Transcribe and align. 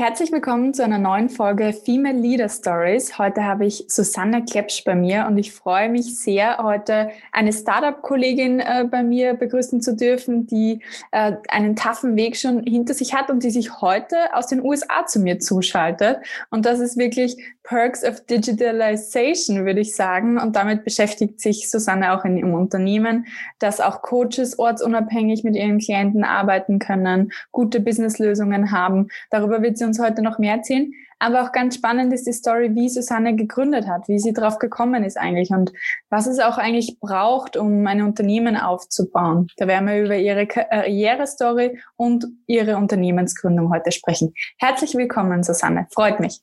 Herzlich 0.00 0.30
willkommen 0.30 0.74
zu 0.74 0.84
einer 0.84 0.98
neuen 0.98 1.28
Folge 1.28 1.72
Female 1.72 2.16
Leader 2.16 2.48
Stories. 2.48 3.18
Heute 3.18 3.42
habe 3.42 3.66
ich 3.66 3.86
Susanne 3.88 4.44
Klepsch 4.44 4.84
bei 4.84 4.94
mir 4.94 5.26
und 5.26 5.38
ich 5.38 5.50
freue 5.52 5.88
mich 5.88 6.20
sehr, 6.20 6.58
heute 6.58 7.10
eine 7.32 7.52
Startup-Kollegin 7.52 8.60
äh, 8.60 8.86
bei 8.88 9.02
mir 9.02 9.34
begrüßen 9.34 9.82
zu 9.82 9.96
dürfen, 9.96 10.46
die 10.46 10.84
äh, 11.10 11.32
einen 11.48 11.74
taffen 11.74 12.14
Weg 12.14 12.36
schon 12.36 12.62
hinter 12.62 12.94
sich 12.94 13.12
hat 13.12 13.28
und 13.28 13.42
die 13.42 13.50
sich 13.50 13.80
heute 13.80 14.32
aus 14.34 14.46
den 14.46 14.64
USA 14.64 15.04
zu 15.04 15.18
mir 15.18 15.40
zuschaltet. 15.40 16.18
Und 16.50 16.64
das 16.64 16.78
ist 16.78 16.96
wirklich 16.96 17.36
Perks 17.64 18.02
of 18.02 18.24
Digitalization, 18.24 19.66
würde 19.66 19.80
ich 19.80 19.94
sagen. 19.94 20.38
Und 20.38 20.56
damit 20.56 20.84
beschäftigt 20.84 21.40
sich 21.40 21.68
Susanne 21.68 22.12
auch 22.12 22.24
in 22.24 22.38
ihrem 22.38 22.54
Unternehmen, 22.54 23.26
dass 23.58 23.80
auch 23.80 24.00
Coaches 24.00 24.58
ortsunabhängig 24.58 25.44
mit 25.44 25.54
ihren 25.54 25.78
Klienten 25.78 26.24
arbeiten 26.24 26.78
können, 26.78 27.32
gute 27.52 27.80
Businesslösungen 27.80 28.70
haben. 28.70 29.08
Darüber 29.30 29.60
wird 29.60 29.76
sie 29.76 29.87
uns 29.88 29.98
heute 29.98 30.22
noch 30.22 30.38
mehr 30.38 30.54
erzählen. 30.54 30.92
Aber 31.18 31.42
auch 31.42 31.52
ganz 31.52 31.74
spannend 31.74 32.12
ist 32.12 32.26
die 32.26 32.32
Story, 32.32 32.74
wie 32.74 32.88
Susanne 32.88 33.34
gegründet 33.34 33.88
hat, 33.88 34.06
wie 34.06 34.20
sie 34.20 34.32
drauf 34.32 34.58
gekommen 34.58 35.02
ist 35.02 35.16
eigentlich 35.16 35.50
und 35.50 35.72
was 36.10 36.26
es 36.28 36.38
auch 36.38 36.58
eigentlich 36.58 37.00
braucht, 37.00 37.56
um 37.56 37.86
ein 37.86 38.02
Unternehmen 38.02 38.56
aufzubauen. 38.56 39.48
Da 39.56 39.66
werden 39.66 39.88
wir 39.88 40.04
über 40.04 40.16
ihre 40.16 40.46
Karrierestory 40.46 41.80
und 41.96 42.26
ihre 42.46 42.76
Unternehmensgründung 42.76 43.72
heute 43.72 43.90
sprechen. 43.90 44.32
Herzlich 44.58 44.94
willkommen, 44.94 45.42
Susanne. 45.42 45.88
Freut 45.90 46.20
mich. 46.20 46.40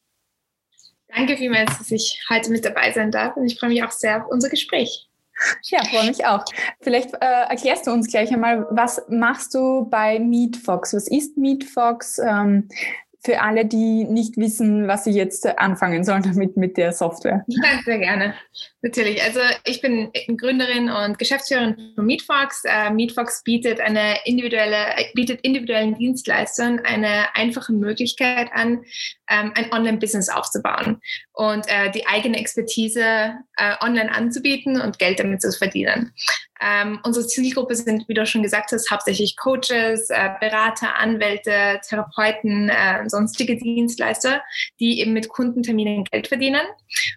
Danke 1.07 1.37
vielmals, 1.37 1.77
dass 1.77 1.91
ich 1.91 2.21
heute 2.29 2.51
mit 2.51 2.65
dabei 2.65 2.91
sein 2.91 3.11
darf 3.11 3.37
und 3.37 3.45
ich 3.45 3.57
freue 3.57 3.69
mich 3.69 3.81
auch 3.83 3.91
sehr 3.91 4.21
auf 4.21 4.29
unser 4.29 4.49
Gespräch. 4.49 5.07
Ja, 5.63 5.83
freue 5.83 6.07
mich 6.07 6.25
auch. 6.25 6.45
Vielleicht 6.81 7.13
äh, 7.15 7.17
erklärst 7.49 7.87
du 7.87 7.91
uns 7.91 8.09
gleich 8.09 8.31
einmal, 8.31 8.67
was 8.69 9.01
machst 9.09 9.53
du 9.53 9.85
bei 9.89 10.17
MeetFox? 10.19 10.93
Was 10.93 11.07
ist 11.09 11.37
MeetFox? 11.37 12.19
Ähm, 12.19 12.69
für 13.25 13.41
alle, 13.41 13.65
die 13.65 14.03
nicht 14.03 14.37
wissen, 14.37 14.87
was 14.87 15.03
sie 15.03 15.11
jetzt 15.11 15.47
anfangen 15.57 16.03
sollen 16.03 16.21
damit 16.33 16.57
mit 16.57 16.77
der 16.77 16.93
Software. 16.93 17.43
Ja, 17.47 17.63
sehr 17.83 17.97
gerne. 17.97 18.35
Natürlich. 18.81 19.21
Also 19.23 19.39
ich 19.65 19.81
bin 19.81 20.11
Gründerin 20.37 20.89
und 20.89 21.17
Geschäftsführerin 21.17 21.93
von 21.95 22.05
MeetFox. 22.05 22.63
Äh, 22.65 22.91
MeetFox 22.91 23.43
bietet 23.43 23.81
eine 23.81 24.17
individuelle, 24.25 24.77
bietet 25.15 25.41
individuellen 25.41 25.95
Dienstleistern 25.95 26.79
eine 26.85 27.35
einfache 27.35 27.73
Möglichkeit 27.73 28.49
an, 28.53 28.83
ähm, 29.27 29.53
ein 29.55 29.71
Online-Business 29.71 30.29
aufzubauen 30.29 31.01
und 31.33 31.65
äh, 31.67 31.89
die 31.91 32.05
eigene 32.05 32.37
Expertise 32.37 33.33
äh, 33.57 33.73
online 33.81 34.11
anzubieten 34.13 34.79
und 34.79 34.99
Geld 34.99 35.19
damit 35.19 35.41
zu 35.41 35.51
verdienen. 35.51 36.13
Ähm, 36.61 36.99
unsere 37.03 37.27
Zielgruppe 37.27 37.75
sind, 37.75 38.07
wie 38.07 38.13
du 38.13 38.25
schon 38.25 38.43
gesagt 38.43 38.71
hast, 38.71 38.89
hauptsächlich 38.89 39.35
Coaches, 39.35 40.09
äh, 40.09 40.29
Berater, 40.39 40.95
Anwälte, 40.97 41.79
Therapeuten, 41.87 42.69
äh, 42.69 43.09
sonstige 43.09 43.57
Dienstleister, 43.57 44.41
die 44.79 44.99
eben 45.01 45.13
mit 45.13 45.27
Kundenterminen 45.27 46.05
Geld 46.05 46.27
verdienen. 46.27 46.61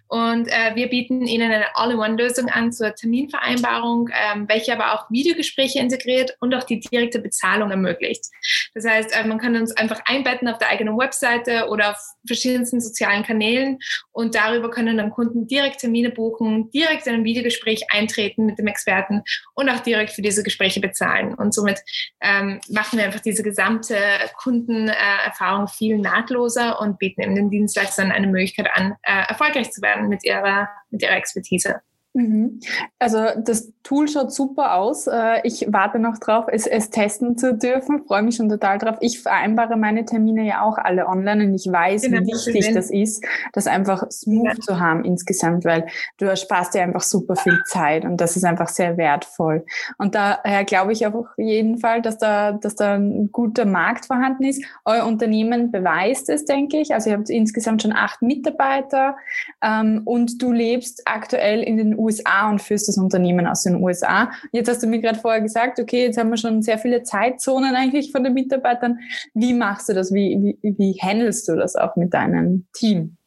Und 0.07 0.47
äh, 0.47 0.75
wir 0.75 0.89
bieten 0.89 1.25
ihnen 1.25 1.51
eine 1.51 1.75
All-in-One-Lösung 1.75 2.49
an 2.49 2.71
zur 2.71 2.93
Terminvereinbarung, 2.93 4.09
ähm, 4.11 4.45
welche 4.49 4.73
aber 4.73 4.93
auch 4.93 5.09
Videogespräche 5.09 5.79
integriert 5.79 6.35
und 6.39 6.53
auch 6.53 6.63
die 6.63 6.79
direkte 6.79 7.19
Bezahlung 7.19 7.71
ermöglicht. 7.71 8.25
Das 8.73 8.85
heißt, 8.85 9.15
äh, 9.15 9.25
man 9.25 9.37
kann 9.37 9.55
uns 9.55 9.75
einfach 9.77 10.01
einbetten 10.05 10.47
auf 10.47 10.57
der 10.57 10.69
eigenen 10.69 10.97
Webseite 10.97 11.67
oder 11.69 11.91
auf 11.91 11.97
verschiedensten 12.27 12.81
sozialen 12.81 13.23
Kanälen 13.23 13.79
und 14.11 14.35
darüber 14.35 14.69
können 14.69 14.97
dann 14.97 15.11
Kunden 15.11 15.47
direkt 15.47 15.79
Termine 15.79 16.09
buchen, 16.09 16.69
direkt 16.71 17.07
in 17.07 17.13
ein 17.13 17.23
Videogespräch 17.23 17.85
eintreten 17.89 18.45
mit 18.45 18.59
dem 18.59 18.67
Experten 18.67 19.23
und 19.53 19.69
auch 19.69 19.79
direkt 19.79 20.11
für 20.11 20.21
diese 20.21 20.43
Gespräche 20.43 20.79
bezahlen. 20.79 21.33
Und 21.33 21.53
somit 21.53 21.79
ähm, 22.21 22.59
machen 22.69 22.97
wir 22.97 23.05
einfach 23.05 23.19
diese 23.19 23.43
gesamte 23.43 23.97
Kundenerfahrung 24.37 25.67
viel 25.67 25.97
nahtloser 25.97 26.79
und 26.79 26.99
bieten 26.99 27.21
eben 27.21 27.35
den 27.35 27.49
Dienstleistern 27.49 28.11
eine 28.11 28.27
Möglichkeit 28.27 28.69
an, 28.73 28.95
äh, 29.03 29.27
erfolgreich 29.27 29.71
zu 29.71 29.81
werden 29.81 30.09
mit 30.09 30.23
ihrer, 30.23 30.69
mit 30.89 31.01
ihrer 31.01 31.15
Expertise. 31.15 31.81
Mhm. 32.19 32.59
Also 32.99 33.19
das 33.37 33.71
Tool 33.83 34.09
schaut 34.09 34.33
super 34.33 34.75
aus. 34.75 35.07
Äh, 35.07 35.39
ich 35.43 35.65
warte 35.69 35.99
noch 35.99 36.17
drauf, 36.17 36.45
es, 36.51 36.67
es 36.67 36.89
testen 36.89 37.37
zu 37.37 37.55
dürfen. 37.55 38.03
Freue 38.05 38.23
mich 38.23 38.35
schon 38.35 38.49
total 38.49 38.77
drauf. 38.77 38.97
Ich 38.99 39.21
vereinbare 39.21 39.77
meine 39.77 40.03
Termine 40.03 40.45
ja 40.45 40.61
auch 40.61 40.77
alle 40.77 41.07
online 41.07 41.45
und 41.45 41.53
ich 41.53 41.71
weiß, 41.71 42.01
genau, 42.01 42.19
wie 42.21 42.33
wichtig 42.33 42.73
das 42.73 42.91
ist, 42.91 43.25
das 43.53 43.67
einfach 43.67 44.11
smooth 44.11 44.47
ja. 44.47 44.59
zu 44.59 44.79
haben 44.81 45.05
insgesamt, 45.05 45.63
weil 45.63 45.87
du 46.17 46.25
ersparst 46.25 46.73
dir 46.73 46.83
einfach 46.83 47.01
super 47.01 47.37
viel 47.37 47.57
Zeit 47.65 48.03
und 48.03 48.17
das 48.17 48.35
ist 48.35 48.43
einfach 48.43 48.67
sehr 48.67 48.97
wertvoll. 48.97 49.65
Und 49.97 50.13
daher 50.13 50.65
glaube 50.65 50.91
ich 50.91 51.07
auf 51.07 51.27
jeden 51.37 51.77
Fall, 51.77 52.01
dass 52.01 52.17
da, 52.17 52.51
dass 52.51 52.75
da 52.75 52.95
ein 52.95 53.31
guter 53.31 53.63
Markt 53.63 54.07
vorhanden 54.07 54.43
ist. 54.43 54.61
Euer 54.83 55.05
Unternehmen 55.05 55.71
beweist 55.71 56.29
es, 56.29 56.43
denke 56.43 56.81
ich. 56.81 56.93
Also 56.93 57.11
ihr 57.11 57.17
habt 57.17 57.29
insgesamt 57.29 57.81
schon 57.81 57.93
acht 57.93 58.21
Mitarbeiter 58.21 59.15
ähm, 59.63 60.01
und 60.03 60.41
du 60.41 60.51
lebst 60.51 61.03
aktuell 61.05 61.63
in 61.63 61.77
den 61.77 61.97
USA 61.97 62.08
und 62.49 62.61
führst 62.61 62.87
das 62.87 62.97
Unternehmen 62.97 63.47
aus 63.47 63.63
den 63.63 63.75
USA. 63.75 64.31
Jetzt 64.51 64.69
hast 64.69 64.83
du 64.83 64.87
mir 64.87 64.99
gerade 64.99 65.19
vorher 65.19 65.41
gesagt, 65.41 65.79
okay, 65.79 66.05
jetzt 66.05 66.17
haben 66.17 66.29
wir 66.29 66.37
schon 66.37 66.61
sehr 66.61 66.77
viele 66.77 67.03
Zeitzonen 67.03 67.75
eigentlich 67.75 68.11
von 68.11 68.23
den 68.23 68.33
Mitarbeitern. 68.33 68.99
Wie 69.33 69.53
machst 69.53 69.89
du 69.89 69.93
das? 69.93 70.13
Wie, 70.13 70.57
wie, 70.61 70.75
wie 70.77 70.99
handelst 71.01 71.47
du 71.47 71.55
das 71.55 71.75
auch 71.75 71.95
mit 71.95 72.13
deinem 72.13 72.67
Team? 72.73 73.17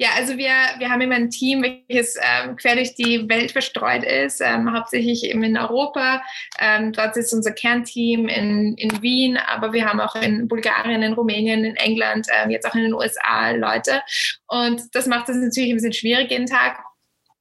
Ja, 0.00 0.10
also 0.16 0.36
wir, 0.36 0.52
wir 0.78 0.90
haben 0.90 1.00
immer 1.00 1.16
ein 1.16 1.28
Team, 1.28 1.60
welches 1.60 2.16
ähm, 2.22 2.54
quer 2.54 2.76
durch 2.76 2.94
die 2.94 3.28
Welt 3.28 3.50
verstreut 3.50 4.04
ist, 4.04 4.40
ähm, 4.40 4.72
hauptsächlich 4.72 5.24
eben 5.24 5.42
in 5.42 5.58
Europa. 5.58 6.22
Ähm, 6.60 6.92
dort 6.92 7.16
ist 7.16 7.34
unser 7.34 7.50
Kernteam 7.50 8.28
in, 8.28 8.76
in 8.76 9.02
Wien, 9.02 9.36
aber 9.36 9.72
wir 9.72 9.86
haben 9.86 9.98
auch 9.98 10.14
in 10.14 10.46
Bulgarien, 10.46 11.02
in 11.02 11.14
Rumänien, 11.14 11.64
in 11.64 11.74
England, 11.74 12.28
ähm, 12.32 12.50
jetzt 12.50 12.64
auch 12.64 12.76
in 12.76 12.82
den 12.82 12.94
USA 12.94 13.50
Leute. 13.50 14.00
Und 14.46 14.82
das 14.92 15.06
macht 15.06 15.30
es 15.30 15.36
natürlich 15.36 15.70
ein 15.70 15.76
bisschen 15.76 15.92
schwierig 15.92 16.30
jeden 16.30 16.46
Tag 16.46 16.78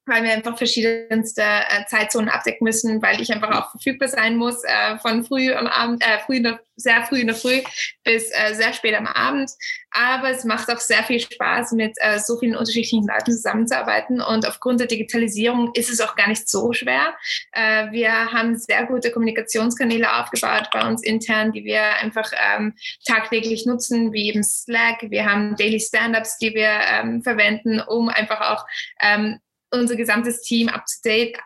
weil 0.08 0.24
wir 0.24 0.32
einfach 0.32 0.58
verschiedenste 0.58 1.42
äh, 1.42 1.86
Zeitzonen 1.88 2.30
abdecken 2.30 2.64
müssen, 2.64 3.02
weil 3.02 3.22
ich 3.22 3.32
einfach 3.32 3.52
auch 3.52 3.72
verfügbar 3.72 4.08
sein 4.08 4.38
muss, 4.38 4.64
äh, 4.64 4.98
von 5.00 5.24
früh 5.24 5.54
am 5.54 5.68
Abend, 5.68 6.04
äh, 6.04 6.20
früh 6.26 6.38
in 6.38 6.44
der, 6.44 6.60
sehr 6.76 7.04
früh 7.04 7.22
in 7.22 7.28
der 7.28 7.36
Früh 7.36 7.62
bis 8.04 8.32
äh, 8.32 8.54
sehr 8.54 8.74
spät 8.74 8.96
am 8.96 9.08
Abend. 9.08 9.52
Aber 9.92 10.30
es 10.30 10.44
macht 10.44 10.70
auch 10.70 10.80
sehr 10.80 11.04
viel 11.04 11.20
Spaß, 11.20 11.72
mit 11.72 11.94
äh, 11.98 12.20
so 12.20 12.38
vielen 12.38 12.56
unterschiedlichen 12.56 13.08
Leuten 13.08 13.32
zusammenzuarbeiten. 13.32 14.22
Und 14.22 14.48
aufgrund 14.48 14.80
der 14.80 14.88
Digitalisierung 14.88 15.72
ist 15.74 15.90
es 15.90 16.02
auch 16.02 16.16
gar 16.16 16.28
nicht 16.28 16.48
so 16.48 16.72
schwer. 16.74 17.16
Äh, 17.52 17.92
wir 17.92 18.12
haben 18.12 18.58
sehr 18.58 18.86
gute 18.86 19.12
Kommunikationskanäle 19.12 20.20
aufgebaut 20.20 20.70
bei 20.72 20.88
uns 20.88 21.04
intern, 21.04 21.52
die 21.52 21.66
wir 21.66 21.96
einfach 21.98 22.32
ähm, 22.56 22.76
tagtäglich 23.06 23.66
nutzen, 23.66 24.14
wie 24.14 24.30
eben 24.30 24.44
Slack. 24.44 24.98
Wir 25.10 25.26
haben 25.26 25.56
Daily 25.56 25.80
Stand-ups, 25.80 26.38
die 26.38 26.54
wir 26.54 26.70
ähm, 26.70 27.24
verwenden, 27.24 27.82
um 27.82 28.10
einfach 28.10 28.42
auch 28.42 28.66
ähm, 29.02 29.40
unser 29.72 29.96
gesamtes 29.96 30.42
Team 30.42 30.70
up-to-date, 30.70 31.38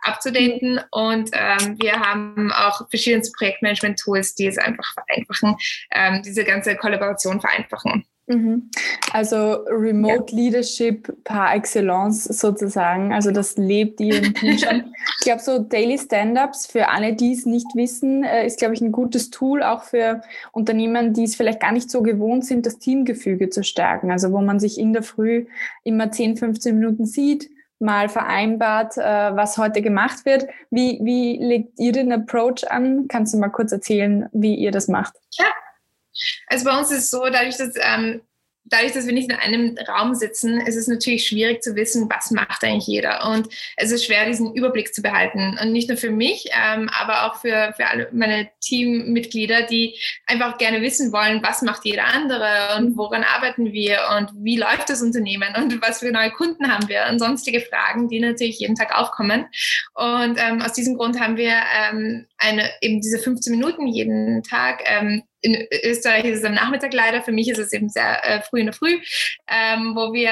und 0.91 1.29
ähm, 1.33 1.77
wir 1.79 1.93
haben 1.93 2.51
auch 2.51 2.89
verschiedene 2.89 3.23
Projektmanagement-Tools, 3.37 4.35
die 4.35 4.47
es 4.47 4.57
einfach 4.57 4.93
vereinfachen, 4.93 5.55
ähm, 5.91 6.21
diese 6.23 6.43
ganze 6.43 6.75
Kollaboration 6.75 7.41
vereinfachen. 7.41 8.05
Mhm. 8.27 8.69
Also 9.11 9.65
Remote 9.67 10.31
ja. 10.33 10.37
Leadership 10.37 11.11
par 11.23 11.53
excellence 11.53 12.23
sozusagen. 12.25 13.13
Also 13.13 13.31
das 13.31 13.57
lebt 13.57 13.99
ihr 13.99 14.23
im 14.23 14.33
Team 14.33 14.57
schon. 14.57 14.83
Ich 15.19 15.25
glaube, 15.25 15.41
so 15.41 15.59
Daily 15.59 15.99
Stand-ups 15.99 16.65
für 16.65 16.89
alle, 16.89 17.13
die 17.13 17.33
es 17.33 17.45
nicht 17.45 17.67
wissen, 17.75 18.23
äh, 18.23 18.45
ist, 18.45 18.57
glaube 18.57 18.73
ich, 18.73 18.81
ein 18.81 18.91
gutes 18.91 19.29
Tool 19.29 19.61
auch 19.61 19.83
für 19.83 20.21
Unternehmen, 20.51 21.13
die 21.13 21.25
es 21.25 21.35
vielleicht 21.35 21.59
gar 21.59 21.71
nicht 21.71 21.91
so 21.91 22.01
gewohnt 22.01 22.45
sind, 22.45 22.65
das 22.65 22.79
Teamgefüge 22.79 23.49
zu 23.49 23.63
stärken. 23.63 24.09
Also 24.09 24.31
wo 24.31 24.41
man 24.41 24.59
sich 24.59 24.79
in 24.79 24.93
der 24.93 25.03
Früh 25.03 25.45
immer 25.83 26.11
10, 26.11 26.37
15 26.37 26.75
Minuten 26.77 27.05
sieht, 27.05 27.51
mal 27.81 28.09
vereinbart, 28.09 28.97
äh, 28.97 29.35
was 29.35 29.57
heute 29.57 29.81
gemacht 29.81 30.25
wird. 30.25 30.47
Wie, 30.69 30.99
wie 31.03 31.37
legt 31.37 31.79
ihr 31.79 31.91
den 31.91 32.11
Approach 32.11 32.69
an? 32.69 33.07
Kannst 33.07 33.33
du 33.33 33.37
mal 33.37 33.49
kurz 33.49 33.71
erzählen, 33.71 34.29
wie 34.31 34.55
ihr 34.55 34.71
das 34.71 34.87
macht? 34.87 35.15
Ja, 35.31 35.45
also 36.47 36.65
bei 36.65 36.77
uns 36.77 36.91
ist 36.91 37.05
es 37.05 37.09
so, 37.09 37.23
dadurch, 37.25 37.57
dass 37.57 37.73
ähm, 37.75 38.21
dadurch, 38.65 38.93
dass 38.93 39.05
wir 39.05 39.13
nicht 39.13 39.29
in 39.29 39.37
einem 39.37 39.77
Raum 39.87 40.15
sitzen, 40.15 40.61
ist 40.61 40.75
es 40.75 40.87
natürlich 40.87 41.27
schwierig 41.27 41.61
zu 41.61 41.75
wissen, 41.75 42.09
was 42.09 42.31
macht 42.31 42.63
eigentlich 42.63 42.87
jeder. 42.87 43.29
Und 43.29 43.47
es 43.77 43.91
ist 43.91 44.05
schwer, 44.05 44.25
diesen 44.25 44.53
Überblick 44.53 44.93
zu 44.93 45.01
behalten. 45.01 45.57
Und 45.61 45.71
nicht 45.71 45.89
nur 45.89 45.97
für 45.97 46.11
mich, 46.11 46.49
ähm, 46.53 46.89
aber 46.89 47.25
auch 47.25 47.41
für, 47.41 47.73
für 47.75 47.87
alle 47.87 48.09
meine 48.11 48.49
Teammitglieder, 48.61 49.63
die 49.63 49.97
einfach 50.27 50.57
gerne 50.57 50.81
wissen 50.81 51.11
wollen, 51.11 51.43
was 51.43 51.61
macht 51.61 51.85
jeder 51.85 52.05
andere 52.05 52.77
und 52.77 52.97
woran 52.97 53.23
arbeiten 53.23 53.71
wir 53.71 53.99
und 54.17 54.31
wie 54.35 54.57
läuft 54.57 54.89
das 54.89 55.01
Unternehmen 55.01 55.53
und 55.55 55.81
was 55.81 55.99
für 55.99 56.11
neue 56.11 56.31
Kunden 56.31 56.71
haben 56.71 56.87
wir 56.87 57.07
und 57.09 57.19
sonstige 57.19 57.61
Fragen, 57.61 58.07
die 58.07 58.19
natürlich 58.19 58.59
jeden 58.59 58.75
Tag 58.75 58.97
aufkommen. 58.97 59.45
Und 59.93 60.37
ähm, 60.37 60.61
aus 60.61 60.73
diesem 60.73 60.97
Grund 60.97 61.19
haben 61.19 61.37
wir 61.37 61.55
ähm, 61.77 62.27
eine, 62.37 62.69
eben 62.81 63.01
diese 63.01 63.19
15 63.19 63.51
Minuten 63.51 63.87
jeden 63.87 64.43
Tag 64.43 64.83
ähm, 64.85 65.23
in 65.41 65.67
Österreich 65.83 66.25
ist 66.25 66.39
es 66.39 66.45
am 66.45 66.53
Nachmittag 66.53 66.93
leider, 66.93 67.21
für 67.21 67.31
mich 67.31 67.49
ist 67.49 67.57
es 67.57 67.73
eben 67.73 67.89
sehr 67.89 68.23
äh, 68.23 68.41
früh 68.41 68.59
in 68.59 68.67
der 68.67 68.73
Früh, 68.73 68.99
ähm, 69.47 69.95
wo 69.95 70.13
wir 70.13 70.31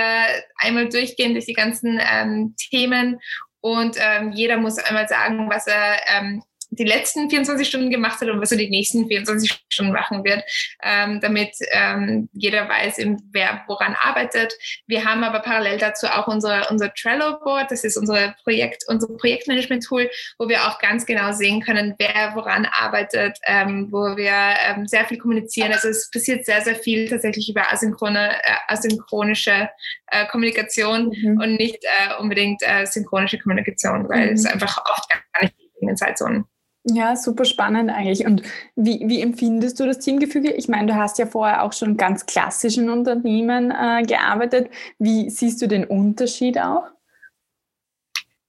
einmal 0.57 0.89
durchgehen 0.89 1.33
durch 1.33 1.45
die 1.45 1.53
ganzen 1.53 2.00
ähm, 2.01 2.56
Themen 2.57 3.19
und 3.61 3.97
ähm, 4.00 4.31
jeder 4.31 4.57
muss 4.57 4.77
einmal 4.77 5.07
sagen, 5.07 5.50
was 5.50 5.67
er, 5.67 6.00
ähm, 6.07 6.41
die 6.71 6.83
letzten 6.83 7.30
24 7.30 7.68
Stunden 7.68 7.89
gemacht 7.89 8.21
hat 8.21 8.30
und 8.30 8.42
was 8.42 8.51
er 8.51 8.57
die 8.57 8.69
nächsten 8.69 9.07
24 9.07 9.63
Stunden 9.69 9.92
machen 9.92 10.24
wird, 10.24 10.44
ähm, 10.83 11.19
damit 11.21 11.56
ähm, 11.71 12.30
jeder 12.33 12.69
weiß, 12.69 12.98
wer 13.31 13.63
woran 13.68 13.95
arbeitet. 14.00 14.54
Wir 14.88 15.04
haben 15.06 15.24
aber 15.24 15.39
parallel 15.39 15.80
dazu 15.80 16.07
auch 16.07 16.27
unser, 16.27 16.69
unser 16.69 16.94
Trello-Board, 16.94 17.71
das 17.71 17.83
ist 17.83 17.98
unser 17.98 18.36
Projekt, 18.44 18.83
unser 18.88 19.07
Projektmanagement-Tool, 19.07 20.10
wo 20.38 20.48
wir 20.48 20.68
auch 20.68 20.80
ganz 20.80 21.06
genau 21.06 21.31
sehen 21.31 21.62
können, 21.62 21.95
wer 21.98 22.33
woran 22.36 22.66
arbeitet, 22.66 23.38
ähm, 23.45 23.88
wo 23.92 24.15
wir 24.15 24.31
ähm, 24.68 24.88
sehr 24.88 25.06
viel 25.06 25.18
kommunizieren. 25.18 25.72
Also 25.72 25.89
es 25.89 26.10
passiert 26.12 26.45
sehr, 26.45 26.62
sehr 26.62 26.75
viel 26.75 27.10
tatsächlich 27.10 27.50
über 27.50 27.72
asynchrone, 27.72 28.31
äh, 28.31 28.54
asynchronische 28.68 29.69
äh, 30.07 30.27
Kommunikation 30.27 31.12
mhm. 31.15 31.42
und 31.42 31.56
nicht 31.56 31.83
äh, 31.83 32.22
unbedingt 32.22 32.62
äh, 32.62 32.86
synchronische 32.86 33.39
Kommunikation, 33.39 34.07
weil 34.07 34.27
mhm. 34.27 34.33
es 34.33 34.45
einfach 34.45 34.77
oft 34.92 35.10
gar 35.10 35.44
nicht 35.44 35.56
in 35.81 35.88
den 35.88 35.98
Zeitzonen. 35.98 36.45
Ja, 36.85 37.15
super 37.15 37.43
spannend 37.45 37.91
eigentlich. 37.91 38.25
Und 38.25 38.41
wie, 38.75 39.03
wie 39.05 39.21
empfindest 39.21 39.79
du 39.79 39.85
das 39.85 39.99
Teamgefüge? 39.99 40.51
Ich 40.53 40.69
meine, 40.69 40.87
du 40.87 40.95
hast 40.95 41.19
ja 41.19 41.25
vorher 41.25 41.63
auch 41.63 41.73
schon 41.73 41.97
ganz 41.97 42.25
klassischen 42.25 42.89
Unternehmen 42.89 43.71
äh, 43.71 44.03
gearbeitet. 44.03 44.69
Wie 44.97 45.29
siehst 45.29 45.61
du 45.61 45.67
den 45.67 45.83
Unterschied 45.83 46.57
auch? 46.57 46.85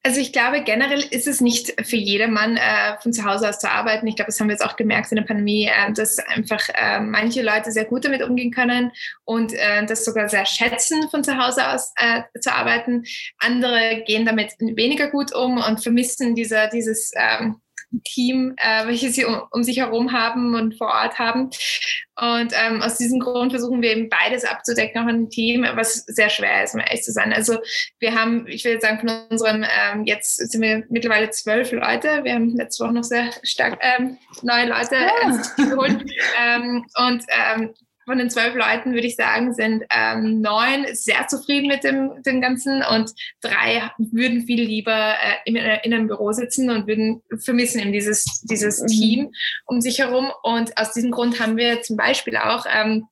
Also 0.02 0.18
ich 0.18 0.32
glaube, 0.32 0.62
generell 0.62 1.04
ist 1.10 1.26
es 1.26 1.42
nicht 1.42 1.74
für 1.86 1.96
jedermann 1.96 2.56
äh, 2.56 2.98
von 3.02 3.12
zu 3.12 3.24
Hause 3.24 3.50
aus 3.50 3.58
zu 3.58 3.70
arbeiten. 3.70 4.06
Ich 4.06 4.16
glaube, 4.16 4.28
das 4.28 4.40
haben 4.40 4.48
wir 4.48 4.54
jetzt 4.54 4.64
auch 4.64 4.76
gemerkt 4.76 5.12
in 5.12 5.16
der 5.16 5.24
Pandemie, 5.24 5.66
äh, 5.66 5.92
dass 5.92 6.18
einfach 6.20 6.66
äh, 6.72 7.00
manche 7.00 7.42
Leute 7.42 7.70
sehr 7.70 7.84
gut 7.84 8.06
damit 8.06 8.22
umgehen 8.22 8.50
können 8.50 8.92
und 9.24 9.52
äh, 9.52 9.84
das 9.84 10.06
sogar 10.06 10.30
sehr 10.30 10.46
schätzen, 10.46 11.10
von 11.10 11.22
zu 11.22 11.36
Hause 11.36 11.68
aus 11.68 11.92
äh, 11.96 12.22
zu 12.40 12.50
arbeiten. 12.50 13.04
Andere 13.38 14.02
gehen 14.06 14.24
damit 14.24 14.52
weniger 14.58 15.10
gut 15.10 15.34
um 15.34 15.58
und 15.58 15.82
vermissen 15.82 16.34
dieser, 16.34 16.68
dieses 16.68 17.12
ähm, 17.16 17.60
Team, 18.04 18.54
äh, 18.56 18.86
welches 18.86 19.14
sie 19.14 19.24
um, 19.24 19.42
um, 19.50 19.62
sich 19.62 19.78
herum 19.78 20.12
haben 20.12 20.54
und 20.54 20.76
vor 20.76 20.88
Ort 20.88 21.18
haben. 21.18 21.50
Und 22.16 22.52
ähm, 22.54 22.82
aus 22.82 22.98
diesem 22.98 23.18
Grund 23.18 23.52
versuchen 23.52 23.82
wir 23.82 23.92
eben 23.92 24.08
beides 24.08 24.44
abzudecken, 24.44 25.02
auch 25.02 25.08
ein 25.08 25.30
Team, 25.30 25.66
was 25.74 26.04
sehr 26.06 26.28
schwer 26.28 26.64
ist, 26.64 26.74
um 26.74 26.80
ehrlich 26.80 27.02
zu 27.02 27.12
sein. 27.12 27.32
Also 27.32 27.58
wir 27.98 28.14
haben, 28.14 28.46
ich 28.46 28.64
will 28.64 28.72
jetzt 28.72 28.82
sagen, 28.82 29.00
von 29.00 29.10
unserem, 29.30 29.64
ähm, 29.64 30.04
jetzt 30.04 30.36
sind 30.36 30.60
wir 30.60 30.84
mittlerweile 30.90 31.30
zwölf 31.30 31.72
Leute. 31.72 32.24
Wir 32.24 32.34
haben 32.34 32.56
letzte 32.56 32.84
Woche 32.84 32.94
noch 32.94 33.04
sehr 33.04 33.30
stark 33.42 33.78
ähm, 33.80 34.18
neue 34.42 34.68
Leute 34.68 34.96
ja. 34.96 35.64
geholt. 35.64 36.04
Ähm, 36.40 36.86
und 36.96 37.24
ähm, 37.28 37.74
von 38.10 38.18
den 38.18 38.28
zwölf 38.28 38.56
Leuten, 38.56 38.92
würde 38.92 39.06
ich 39.06 39.14
sagen, 39.14 39.54
sind 39.54 39.84
ähm, 39.88 40.40
neun 40.40 40.84
sehr 40.94 41.28
zufrieden 41.28 41.68
mit 41.68 41.84
dem, 41.84 42.20
dem 42.24 42.40
Ganzen 42.40 42.82
und 42.82 43.12
drei 43.40 43.88
würden 43.98 44.46
viel 44.46 44.64
lieber 44.64 45.14
äh, 45.14 45.36
in, 45.44 45.54
in, 45.54 45.94
einem 45.94 46.08
Büro 46.08 46.32
sitzen 46.32 46.70
und 46.70 46.88
würden 46.88 47.22
vermissen 47.38 47.80
eben 47.80 47.92
dieses, 47.92 48.42
dieses 48.42 48.80
mhm. 48.80 48.86
Team 48.88 49.32
um 49.64 49.80
sich 49.80 50.00
herum. 50.00 50.32
Und 50.42 50.76
aus 50.76 50.92
diesem 50.92 51.12
Grund 51.12 51.38
haben 51.38 51.56
wir 51.56 51.82
zum 51.82 51.96
Beispiel 51.96 52.36
auch 52.36 52.66
ähm, 52.68 53.06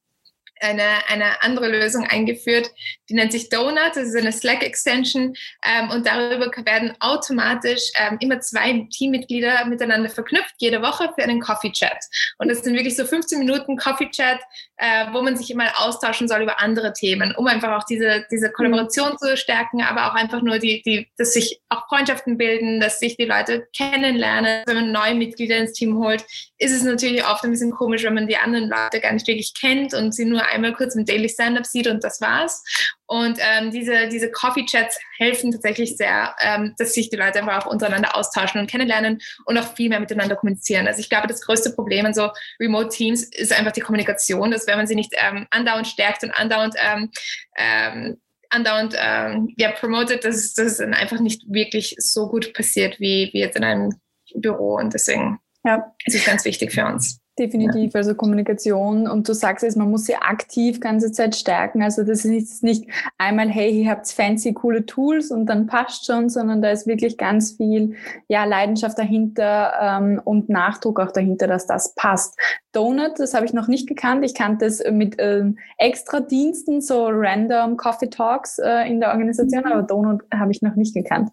eine, 0.60 1.08
eine 1.08 1.42
andere 1.42 1.68
Lösung 1.68 2.04
eingeführt, 2.04 2.70
die 3.08 3.14
nennt 3.14 3.32
sich 3.32 3.48
Donut, 3.48 3.90
das 3.94 4.08
ist 4.08 4.16
eine 4.16 4.32
Slack-Extension 4.32 5.34
ähm, 5.64 5.90
und 5.90 6.06
darüber 6.06 6.50
werden 6.64 6.94
automatisch 7.00 7.90
ähm, 7.98 8.16
immer 8.20 8.40
zwei 8.40 8.86
Teammitglieder 8.90 9.64
miteinander 9.66 10.10
verknüpft, 10.10 10.54
jede 10.58 10.82
Woche 10.82 11.10
für 11.14 11.22
einen 11.22 11.40
Coffee-Chat. 11.40 11.98
Und 12.38 12.48
das 12.48 12.62
sind 12.62 12.74
wirklich 12.74 12.96
so 12.96 13.04
15 13.04 13.38
Minuten 13.38 13.76
Coffee-Chat, 13.76 14.40
äh, 14.78 15.06
wo 15.12 15.22
man 15.22 15.36
sich 15.36 15.50
immer 15.50 15.66
austauschen 15.78 16.28
soll 16.28 16.42
über 16.42 16.60
andere 16.60 16.92
Themen, 16.92 17.34
um 17.36 17.46
einfach 17.46 17.76
auch 17.76 17.84
diese, 17.84 18.24
diese 18.30 18.50
Kollaboration 18.50 19.12
mhm. 19.12 19.18
zu 19.18 19.36
stärken, 19.36 19.82
aber 19.82 20.06
auch 20.06 20.14
einfach 20.14 20.40
nur, 20.40 20.58
die, 20.58 20.82
die, 20.82 21.08
dass 21.16 21.32
sich 21.32 21.60
auch 21.68 21.88
Freundschaften 21.88 22.38
bilden, 22.38 22.80
dass 22.80 23.00
sich 23.00 23.16
die 23.16 23.24
Leute 23.24 23.66
kennenlernen. 23.76 24.62
Wenn 24.66 24.76
man 24.76 24.92
neue 24.92 25.14
Mitglieder 25.16 25.56
ins 25.56 25.72
Team 25.72 25.98
holt, 25.98 26.24
ist 26.58 26.72
es 26.72 26.84
natürlich 26.84 27.26
oft 27.26 27.44
ein 27.44 27.50
bisschen 27.50 27.72
komisch, 27.72 28.04
wenn 28.04 28.14
man 28.14 28.28
die 28.28 28.36
anderen 28.36 28.68
Leute 28.68 29.00
gar 29.00 29.12
nicht 29.12 29.26
wirklich 29.26 29.52
kennt 29.54 29.94
und 29.94 30.14
sie 30.14 30.24
nur 30.24 30.44
einmal 30.46 30.72
kurz 30.72 30.94
im 30.94 31.04
Daily 31.04 31.28
Stand-up 31.28 31.66
sieht 31.66 31.88
und 31.88 32.04
das 32.04 32.20
war's. 32.20 32.62
Und 33.08 33.38
ähm, 33.40 33.70
diese, 33.70 34.06
diese 34.08 34.30
Coffee-Chats 34.30 35.00
helfen 35.16 35.50
tatsächlich 35.50 35.96
sehr, 35.96 36.36
ähm, 36.42 36.74
dass 36.76 36.92
sich 36.92 37.08
die 37.08 37.16
Leute 37.16 37.38
einfach 37.38 37.64
auch 37.64 37.70
untereinander 37.70 38.14
austauschen 38.14 38.60
und 38.60 38.70
kennenlernen 38.70 39.20
und 39.46 39.56
auch 39.56 39.74
viel 39.74 39.88
mehr 39.88 39.98
miteinander 39.98 40.36
kommunizieren. 40.36 40.86
Also 40.86 41.00
ich 41.00 41.08
glaube, 41.08 41.26
das 41.26 41.40
größte 41.40 41.72
Problem 41.72 42.04
an 42.04 42.12
so 42.12 42.30
Remote 42.60 42.90
Teams 42.90 43.24
ist 43.24 43.58
einfach 43.58 43.72
die 43.72 43.80
Kommunikation, 43.80 44.50
dass 44.50 44.66
wenn 44.66 44.76
man 44.76 44.86
sie 44.86 44.94
nicht 44.94 45.14
ähm, 45.16 45.46
andauernd 45.50 45.86
stärkt 45.86 46.22
und 46.22 46.32
andauernd 46.32 46.74
ähm, 46.78 47.10
ähm, 47.56 48.20
andauernd 48.50 48.94
ähm, 48.98 49.54
ja, 49.56 49.72
promotet, 49.72 50.24
dass, 50.24 50.52
dann 50.54 50.92
einfach 50.92 51.20
nicht 51.20 51.42
wirklich 51.48 51.94
so 51.98 52.28
gut 52.28 52.52
passiert 52.52 53.00
wie, 53.00 53.30
wie 53.32 53.40
jetzt 53.40 53.56
in 53.56 53.64
einem 53.64 53.90
Büro. 54.34 54.76
Und 54.76 54.92
deswegen 54.92 55.38
ja. 55.64 55.94
ist 56.04 56.14
es 56.14 56.26
ganz 56.26 56.44
wichtig 56.44 56.72
für 56.72 56.84
uns. 56.84 57.20
Definitiv, 57.38 57.94
also 57.94 58.16
Kommunikation 58.16 59.06
und 59.06 59.28
du 59.28 59.32
sagst 59.32 59.62
es, 59.62 59.76
man 59.76 59.90
muss 59.90 60.06
sie 60.06 60.16
aktiv 60.16 60.80
ganze 60.80 61.12
Zeit 61.12 61.36
stärken. 61.36 61.82
Also 61.82 62.02
das 62.02 62.24
ist 62.24 62.64
nicht 62.64 62.86
einmal, 63.16 63.48
hey, 63.48 63.70
ihr 63.82 63.90
habt 63.90 64.08
fancy, 64.08 64.52
coole 64.52 64.84
Tools 64.86 65.30
und 65.30 65.46
dann 65.46 65.66
passt 65.66 66.04
schon, 66.04 66.30
sondern 66.30 66.62
da 66.62 66.70
ist 66.70 66.88
wirklich 66.88 67.16
ganz 67.16 67.52
viel 67.52 67.94
ja, 68.26 68.44
Leidenschaft 68.44 68.98
dahinter 68.98 69.72
ähm, 69.80 70.20
und 70.24 70.48
Nachdruck 70.48 70.98
auch 70.98 71.12
dahinter, 71.12 71.46
dass 71.46 71.68
das 71.68 71.94
passt. 71.94 72.36
Donut, 72.72 73.20
das 73.20 73.34
habe 73.34 73.46
ich 73.46 73.52
noch 73.52 73.68
nicht 73.68 73.86
gekannt. 73.86 74.24
Ich 74.24 74.34
kannte 74.34 74.66
es 74.66 74.82
mit 74.90 75.14
ähm, 75.18 75.58
Extra-Diensten, 75.78 76.80
so 76.80 77.06
random 77.08 77.76
Coffee 77.76 78.10
Talks 78.10 78.58
äh, 78.58 78.88
in 78.88 78.98
der 78.98 79.10
Organisation, 79.12 79.62
mhm. 79.62 79.72
aber 79.72 79.82
Donut 79.82 80.22
habe 80.34 80.50
ich 80.50 80.60
noch 80.60 80.74
nicht 80.74 80.92
gekannt. 80.92 81.30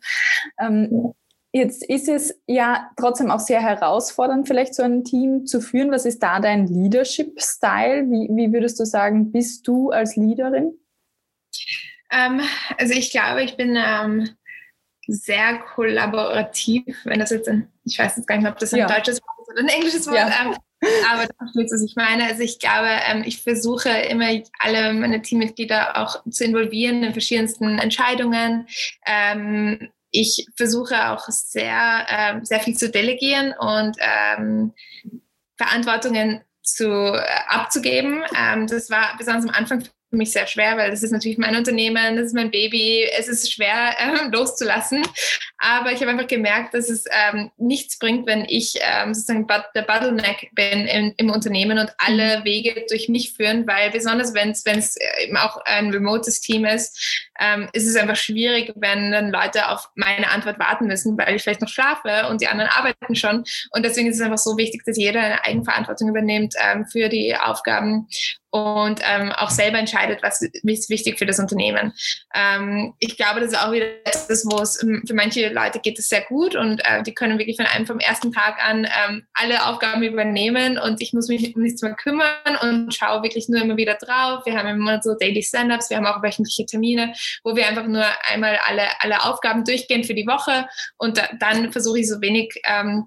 Ähm, 0.60 1.14
Jetzt 1.56 1.86
ist 1.86 2.10
es 2.10 2.38
ja 2.48 2.92
trotzdem 2.98 3.32
auch 3.32 3.40
sehr 3.40 3.62
herausfordernd, 3.62 4.46
vielleicht 4.46 4.76
so 4.76 4.84
ein 4.84 5.06
Team 5.06 5.46
zu 5.46 5.62
führen. 5.62 5.90
Was 5.90 6.06
ist 6.06 6.22
da 6.22 6.42
dein 6.42 6.68
Leadership-Style? 6.68 8.08
Wie, 8.10 8.28
wie 8.30 8.52
würdest 8.52 8.78
du 8.78 8.86
sagen, 8.86 9.32
bist 9.32 9.66
du 9.66 9.90
als 9.92 10.18
Leaderin? 10.18 10.78
Ähm, 12.12 12.42
also 12.78 12.94
ich 12.94 13.10
glaube, 13.10 13.44
ich 13.44 13.56
bin 13.56 13.78
ähm, 13.78 14.32
sehr 15.08 15.60
kollaborativ, 15.60 16.84
wenn 17.06 17.20
das 17.20 17.30
jetzt 17.30 17.48
ein, 17.48 17.72
ich 17.86 17.98
weiß 17.98 18.18
jetzt 18.18 18.28
gar 18.28 18.38
nicht, 18.38 18.50
ob 18.50 18.60
das 18.60 18.74
ein 18.74 18.80
ja. 18.80 18.88
deutsches 18.88 19.22
Wort 19.22 19.40
ist 19.40 19.50
oder 19.54 19.62
ein 19.62 19.70
englisches 19.70 20.08
Wort, 20.08 20.18
ja. 20.18 20.48
ähm, 20.48 20.58
aber 21.10 21.26
das 21.26 21.38
verstehst 21.38 21.74
was 21.74 21.84
ich 21.84 21.96
meine. 21.96 22.26
Also 22.26 22.44
ich 22.44 22.60
glaube, 22.60 22.90
ähm, 23.10 23.24
ich 23.26 23.42
versuche 23.42 23.90
immer 23.90 24.28
alle 24.60 24.92
meine 24.92 25.22
Teammitglieder 25.22 25.96
auch 26.04 26.22
zu 26.30 26.44
involvieren 26.44 27.02
in 27.02 27.14
verschiedensten 27.14 27.80
Entscheidungen. 27.80 28.68
Ähm, 29.06 29.90
ich 30.20 30.48
versuche 30.56 31.10
auch 31.10 31.28
sehr, 31.28 32.06
ähm, 32.10 32.46
sehr 32.46 32.60
viel 32.60 32.76
zu 32.76 32.90
delegieren 32.90 33.54
und 33.60 33.98
ähm, 34.00 34.74
Verantwortungen 35.58 36.42
zu, 36.64 36.88
äh, 36.88 37.24
abzugeben. 37.48 38.24
Ähm, 38.38 38.68
das 38.68 38.90
war 38.90 39.16
besonders 39.18 39.46
am 39.46 39.52
Anfang 39.52 39.84
für 39.84 40.18
mich 40.18 40.32
sehr 40.32 40.48
schwer, 40.48 40.78
weil 40.78 40.92
das 40.92 41.04
ist 41.04 41.12
natürlich 41.12 41.38
mein 41.38 41.56
Unternehmen, 41.56 42.16
das 42.16 42.28
ist 42.28 42.36
mein 42.36 42.52
Baby. 42.52 43.08
Es 43.18 43.28
ist 43.28 43.52
schwer 43.52 43.96
ähm, 44.00 44.32
loszulassen. 44.34 45.04
Aber 45.68 45.92
ich 45.92 46.00
habe 46.02 46.12
einfach 46.12 46.28
gemerkt, 46.28 46.76
dass 46.76 46.92
es 46.92 47.06
ähm, 47.10 47.50
nichts 47.58 47.98
bringt, 47.98 48.28
wenn 48.28 48.46
ich 48.48 48.76
ähm, 48.82 49.16
sozusagen 49.16 49.48
der 49.74 49.82
Bottleneck 49.82 50.52
bin 50.54 50.86
im, 50.86 51.14
im, 51.18 51.32
Unternehmen 51.32 51.80
und 51.80 51.92
alle 51.98 52.42
mhm. 52.42 52.46
Wege 52.46 52.86
durch 52.88 53.10
mich 53.10 53.34
führen, 53.34 53.66
weil 53.66 53.90
besonders 53.90 54.36
wenn 54.36 54.52
es 54.52 54.64
äh, 54.96 55.24
eben 55.24 55.38
auch 55.38 55.58
ein 55.66 55.90
remotes 55.90 56.40
Team 56.42 56.66
ist, 56.66 57.28
ähm, 57.40 57.68
ist 57.74 57.88
es 57.88 57.96
einfach 57.96 58.16
schwierig, 58.16 58.74
wenn 58.76 59.12
dann 59.12 59.32
Leute 59.32 59.70
auf 59.70 59.90
meine 59.96 60.30
Antwort 60.30 60.60
warten 60.60 60.86
müssen, 60.86 61.18
weil 61.18 61.36
ich 61.36 61.42
vielleicht 61.42 61.62
noch 61.62 61.68
schlafe 61.68 62.28
und 62.30 62.42
die 62.42 62.48
anderen 62.48 62.70
arbeiten 62.70 63.16
schon. 63.16 63.44
Und 63.72 63.84
deswegen 63.84 64.08
ist 64.08 64.18
es 64.18 64.22
einfach 64.22 64.38
so 64.38 64.58
wichtig, 64.58 64.84
dass 64.86 64.98
jeder 64.98 65.22
eine 65.22 65.44
Eigenverantwortung 65.46 66.10
übernimmt 66.10 66.54
ähm, 66.62 66.86
für 66.86 67.10
die 67.10 67.36
Aufgaben 67.36 68.08
und 68.56 69.02
ähm, 69.04 69.34
auch 69.34 69.50
selber 69.50 69.80
entscheidet, 69.80 70.24
was 70.24 70.42
ist 70.42 70.90
wichtig 70.90 71.20
für 71.20 71.26
das 71.26 71.40
Unternehmen. 71.40 71.92
Ähm, 72.34 72.94
ich 73.00 73.18
glaube, 73.18 73.42
das 73.42 73.52
ist 73.52 73.62
auch 73.62 73.74
wieder 73.74 73.88
etwas, 74.06 74.46
wo 74.46 74.62
es 74.62 74.82
ähm, 74.82 75.04
für 75.06 75.14
manche 75.14 75.50
Leute 75.56 75.80
geht 75.80 75.98
es 75.98 76.10
sehr 76.10 76.22
gut 76.22 76.56
und 76.56 76.82
äh, 76.86 77.02
die 77.02 77.14
können 77.14 77.40
wirklich 77.40 77.56
von 77.56 77.66
einem 77.66 77.88
vom 77.88 78.00
ersten 78.00 78.32
Tag 78.32 78.62
an 78.64 78.86
ähm, 78.86 79.26
alle 79.34 79.66
Aufgaben 79.66 80.04
übernehmen 80.04 80.78
und 80.78 81.02
ich 81.02 81.14
muss 81.14 81.30
mich 81.30 81.56
um 81.56 81.62
nichts 81.62 81.82
mehr 81.82 81.96
kümmern 81.96 82.58
und 82.62 82.94
schaue 82.94 83.24
wirklich 83.24 83.48
nur 83.48 83.62
immer 83.62 83.78
wieder 83.78 83.96
drauf. 83.96 84.46
Wir 84.46 84.58
haben 84.58 84.68
immer 84.68 85.02
so 85.02 85.16
Daily 85.16 85.42
Stand-ups, 85.42 85.90
wir 85.90 85.98
haben 85.98 86.06
auch 86.06 86.22
wöchentliche 86.22 86.66
Termine, 86.66 87.14
wo 87.44 87.56
wir 87.56 87.68
einfach 87.68 87.88
nur 87.88 88.06
einmal 88.30 88.60
alle, 88.68 88.84
alle 89.00 89.24
Aufgaben 89.24 89.64
durchgehen 89.64 90.04
für 90.04 90.14
die 90.14 90.28
Woche 90.28 90.68
und 90.98 91.18
da, 91.18 91.30
dann 91.40 91.72
versuche 91.72 92.00
ich 92.00 92.10
so 92.10 92.22
wenig 92.22 92.54
ähm, 92.66 93.06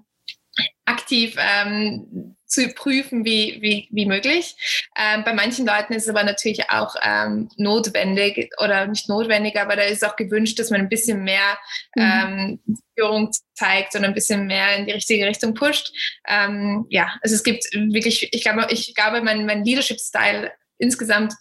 aktiv 0.85 1.35
ähm, 1.37 2.35
zu 2.49 2.67
prüfen 2.69 3.23
wie, 3.23 3.59
wie, 3.61 3.87
wie 3.91 4.05
möglich. 4.05 4.55
Ähm, 4.97 5.23
bei 5.23 5.33
manchen 5.33 5.65
Leuten 5.65 5.93
ist 5.93 6.03
es 6.03 6.09
aber 6.09 6.23
natürlich 6.23 6.69
auch 6.69 6.95
ähm, 7.01 7.47
notwendig 7.57 8.51
oder 8.61 8.87
nicht 8.87 9.07
notwendig, 9.07 9.57
aber 9.57 9.75
da 9.75 9.83
ist 9.83 10.03
auch 10.03 10.15
gewünscht, 10.15 10.57
dass 10.57 10.71
man 10.71 10.81
ein 10.81 10.89
bisschen 10.89 11.23
mehr 11.23 11.57
mhm. 11.95 12.59
ähm, 12.67 12.77
Führung 12.97 13.31
zeigt 13.53 13.95
und 13.95 14.03
ein 14.03 14.15
bisschen 14.15 14.47
mehr 14.47 14.75
in 14.77 14.87
die 14.87 14.93
richtige 14.93 15.27
Richtung 15.27 15.53
pusht. 15.53 15.93
Ähm, 16.27 16.87
ja, 16.89 17.13
also 17.21 17.35
es 17.35 17.43
gibt 17.43 17.63
wirklich, 17.73 18.33
ich 18.33 18.41
glaube, 18.41 18.67
ich 18.71 18.95
glaube, 18.95 19.21
mein, 19.21 19.45
mein 19.45 19.63
Leadership-Style 19.63 20.51
insgesamt 20.79 21.33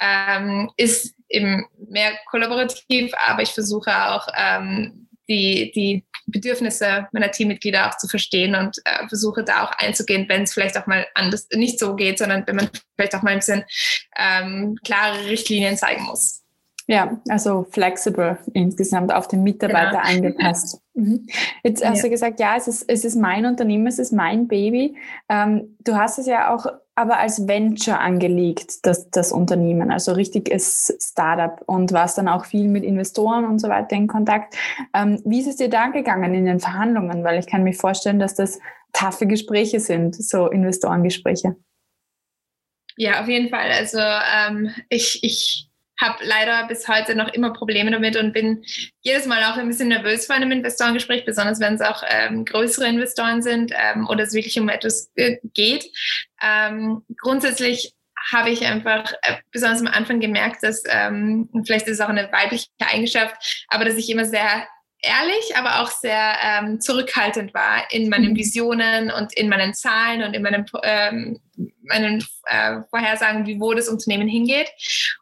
ähm, 0.00 0.70
ist 0.78 1.14
eben 1.28 1.66
mehr 1.90 2.18
kollaborativ, 2.30 3.12
aber 3.26 3.42
ich 3.42 3.50
versuche 3.50 3.90
auch 4.08 4.26
ähm, 4.34 5.08
die, 5.28 5.72
die 5.74 6.04
Bedürfnisse 6.26 7.08
meiner 7.12 7.30
Teammitglieder 7.30 7.88
auch 7.88 7.96
zu 7.96 8.08
verstehen 8.08 8.54
und 8.54 8.78
äh, 8.84 9.06
versuche 9.08 9.44
da 9.44 9.64
auch 9.64 9.72
einzugehen, 9.78 10.28
wenn 10.28 10.42
es 10.42 10.54
vielleicht 10.54 10.76
auch 10.78 10.86
mal 10.86 11.06
anders 11.14 11.48
nicht 11.52 11.78
so 11.78 11.94
geht, 11.96 12.18
sondern 12.18 12.46
wenn 12.46 12.56
man 12.56 12.70
vielleicht 12.96 13.14
auch 13.14 13.22
mal 13.22 13.32
ein 13.32 13.38
bisschen 13.38 13.64
ähm, 14.16 14.78
klare 14.84 15.26
Richtlinien 15.26 15.76
zeigen 15.76 16.04
muss. 16.04 16.44
Ja, 16.86 17.18
also 17.28 17.66
flexibel 17.70 18.38
insgesamt 18.52 19.12
auf 19.12 19.26
den 19.26 19.42
Mitarbeiter 19.42 20.02
genau. 20.02 20.26
angepasst. 20.26 20.80
Mhm. 20.96 21.26
Jetzt 21.64 21.84
hast 21.84 21.96
ja. 21.96 22.02
du 22.04 22.10
gesagt, 22.10 22.38
ja, 22.38 22.54
es 22.56 22.68
ist, 22.68 22.84
es 22.88 23.04
ist 23.04 23.16
mein 23.16 23.46
Unternehmen, 23.46 23.88
es 23.88 23.98
ist 23.98 24.12
mein 24.12 24.46
Baby. 24.46 24.96
Ähm, 25.28 25.76
du 25.80 25.96
hast 25.96 26.20
es 26.20 26.26
ja 26.26 26.54
auch 26.54 26.66
aber 26.96 27.18
als 27.18 27.48
Venture 27.48 27.98
angelegt, 27.98 28.86
das, 28.86 29.10
das 29.10 29.32
Unternehmen, 29.32 29.90
also 29.90 30.12
richtiges 30.12 30.96
Startup 31.00 31.60
und 31.66 31.92
warst 31.92 32.18
dann 32.18 32.28
auch 32.28 32.44
viel 32.44 32.68
mit 32.68 32.84
Investoren 32.84 33.44
und 33.44 33.58
so 33.58 33.68
weiter 33.68 33.96
in 33.96 34.06
Kontakt. 34.06 34.54
Ähm, 34.94 35.20
wie 35.24 35.40
ist 35.40 35.48
es 35.48 35.56
dir 35.56 35.68
da 35.68 35.88
gegangen 35.88 36.34
in 36.34 36.44
den 36.44 36.60
Verhandlungen? 36.60 37.24
Weil 37.24 37.38
ich 37.38 37.46
kann 37.46 37.64
mir 37.64 37.72
vorstellen, 37.72 38.20
dass 38.20 38.34
das 38.34 38.60
taffe 38.92 39.26
Gespräche 39.26 39.80
sind, 39.80 40.14
so 40.14 40.48
Investorengespräche. 40.48 41.56
Ja, 42.96 43.20
auf 43.20 43.28
jeden 43.28 43.48
Fall. 43.48 43.70
Also 43.72 43.98
ähm, 43.98 44.70
ich, 44.88 45.24
ich 45.24 45.68
habe 46.00 46.24
leider 46.24 46.66
bis 46.66 46.88
heute 46.88 47.14
noch 47.14 47.32
immer 47.32 47.52
Probleme 47.52 47.90
damit 47.90 48.16
und 48.16 48.32
bin 48.32 48.64
jedes 49.02 49.26
Mal 49.26 49.44
auch 49.44 49.56
ein 49.56 49.68
bisschen 49.68 49.88
nervös 49.88 50.26
vor 50.26 50.36
einem 50.36 50.52
Investorengespräch, 50.52 51.24
besonders 51.24 51.60
wenn 51.60 51.74
es 51.74 51.80
auch 51.80 52.02
ähm, 52.08 52.44
größere 52.44 52.86
Investoren 52.86 53.42
sind 53.42 53.72
ähm, 53.74 54.08
oder 54.08 54.24
es 54.24 54.34
wirklich 54.34 54.58
um 54.58 54.68
etwas 54.68 55.10
äh, 55.14 55.36
geht. 55.54 55.86
Ähm, 56.42 57.02
grundsätzlich 57.20 57.94
habe 58.32 58.50
ich 58.50 58.64
einfach 58.66 59.12
äh, 59.22 59.36
besonders 59.52 59.80
am 59.80 59.86
Anfang 59.86 60.20
gemerkt, 60.20 60.62
dass, 60.62 60.82
ähm, 60.88 61.48
vielleicht 61.66 61.86
ist 61.86 61.94
es 61.94 62.00
auch 62.00 62.08
eine 62.08 62.30
weibliche 62.32 62.66
Eigenschaft, 62.80 63.64
aber 63.68 63.84
dass 63.84 63.96
ich 63.96 64.08
immer 64.08 64.24
sehr 64.24 64.66
ehrlich, 65.04 65.56
aber 65.56 65.80
auch 65.80 65.90
sehr 65.90 66.34
ähm, 66.42 66.80
zurückhaltend 66.80 67.52
war 67.54 67.82
in 67.90 68.08
meinen 68.08 68.30
mhm. 68.30 68.36
Visionen 68.36 69.10
und 69.10 69.36
in 69.36 69.48
meinen 69.48 69.74
Zahlen 69.74 70.22
und 70.22 70.34
in 70.34 70.42
meinen, 70.42 70.64
ähm, 70.82 71.40
meinen 71.82 72.24
äh, 72.46 72.80
Vorhersagen, 72.90 73.46
wie 73.46 73.60
wo 73.60 73.74
das 73.74 73.88
Unternehmen 73.88 74.28
hingeht. 74.28 74.68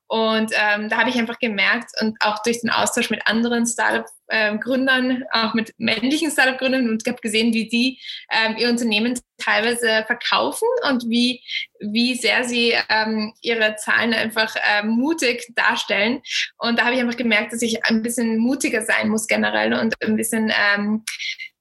Und 0.07 0.53
ähm, 0.55 0.89
da 0.89 0.99
habe 0.99 1.11
ich 1.11 1.17
einfach 1.19 1.39
gemerkt 1.39 1.91
und 2.01 2.17
auch 2.21 2.43
durch 2.43 2.61
den 2.61 2.71
Austausch 2.71 3.09
mit 3.09 3.27
anderen 3.27 3.67
Startup-Gründern, 3.67 5.25
auch 5.33 5.55
mit 5.55 5.73
männlichen 5.79 6.31
Startup-Gründern 6.31 6.91
und 6.91 7.07
habe 7.07 7.21
gesehen, 7.21 7.55
wie 7.55 7.69
die 7.69 7.99
ähm, 8.31 8.57
ihr 8.59 8.69
Unternehmen 8.69 9.19
teilweise 9.39 10.05
verkaufen 10.07 10.69
und 10.89 11.09
wie, 11.09 11.41
wie 11.81 12.15
sehr 12.15 12.45
sie 12.45 12.75
ähm, 12.91 13.33
ihre 13.41 13.77
Zahlen 13.77 14.13
einfach 14.13 14.55
äh, 14.57 14.83
mutig 14.85 15.47
darstellen. 15.55 16.21
Und 16.59 16.79
da 16.79 16.85
habe 16.85 16.95
ich 16.95 17.01
einfach 17.01 17.17
gemerkt, 17.17 17.53
dass 17.53 17.63
ich 17.63 17.85
ein 17.87 18.03
bisschen 18.03 18.39
mutiger 18.39 18.83
sein 18.83 19.09
muss 19.09 19.27
generell 19.27 19.73
und 19.73 19.95
ein 20.03 20.17
bisschen 20.17 20.53
ähm, 20.75 21.05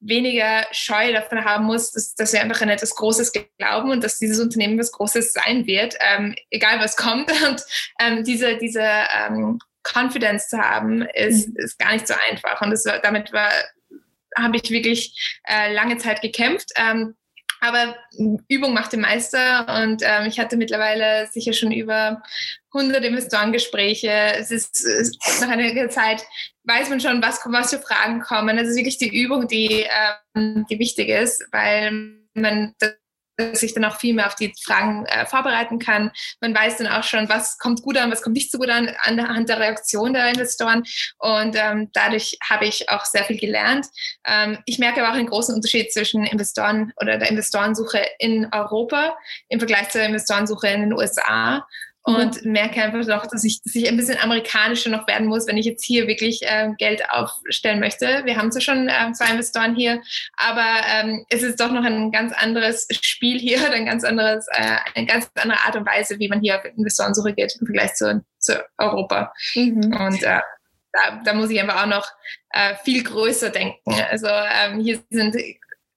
weniger 0.01 0.65
Scheu 0.71 1.13
davon 1.13 1.45
haben 1.45 1.65
muss, 1.65 1.91
dass, 1.91 2.15
dass 2.15 2.33
wir 2.33 2.41
einfach 2.41 2.61
an 2.61 2.69
etwas 2.69 2.95
Großes 2.95 3.31
glauben 3.57 3.91
und 3.91 4.03
dass 4.03 4.17
dieses 4.17 4.39
Unternehmen 4.39 4.77
was 4.79 4.91
Großes 4.91 5.31
sein 5.33 5.67
wird, 5.67 5.95
ähm, 5.99 6.35
egal 6.49 6.79
was 6.79 6.97
kommt. 6.97 7.31
Und 7.47 7.61
ähm, 7.99 8.23
diese, 8.23 8.57
diese 8.57 8.81
ähm, 8.81 9.59
Confidence 9.83 10.49
zu 10.49 10.57
haben, 10.57 11.03
ist, 11.13 11.49
mhm. 11.49 11.55
ist 11.57 11.79
gar 11.79 11.93
nicht 11.93 12.07
so 12.07 12.15
einfach. 12.29 12.61
Und 12.61 12.71
das, 12.71 12.83
damit 12.83 13.31
war, 13.31 13.51
habe 14.37 14.57
ich 14.57 14.69
wirklich 14.71 15.39
äh, 15.47 15.73
lange 15.73 15.97
Zeit 15.97 16.21
gekämpft. 16.21 16.69
Ähm, 16.75 17.15
aber 17.61 17.95
Übung 18.49 18.73
macht 18.73 18.91
den 18.91 19.01
Meister 19.01 19.83
und 19.83 20.01
ähm, 20.03 20.25
ich 20.25 20.39
hatte 20.39 20.57
mittlerweile 20.57 21.27
sicher 21.31 21.53
schon 21.53 21.71
über 21.71 22.21
100 22.73 23.03
Investorengespräche. 23.05 24.09
Es 24.09 24.51
ist, 24.51 24.83
ist 24.83 25.17
nach 25.41 25.49
einiger 25.49 25.89
Zeit 25.89 26.25
weiß 26.63 26.89
man 26.89 26.99
schon, 26.99 27.21
was, 27.21 27.39
was 27.45 27.71
für 27.71 27.79
Fragen 27.79 28.21
kommen. 28.21 28.57
Das 28.57 28.67
ist 28.67 28.75
wirklich 28.75 28.97
die 28.97 29.15
Übung, 29.23 29.47
die, 29.47 29.85
ähm, 30.35 30.65
die 30.69 30.79
wichtig 30.79 31.09
ist, 31.09 31.43
weil 31.51 31.91
man 32.33 32.73
sich 33.53 33.73
dann 33.73 33.85
auch 33.85 33.97
viel 33.97 34.13
mehr 34.13 34.27
auf 34.27 34.35
die 34.35 34.53
Fragen 34.63 35.05
äh, 35.05 35.25
vorbereiten 35.25 35.79
kann. 35.79 36.11
Man 36.41 36.53
weiß 36.53 36.77
dann 36.77 36.87
auch 36.87 37.03
schon, 37.03 37.29
was 37.29 37.57
kommt 37.57 37.81
gut 37.81 37.97
an, 37.97 38.11
was 38.11 38.21
kommt 38.21 38.35
nicht 38.35 38.51
so 38.51 38.57
gut 38.57 38.69
an, 38.69 38.89
anhand 39.03 39.49
der 39.49 39.59
Reaktion 39.59 40.13
der 40.13 40.29
Investoren. 40.29 40.83
Und 41.17 41.55
ähm, 41.55 41.89
dadurch 41.93 42.37
habe 42.47 42.65
ich 42.65 42.89
auch 42.89 43.05
sehr 43.05 43.23
viel 43.23 43.39
gelernt. 43.39 43.87
Ähm, 44.25 44.59
ich 44.65 44.79
merke 44.79 45.01
aber 45.01 45.11
auch 45.11 45.17
einen 45.17 45.29
großen 45.29 45.55
Unterschied 45.55 45.91
zwischen 45.91 46.25
Investoren 46.25 46.93
oder 46.97 47.17
der 47.17 47.29
Investorensuche 47.29 48.05
in 48.19 48.47
Europa 48.51 49.15
im 49.49 49.59
Vergleich 49.59 49.89
zur 49.89 50.01
Investorensuche 50.01 50.67
in 50.67 50.81
den 50.81 50.93
USA. 50.93 51.65
Mhm. 52.05 52.15
und 52.15 52.45
mhm. 52.45 52.51
merke 52.51 52.81
einfach 52.81 53.05
doch, 53.05 53.27
dass 53.27 53.43
ich, 53.43 53.61
dass 53.63 53.75
ich 53.75 53.87
ein 53.87 53.97
bisschen 53.97 54.19
amerikanischer 54.19 54.89
noch 54.89 55.07
werden 55.07 55.27
muss, 55.27 55.47
wenn 55.47 55.57
ich 55.57 55.65
jetzt 55.65 55.85
hier 55.85 56.07
wirklich 56.07 56.41
äh, 56.43 56.69
Geld 56.77 57.03
aufstellen 57.09 57.79
möchte. 57.79 58.21
Wir 58.25 58.37
haben 58.37 58.51
zwar 58.51 58.61
schon 58.61 58.89
äh, 58.89 59.11
zwei 59.13 59.31
Investoren 59.31 59.75
hier, 59.75 60.01
aber 60.37 60.65
ähm, 60.93 61.25
es 61.29 61.43
ist 61.43 61.59
doch 61.59 61.71
noch 61.71 61.83
ein 61.83 62.11
ganz 62.11 62.33
anderes 62.33 62.87
Spiel 63.01 63.39
hier, 63.39 63.71
ein 63.71 63.85
ganz 63.85 64.03
anderes, 64.03 64.47
äh, 64.51 64.77
eine 64.95 65.05
ganz 65.05 65.29
andere 65.35 65.59
Art 65.59 65.75
und 65.75 65.85
Weise, 65.85 66.17
wie 66.19 66.29
man 66.29 66.41
hier 66.41 66.57
auf 66.57 66.65
Investorensuche 66.65 67.33
geht 67.33 67.55
im 67.59 67.67
Vergleich 67.67 67.93
zu, 67.93 68.23
zu 68.39 68.63
Europa. 68.77 69.31
Mhm. 69.55 69.95
Und 69.99 70.23
äh, 70.23 70.39
da, 70.93 71.21
da, 71.23 71.33
muss 71.33 71.49
ich 71.49 71.59
einfach 71.61 71.83
auch 71.83 71.87
noch 71.87 72.07
äh, 72.49 72.75
viel 72.83 73.03
größer 73.03 73.49
denken. 73.49 73.93
Also 74.09 74.27
ähm, 74.27 74.81
hier 74.81 74.99
sind 75.09 75.35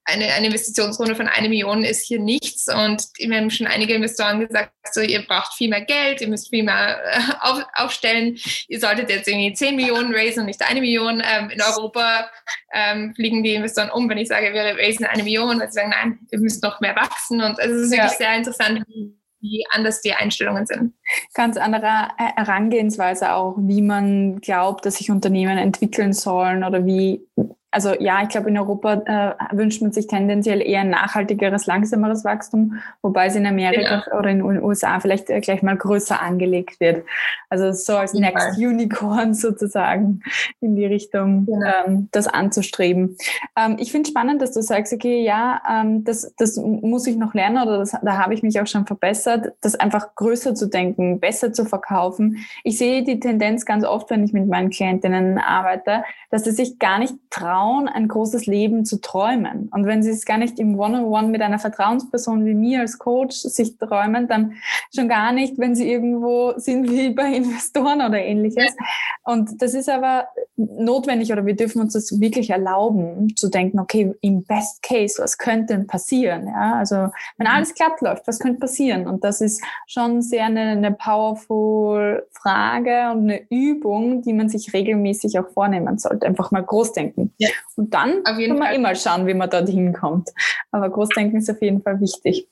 eine, 0.05 0.25
eine 0.33 0.47
Investitionsrunde 0.47 1.15
von 1.15 1.27
eine 1.27 1.49
Million 1.49 1.83
ist 1.83 2.05
hier 2.05 2.19
nichts. 2.19 2.67
Und 2.67 3.07
wir 3.17 3.35
haben 3.35 3.49
schon 3.49 3.67
einige 3.67 3.95
Investoren 3.95 4.39
gesagt, 4.39 4.71
so, 4.91 5.01
ihr 5.01 5.25
braucht 5.25 5.53
viel 5.53 5.69
mehr 5.69 5.81
Geld, 5.81 6.21
ihr 6.21 6.27
müsst 6.27 6.49
viel 6.49 6.63
mehr 6.63 6.99
äh, 7.11 7.19
auf, 7.41 7.63
aufstellen. 7.73 8.37
Ihr 8.67 8.79
solltet 8.79 9.09
jetzt 9.09 9.27
irgendwie 9.27 9.53
10 9.53 9.75
Millionen 9.75 10.13
raisen 10.13 10.41
und 10.41 10.45
nicht 10.45 10.61
eine 10.61 10.79
Million. 10.79 11.21
Ähm, 11.25 11.49
in 11.49 11.61
Europa 11.61 12.29
ähm, 12.73 13.13
fliegen 13.15 13.43
die 13.43 13.55
Investoren 13.55 13.89
um, 13.89 14.07
wenn 14.09 14.19
ich 14.19 14.27
sage, 14.27 14.53
wir 14.53 14.77
raisen 14.77 15.05
eine 15.05 15.23
Million, 15.23 15.59
weil 15.59 15.67
sie 15.67 15.79
sagen, 15.79 15.89
nein, 15.89 16.19
wir 16.29 16.39
müssen 16.39 16.61
noch 16.61 16.79
mehr 16.81 16.95
wachsen. 16.95 17.41
Und 17.41 17.57
es 17.57 17.71
ist 17.71 17.91
wirklich 17.91 18.11
ja. 18.11 18.17
sehr 18.17 18.35
interessant, 18.35 18.83
wie 19.41 19.65
anders 19.71 20.01
die 20.01 20.13
Einstellungen 20.13 20.65
sind. 20.65 20.93
Ganz 21.33 21.57
andere 21.57 22.09
Herangehensweise 22.17 23.33
auch, 23.33 23.55
wie 23.57 23.81
man 23.81 24.39
glaubt, 24.39 24.85
dass 24.85 24.95
sich 24.95 25.11
Unternehmen 25.11 25.57
entwickeln 25.57 26.13
sollen 26.13 26.63
oder 26.63 26.85
wie 26.85 27.21
also 27.75 27.93
ja, 27.99 28.23
ich 28.23 28.29
glaube, 28.29 28.47
in 28.47 28.57
Europa 28.57 28.93
äh, 29.05 29.57
wünscht 29.57 29.81
man 29.81 29.91
sich 29.91 30.07
tendenziell 30.07 30.61
eher 30.61 30.79
ein 30.79 30.89
nachhaltigeres, 30.89 31.65
langsameres 31.65 32.23
Wachstum, 32.23 32.79
wobei 33.01 33.25
es 33.25 33.35
in 33.35 33.45
Amerika 33.45 34.05
ja. 34.07 34.17
oder 34.17 34.29
in 34.29 34.37
den 34.39 34.63
USA 34.63 35.01
vielleicht 35.01 35.29
äh, 35.29 35.41
gleich 35.41 35.61
mal 35.61 35.75
größer 35.75 36.21
angelegt 36.21 36.79
wird. 36.79 37.05
Also 37.49 37.73
so 37.73 37.97
als 37.97 38.13
Next 38.13 38.57
Unicorn 38.57 39.33
sozusagen 39.33 40.21
in 40.61 40.77
die 40.77 40.85
Richtung, 40.85 41.47
genau. 41.47 41.67
ähm, 41.85 42.07
das 42.13 42.27
anzustreben. 42.27 43.17
Ähm, 43.57 43.75
ich 43.77 43.91
finde 43.91 44.09
spannend, 44.09 44.41
dass 44.41 44.53
du 44.53 44.61
sagst, 44.61 44.93
okay, 44.93 45.25
ja, 45.25 45.61
ähm, 45.69 46.05
das, 46.05 46.33
das 46.37 46.55
muss 46.55 47.05
ich 47.07 47.17
noch 47.17 47.33
lernen 47.33 47.61
oder 47.61 47.79
das, 47.79 47.91
da 47.91 48.17
habe 48.17 48.33
ich 48.33 48.41
mich 48.41 48.57
auch 48.61 48.67
schon 48.67 48.87
verbessert, 48.87 49.51
das 49.59 49.75
einfach 49.75 50.15
größer 50.15 50.55
zu 50.55 50.67
denken, 50.67 51.19
besser 51.19 51.51
zu 51.51 51.65
verkaufen. 51.65 52.37
Ich 52.63 52.77
sehe 52.77 53.03
die 53.03 53.19
Tendenz 53.19 53.65
ganz 53.65 53.83
oft, 53.83 54.09
wenn 54.11 54.23
ich 54.23 54.31
mit 54.31 54.47
meinen 54.47 54.69
Klientinnen 54.69 55.39
arbeite, 55.39 56.05
dass 56.29 56.45
sie 56.45 56.51
sich 56.51 56.79
gar 56.79 56.99
nicht 56.99 57.15
trauen, 57.29 57.64
trauen, 57.65 57.87
ein 57.87 58.07
großes 58.07 58.45
Leben 58.45 58.85
zu 58.85 59.01
träumen. 59.01 59.69
Und 59.73 59.85
wenn 59.85 60.03
sie 60.03 60.11
es 60.11 60.25
gar 60.25 60.37
nicht 60.37 60.59
im 60.59 60.79
One-on-One 60.79 61.27
mit 61.27 61.41
einer 61.41 61.59
Vertrauensperson 61.59 62.45
wie 62.45 62.53
mir 62.53 62.81
als 62.81 62.97
Coach 62.97 63.35
sich 63.35 63.77
träumen, 63.77 64.27
dann 64.27 64.53
schon 64.93 65.07
gar 65.07 65.31
nicht, 65.31 65.57
wenn 65.57 65.75
sie 65.75 65.89
irgendwo 65.89 66.53
sind 66.57 66.89
wie 66.89 67.09
bei 67.15 67.33
Investoren 67.33 68.01
oder 68.01 68.19
ähnliches. 68.19 68.75
Und 69.23 69.61
das 69.61 69.73
ist 69.73 69.89
aber 69.89 70.27
notwendig 70.55 71.31
oder 71.31 71.45
wir 71.45 71.55
dürfen 71.55 71.81
uns 71.81 71.93
das 71.93 72.19
wirklich 72.19 72.49
erlauben, 72.49 73.35
zu 73.35 73.49
denken, 73.49 73.79
okay, 73.79 74.13
im 74.21 74.43
Best 74.43 74.83
Case, 74.83 75.21
was 75.21 75.37
könnte 75.37 75.73
denn 75.73 75.87
passieren? 75.87 76.47
Ja, 76.47 76.75
also 76.75 77.09
wenn 77.37 77.47
alles 77.47 77.73
glatt 77.73 77.99
läuft, 78.01 78.27
was 78.27 78.39
könnte 78.39 78.59
passieren? 78.59 79.07
Und 79.07 79.23
das 79.23 79.41
ist 79.41 79.61
schon 79.87 80.21
sehr 80.21 80.45
eine, 80.45 80.71
eine 80.71 80.91
powerful 80.91 82.25
Frage 82.31 83.11
und 83.11 83.23
eine 83.23 83.41
Übung, 83.49 84.21
die 84.21 84.33
man 84.33 84.49
sich 84.49 84.73
regelmäßig 84.73 85.39
auch 85.39 85.49
vornehmen 85.49 85.97
sollte. 85.97 86.25
Einfach 86.25 86.51
mal 86.51 86.63
groß 86.63 86.93
denken. 86.93 87.33
Ja. 87.37 87.49
Und 87.75 87.93
dann 87.93 88.23
kann 88.23 88.37
man 88.49 88.67
Fall. 88.67 88.75
immer 88.75 88.95
schauen, 88.95 89.27
wie 89.27 89.33
man 89.33 89.49
dorthin 89.49 89.93
kommt. 89.93 90.29
Aber 90.71 90.89
Großdenken 90.89 91.39
ist 91.39 91.49
auf 91.49 91.61
jeden 91.61 91.81
Fall 91.81 91.99
wichtig. 91.99 92.47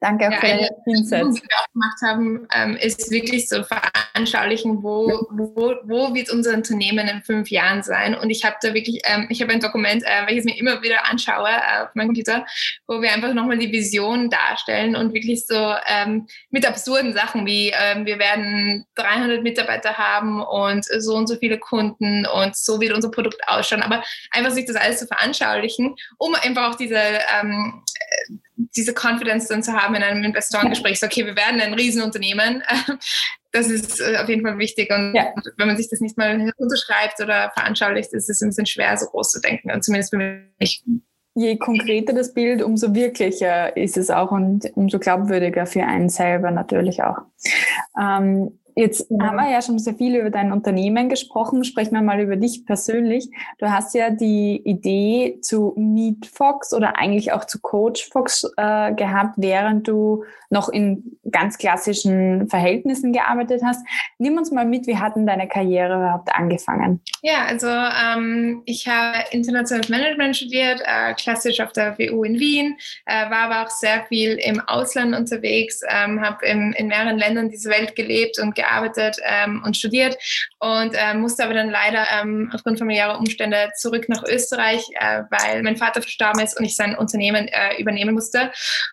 Danke 0.00 0.28
auch 0.28 0.32
ja, 0.32 0.40
für 0.40 0.46
deine 0.46 0.68
Insights. 0.86 1.34
Die 1.34 1.42
wir 1.42 1.56
auch 1.58 1.72
gemacht 1.72 1.98
haben, 2.02 2.48
ähm, 2.54 2.76
ist 2.76 3.10
wirklich 3.10 3.48
so 3.50 3.62
veranschaulichen, 3.62 4.82
wo, 4.82 5.26
wo, 5.30 5.74
wo 5.84 6.14
wird 6.14 6.30
unser 6.30 6.54
Unternehmen 6.54 7.06
in 7.06 7.22
fünf 7.22 7.50
Jahren 7.50 7.82
sein. 7.82 8.14
Und 8.14 8.30
ich 8.30 8.44
habe 8.44 8.56
da 8.62 8.72
wirklich, 8.72 9.02
ähm, 9.04 9.26
ich 9.28 9.42
habe 9.42 9.52
ein 9.52 9.60
Dokument, 9.60 10.02
äh, 10.02 10.26
welches 10.26 10.46
ich 10.46 10.54
mir 10.54 10.58
immer 10.58 10.82
wieder 10.82 11.04
anschaue 11.04 11.48
äh, 11.48 11.82
auf 11.84 11.94
meinem 11.94 12.08
Computer, 12.08 12.46
wo 12.86 13.02
wir 13.02 13.12
einfach 13.12 13.34
nochmal 13.34 13.58
die 13.58 13.70
Vision 13.70 14.30
darstellen 14.30 14.96
und 14.96 15.12
wirklich 15.12 15.46
so 15.46 15.74
ähm, 15.86 16.26
mit 16.48 16.66
absurden 16.66 17.12
Sachen 17.12 17.44
wie 17.44 17.70
ähm, 17.78 18.06
wir 18.06 18.18
werden 18.18 18.86
300 18.94 19.42
Mitarbeiter 19.42 19.98
haben 19.98 20.40
und 20.40 20.86
so 20.98 21.14
und 21.14 21.26
so 21.26 21.36
viele 21.36 21.58
Kunden 21.58 22.26
und 22.26 22.56
so 22.56 22.80
wird 22.80 22.94
unser 22.94 23.10
Produkt 23.10 23.46
ausschauen. 23.46 23.82
Aber 23.82 24.02
einfach 24.30 24.52
sich 24.52 24.64
das 24.64 24.76
alles 24.76 25.00
zu 25.00 25.06
veranschaulichen, 25.06 25.94
um 26.16 26.34
einfach 26.36 26.70
auch 26.70 26.76
diese 26.76 26.96
ähm, 27.38 27.82
diese 28.56 28.92
Confidence 28.94 29.48
dann 29.48 29.62
zu 29.62 29.72
haben 29.72 29.94
in 29.94 30.02
einem 30.02 30.22
Investorengespräch, 30.24 31.00
so, 31.00 31.06
okay, 31.06 31.26
wir 31.26 31.36
werden 31.36 31.60
ein 31.60 31.74
Riesenunternehmen. 31.74 32.62
das 33.52 33.68
ist 33.68 34.00
äh, 34.00 34.18
auf 34.18 34.28
jeden 34.28 34.42
Fall 34.42 34.58
wichtig. 34.58 34.90
Und 34.90 35.14
ja. 35.14 35.32
wenn 35.56 35.66
man 35.66 35.76
sich 35.76 35.88
das 35.88 36.00
nicht 36.00 36.16
mal 36.16 36.52
unterschreibt 36.56 37.20
oder 37.20 37.50
veranschaulicht, 37.54 38.12
ist 38.12 38.28
es 38.28 38.40
ein 38.42 38.50
bisschen 38.50 38.66
schwer, 38.66 38.96
so 38.96 39.06
groß 39.06 39.32
zu 39.32 39.40
denken. 39.40 39.70
Und 39.70 39.84
zumindest 39.84 40.10
für 40.10 40.42
mich. 40.58 40.84
Je 41.34 41.56
konkreter 41.56 42.12
das 42.12 42.34
Bild, 42.34 42.60
umso 42.60 42.92
wirklicher 42.94 43.76
ist 43.76 43.96
es 43.96 44.10
auch 44.10 44.32
und 44.32 44.68
umso 44.74 44.98
glaubwürdiger 44.98 45.64
für 45.64 45.84
einen 45.84 46.08
selber 46.08 46.50
natürlich 46.50 47.02
auch. 47.02 47.18
Ähm, 47.98 48.58
Jetzt 48.80 49.10
haben 49.10 49.36
wir 49.36 49.50
ja 49.50 49.60
schon 49.60 49.78
sehr 49.78 49.92
viel 49.94 50.16
über 50.16 50.30
dein 50.30 50.52
Unternehmen 50.52 51.10
gesprochen. 51.10 51.64
Sprechen 51.64 51.92
wir 51.92 52.00
mal 52.00 52.18
über 52.18 52.36
dich 52.36 52.64
persönlich. 52.64 53.28
Du 53.58 53.70
hast 53.70 53.94
ja 53.94 54.08
die 54.08 54.56
Idee 54.64 55.38
zu 55.42 55.74
Meet 55.76 56.24
Fox 56.24 56.72
oder 56.72 56.96
eigentlich 56.96 57.30
auch 57.32 57.44
zu 57.44 57.60
Coach 57.60 58.08
Fox 58.08 58.50
äh, 58.56 58.94
gehabt, 58.94 59.34
während 59.36 59.86
du 59.86 60.24
noch 60.48 60.70
in 60.70 61.18
ganz 61.30 61.58
klassischen 61.58 62.48
Verhältnissen 62.48 63.12
gearbeitet 63.12 63.60
hast. 63.62 63.86
Nimm 64.16 64.38
uns 64.38 64.50
mal 64.50 64.64
mit, 64.64 64.86
wie 64.86 64.96
hat 64.96 65.14
denn 65.14 65.26
deine 65.26 65.46
Karriere 65.46 65.96
überhaupt 65.96 66.34
angefangen? 66.34 67.02
Ja, 67.20 67.44
also 67.44 67.68
ähm, 67.68 68.62
ich 68.64 68.88
habe 68.88 69.18
internationales 69.30 69.90
Management 69.90 70.38
studiert, 70.38 70.80
äh, 70.86 71.12
klassisch 71.14 71.60
auf 71.60 71.72
der 71.72 71.98
WU 71.98 72.24
in 72.24 72.40
Wien, 72.40 72.78
äh, 73.04 73.30
war 73.30 73.50
aber 73.50 73.66
auch 73.66 73.70
sehr 73.70 74.04
viel 74.08 74.40
im 74.42 74.58
Ausland 74.60 75.14
unterwegs, 75.14 75.82
ähm, 75.86 76.22
habe 76.22 76.46
in 76.46 76.74
mehreren 76.88 77.18
Ländern 77.18 77.50
dieser 77.50 77.70
Welt 77.70 77.94
gelebt 77.94 78.38
und 78.40 78.54
gearbeitet 78.54 78.69
ähm, 79.24 79.62
und 79.64 79.76
studiert 79.76 80.16
und 80.58 80.94
äh, 80.94 81.14
musste 81.14 81.44
aber 81.44 81.54
dann 81.54 81.70
leider 81.70 82.06
ähm, 82.20 82.50
aufgrund 82.54 82.78
familiärer 82.78 83.18
Umstände 83.18 83.70
zurück 83.76 84.08
nach 84.08 84.22
Österreich, 84.24 84.82
äh, 84.98 85.22
weil 85.30 85.62
mein 85.62 85.76
Vater 85.76 86.02
verstorben 86.02 86.42
ist 86.42 86.58
und 86.58 86.64
ich 86.64 86.76
sein 86.76 86.96
Unternehmen 86.96 87.48
äh, 87.48 87.80
übernehmen 87.80 88.14
musste. 88.14 88.52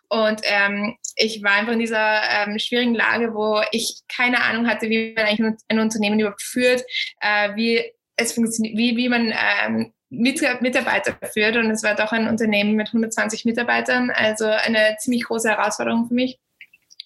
Und 0.10 0.42
ähm, 0.44 0.98
ich 1.16 1.42
war 1.44 1.52
einfach 1.54 1.74
in 1.74 1.80
dieser 1.80 2.22
ähm, 2.30 2.60
schwierigen 2.60 2.96
Lage, 2.96 3.34
wo 3.34 3.62
ich 3.72 4.02
keine 4.08 4.42
Ahnung 4.44 4.68
hatte, 4.68 4.90
wie 4.90 5.14
man 5.16 5.26
eigentlich 5.26 5.56
ein 5.68 5.80
Unternehmen 5.80 6.20
überhaupt 6.20 6.42
führt, 6.42 6.84
äh, 7.22 7.56
wie 7.56 7.84
es 8.16 8.34
funktioniert, 8.34 8.78
wie, 8.78 8.98
wie 8.98 9.10
man 9.10 9.34
ähm, 9.66 9.94
Mitarbeiter 10.10 11.18
führt. 11.32 11.58
Und 11.58 11.70
es 11.72 11.84
war 11.84 11.96
doch 11.96 12.12
ein 12.12 12.28
Unternehmen 12.28 12.76
mit 12.76 12.88
120 12.88 13.46
Mitarbeitern, 13.46 14.10
also 14.10 14.46
eine 14.46 14.96
ziemlich 15.00 15.26
große 15.26 15.50
Herausforderung 15.50 16.08
für 16.08 16.14
mich. 16.14 16.40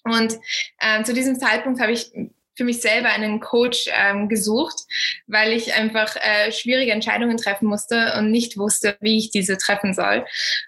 Und 0.04 0.38
ähm, 0.80 1.04
zu 1.04 1.12
diesem 1.14 1.38
Zeitpunkt 1.38 1.80
habe 1.80 1.92
ich 1.92 2.12
für 2.54 2.64
mich 2.64 2.80
selber 2.80 3.08
einen 3.10 3.40
Coach 3.40 3.88
ähm, 3.92 4.28
gesucht, 4.28 4.84
weil 5.26 5.52
ich 5.52 5.74
einfach 5.74 6.16
äh, 6.16 6.52
schwierige 6.52 6.92
Entscheidungen 6.92 7.36
treffen 7.36 7.66
musste 7.66 8.14
und 8.18 8.30
nicht 8.30 8.58
wusste, 8.58 8.96
wie 9.00 9.18
ich 9.18 9.30
diese 9.30 9.56
treffen 9.56 9.94
soll. 9.94 10.24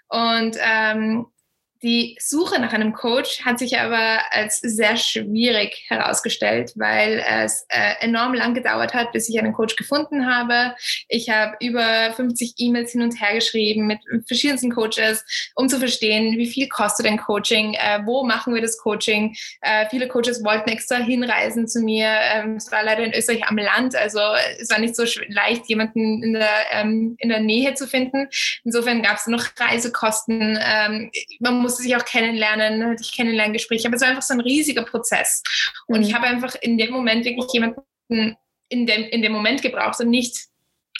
Und 0.09 0.57
ähm, 0.61 1.27
die 1.85 2.17
Suche 2.19 2.59
nach 2.59 2.73
einem 2.73 2.93
Coach 2.93 3.45
hat 3.45 3.59
sich 3.59 3.77
aber 3.77 4.19
als 4.31 4.57
sehr 4.59 4.97
schwierig 4.97 5.85
herausgestellt, 5.87 6.73
weil 6.75 7.23
es 7.43 7.67
äh, 7.69 7.93
enorm 7.99 8.33
lang 8.33 8.55
gedauert 8.55 8.95
hat, 8.95 9.11
bis 9.11 9.29
ich 9.29 9.37
einen 9.37 9.53
Coach 9.53 9.75
gefunden 9.75 10.25
habe. 10.25 10.73
Ich 11.09 11.29
habe 11.29 11.55
über 11.59 12.11
50 12.15 12.55
E-Mails 12.57 12.93
hin 12.93 13.03
und 13.03 13.21
her 13.21 13.35
geschrieben 13.35 13.85
mit 13.85 13.99
verschiedensten 14.25 14.71
Coaches, 14.71 15.23
um 15.53 15.69
zu 15.69 15.77
verstehen, 15.77 16.39
wie 16.39 16.47
viel 16.47 16.67
kostet 16.69 17.05
ein 17.05 17.19
Coaching, 17.19 17.75
äh, 17.75 17.99
wo 18.03 18.23
machen 18.23 18.55
wir 18.55 18.63
das 18.63 18.79
Coaching. 18.79 19.35
Äh, 19.61 19.87
viele 19.91 20.07
Coaches 20.07 20.43
wollten 20.43 20.71
extra 20.71 20.95
hinreisen 20.95 21.67
zu 21.67 21.81
mir. 21.81 22.07
Ähm, 22.07 22.55
es 22.55 22.71
war 22.71 22.83
leider 22.83 23.03
in 23.03 23.13
Österreich 23.13 23.45
am 23.45 23.59
Land, 23.59 23.95
also 23.95 24.19
es 24.59 24.71
war 24.71 24.79
nicht 24.79 24.95
so 24.95 25.03
leicht, 25.27 25.67
jemanden 25.67 26.23
in 26.23 26.33
der, 26.33 26.49
ähm, 26.71 27.15
in 27.19 27.29
der 27.29 27.41
Nähe 27.41 27.75
zu 27.75 27.85
finden. 27.85 28.27
Insofern 28.63 29.03
gab 29.03 29.17
es 29.17 29.27
noch 29.27 29.45
Reisekosten. 29.59 30.57
Ähm, 30.59 31.11
man 31.39 31.74
musste 31.75 31.83
sich 31.83 31.95
auch 31.95 32.05
kennenlernen, 32.05 32.85
hatte 32.85 33.03
ich 33.03 33.11
Kennenlerngespräche, 33.13 33.87
aber 33.87 33.95
es 33.95 34.01
war 34.01 34.09
einfach 34.09 34.21
so 34.21 34.33
ein 34.33 34.39
riesiger 34.39 34.83
Prozess. 34.83 35.43
Und 35.87 35.99
mhm. 35.99 36.05
ich 36.05 36.13
habe 36.13 36.27
einfach 36.27 36.55
in 36.61 36.77
dem 36.77 36.91
Moment 36.91 37.25
wirklich 37.25 37.51
jemanden 37.51 38.37
in 38.69 38.85
dem, 38.85 39.03
in 39.03 39.21
dem 39.21 39.31
Moment 39.31 39.61
gebraucht 39.61 39.99
und 39.99 40.09
nicht 40.09 40.47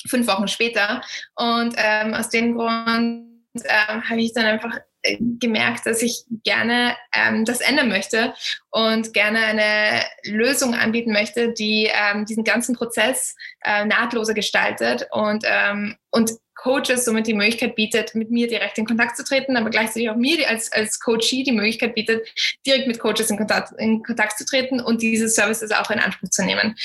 fünf 0.08 0.28
Wochen 0.28 0.48
später. 0.48 1.02
Und 1.36 1.76
ähm, 1.78 2.14
aus 2.14 2.30
dem 2.30 2.56
Grund 2.56 3.26
ähm, 3.56 4.10
habe 4.10 4.22
ich 4.22 4.34
dann 4.34 4.46
einfach 4.46 4.78
äh, 5.02 5.18
gemerkt, 5.40 5.86
dass 5.86 6.02
ich 6.02 6.26
gerne 6.44 6.96
ähm, 7.14 7.46
das 7.46 7.62
ändern 7.62 7.90
möchte 7.90 8.34
und 8.70 9.14
gerne 9.14 9.40
eine 9.40 10.04
Lösung 10.26 10.76
anbieten 10.76 11.12
möchte, 11.12 11.54
die 11.54 11.90
ähm, 11.92 12.26
diesen 12.26 12.44
ganzen 12.44 12.76
Prozess 12.76 13.36
äh, 13.62 13.86
nahtloser 13.86 14.34
gestaltet 14.34 15.08
und, 15.12 15.46
ähm, 15.48 15.96
und 16.12 16.32
Coaches 16.66 17.06
somit 17.06 17.28
die 17.28 17.36
Möglichkeit 17.36 17.76
bietet, 17.76 18.16
mit 18.16 18.32
mir 18.32 18.48
direkt 18.48 18.80
in 18.80 18.88
Kontakt 18.88 19.16
zu 19.16 19.24
treten, 19.24 19.56
aber 19.56 19.70
gleichzeitig 19.70 20.10
auch 20.10 20.16
mir 20.16 20.50
als, 20.50 20.72
als 20.72 21.00
Coachie 21.00 21.44
die 21.44 21.52
Möglichkeit 21.52 21.94
bietet, 21.94 22.28
direkt 22.66 22.88
mit 22.88 22.98
Coaches 22.98 23.30
in 23.30 23.38
Kontakt, 23.38 23.72
in 23.78 24.02
Kontakt 24.02 24.36
zu 24.36 24.46
treten 24.46 24.82
und 24.82 25.04
diese 25.04 25.30
Services 25.30 25.72
auch 25.72 25.92
in 25.92 26.00
Anspruch 26.00 26.32
zu 26.32 26.44
nehmen. 26.44 26.76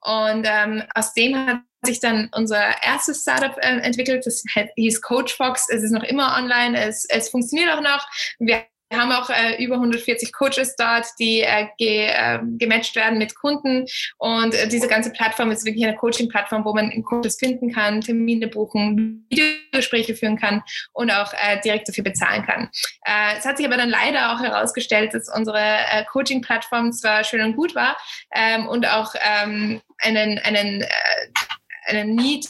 Und 0.00 0.46
ähm, 0.48 0.82
aus 0.94 1.12
dem 1.12 1.36
hat 1.36 1.60
sich 1.84 2.00
dann 2.00 2.30
unser 2.32 2.82
erstes 2.82 3.20
Startup 3.20 3.54
äh, 3.58 3.80
entwickelt, 3.80 4.24
das 4.24 4.42
hieß 4.74 5.02
Coach 5.02 5.36
Fox. 5.36 5.66
Es 5.68 5.82
ist 5.82 5.92
noch 5.92 6.04
immer 6.04 6.34
online, 6.38 6.80
es, 6.80 7.04
es 7.04 7.28
funktioniert 7.28 7.70
auch 7.74 7.82
noch. 7.82 8.08
Wir 8.38 8.64
wir 8.88 8.98
haben 8.98 9.10
auch 9.12 9.30
äh, 9.30 9.62
über 9.62 9.76
140 9.76 10.32
Coaches 10.32 10.76
dort, 10.76 11.06
die 11.18 11.40
äh, 11.40 11.66
ge, 11.76 12.06
äh, 12.06 12.38
gematcht 12.58 12.94
werden 12.94 13.18
mit 13.18 13.34
Kunden. 13.34 13.86
Und 14.18 14.54
äh, 14.54 14.68
diese 14.68 14.86
ganze 14.86 15.10
Plattform 15.10 15.50
ist 15.50 15.64
wirklich 15.64 15.84
eine 15.84 15.96
Coaching-Plattform, 15.96 16.64
wo 16.64 16.72
man 16.72 16.92
Coaches 17.02 17.36
finden 17.38 17.72
kann, 17.72 18.00
Termine 18.00 18.46
buchen, 18.46 19.26
Videogespräche 19.28 20.14
führen 20.14 20.36
kann 20.36 20.62
und 20.92 21.10
auch 21.10 21.32
äh, 21.32 21.60
direkt 21.64 21.88
dafür 21.88 22.04
bezahlen 22.04 22.44
kann. 22.44 22.70
Äh, 23.04 23.38
es 23.38 23.44
hat 23.44 23.56
sich 23.56 23.66
aber 23.66 23.76
dann 23.76 23.90
leider 23.90 24.32
auch 24.32 24.40
herausgestellt, 24.40 25.14
dass 25.14 25.28
unsere 25.34 25.78
Coaching-Plattform 26.12 26.92
zwar 26.92 27.24
schön 27.24 27.42
und 27.42 27.56
gut 27.56 27.74
war 27.74 27.96
ähm, 28.34 28.68
und 28.68 28.86
auch 28.86 29.14
ähm, 29.20 29.80
einen, 29.98 30.38
einen, 30.38 30.84
einen 31.86 32.14
Need 32.14 32.46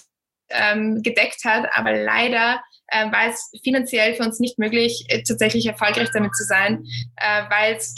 ähm, 0.50 1.02
gedeckt 1.02 1.44
hat, 1.44 1.68
aber 1.74 1.92
leider 1.92 2.62
äh, 2.88 3.10
war 3.10 3.28
es 3.28 3.50
finanziell 3.62 4.14
für 4.14 4.22
uns 4.22 4.40
nicht 4.40 4.58
möglich, 4.58 5.04
äh, 5.08 5.22
tatsächlich 5.22 5.66
erfolgreich 5.66 6.10
damit 6.12 6.34
zu 6.34 6.44
sein, 6.44 6.84
äh, 7.16 7.42
weil 7.50 7.74
es 7.74 7.94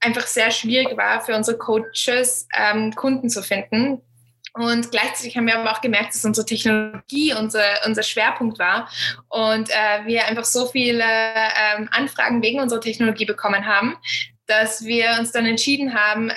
einfach 0.00 0.26
sehr 0.26 0.50
schwierig 0.50 0.96
war 0.96 1.20
für 1.20 1.36
unsere 1.36 1.58
Coaches, 1.58 2.48
ähm, 2.56 2.92
Kunden 2.94 3.28
zu 3.28 3.42
finden. 3.42 4.02
Und 4.54 4.90
gleichzeitig 4.90 5.36
haben 5.36 5.46
wir 5.46 5.58
aber 5.58 5.70
auch 5.70 5.80
gemerkt, 5.80 6.14
dass 6.14 6.24
unsere 6.24 6.44
Technologie 6.44 7.34
unser, 7.34 7.62
unser 7.86 8.02
Schwerpunkt 8.02 8.58
war 8.58 8.90
und 9.28 9.70
äh, 9.70 10.06
wir 10.06 10.26
einfach 10.26 10.44
so 10.44 10.66
viele 10.66 11.04
ähm, 11.04 11.88
Anfragen 11.92 12.42
wegen 12.42 12.60
unserer 12.60 12.80
Technologie 12.80 13.26
bekommen 13.26 13.64
haben, 13.64 13.96
dass 14.46 14.84
wir 14.84 15.16
uns 15.20 15.30
dann 15.30 15.46
entschieden 15.46 15.94
haben, 15.94 16.30
äh, 16.30 16.34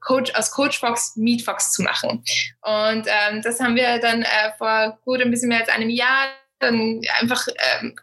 Coach, 0.00 0.32
aus 0.34 0.50
CoachFox 0.52 1.16
Meetfox 1.16 1.72
zu 1.72 1.82
machen. 1.82 2.24
Und 2.62 3.06
ähm, 3.06 3.42
das 3.42 3.60
haben 3.60 3.76
wir 3.76 3.98
dann 3.98 4.22
äh, 4.22 4.52
vor 4.56 4.98
gut 5.04 5.20
ein 5.20 5.30
bisschen 5.30 5.50
mehr 5.50 5.60
als 5.60 5.68
einem 5.68 5.90
Jahr 5.90 6.28
dann 6.60 7.00
einfach 7.20 7.46
ähm, 7.80 7.96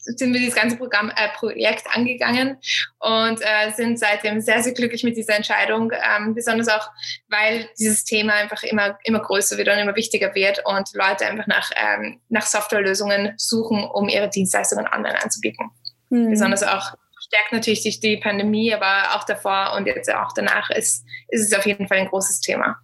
sind 0.00 0.32
wir 0.32 0.40
dieses 0.40 0.54
ganze 0.54 0.76
Programm, 0.76 1.10
äh, 1.10 1.28
Projekt 1.36 1.84
angegangen 1.92 2.58
und 2.98 3.40
äh, 3.40 3.70
sind 3.74 3.98
seitdem 3.98 4.40
sehr, 4.40 4.62
sehr 4.62 4.72
glücklich 4.72 5.04
mit 5.04 5.16
dieser 5.16 5.36
Entscheidung, 5.36 5.92
ähm, 5.92 6.34
besonders 6.34 6.68
auch, 6.68 6.88
weil 7.28 7.68
dieses 7.78 8.04
Thema 8.04 8.34
einfach 8.34 8.62
immer, 8.62 8.98
immer 9.04 9.20
größer 9.20 9.56
wird 9.56 9.68
und 9.68 9.78
immer 9.78 9.96
wichtiger 9.96 10.34
wird 10.34 10.62
und 10.64 10.88
Leute 10.94 11.26
einfach 11.26 11.46
nach, 11.46 11.70
ähm, 11.76 12.20
nach 12.28 12.46
Softwarelösungen 12.46 13.34
suchen, 13.36 13.84
um 13.84 14.08
ihre 14.08 14.28
Dienstleistungen 14.28 14.86
online 14.86 15.22
anzubieten. 15.22 15.70
Mhm. 16.10 16.30
Besonders 16.30 16.62
auch 16.62 16.94
stärkt 17.18 17.52
natürlich 17.52 17.82
sich 17.82 18.00
die 18.00 18.16
Pandemie, 18.18 18.72
aber 18.72 19.16
auch 19.16 19.24
davor 19.24 19.74
und 19.76 19.86
jetzt 19.86 20.12
auch 20.12 20.32
danach 20.34 20.70
ist, 20.70 21.04
ist 21.28 21.52
es 21.52 21.58
auf 21.58 21.66
jeden 21.66 21.88
Fall 21.88 21.98
ein 21.98 22.08
großes 22.08 22.40
Thema. 22.40 22.76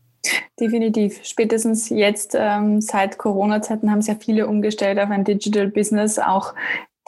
Definitiv. 0.60 1.24
Spätestens 1.24 1.88
jetzt 1.88 2.36
ähm, 2.38 2.80
seit 2.80 3.18
Corona-Zeiten 3.18 3.90
haben 3.90 4.02
sehr 4.02 4.16
viele 4.16 4.46
umgestellt 4.46 4.98
auf 4.98 5.10
ein 5.10 5.24
Digital 5.24 5.68
Business, 5.68 6.18
auch 6.18 6.54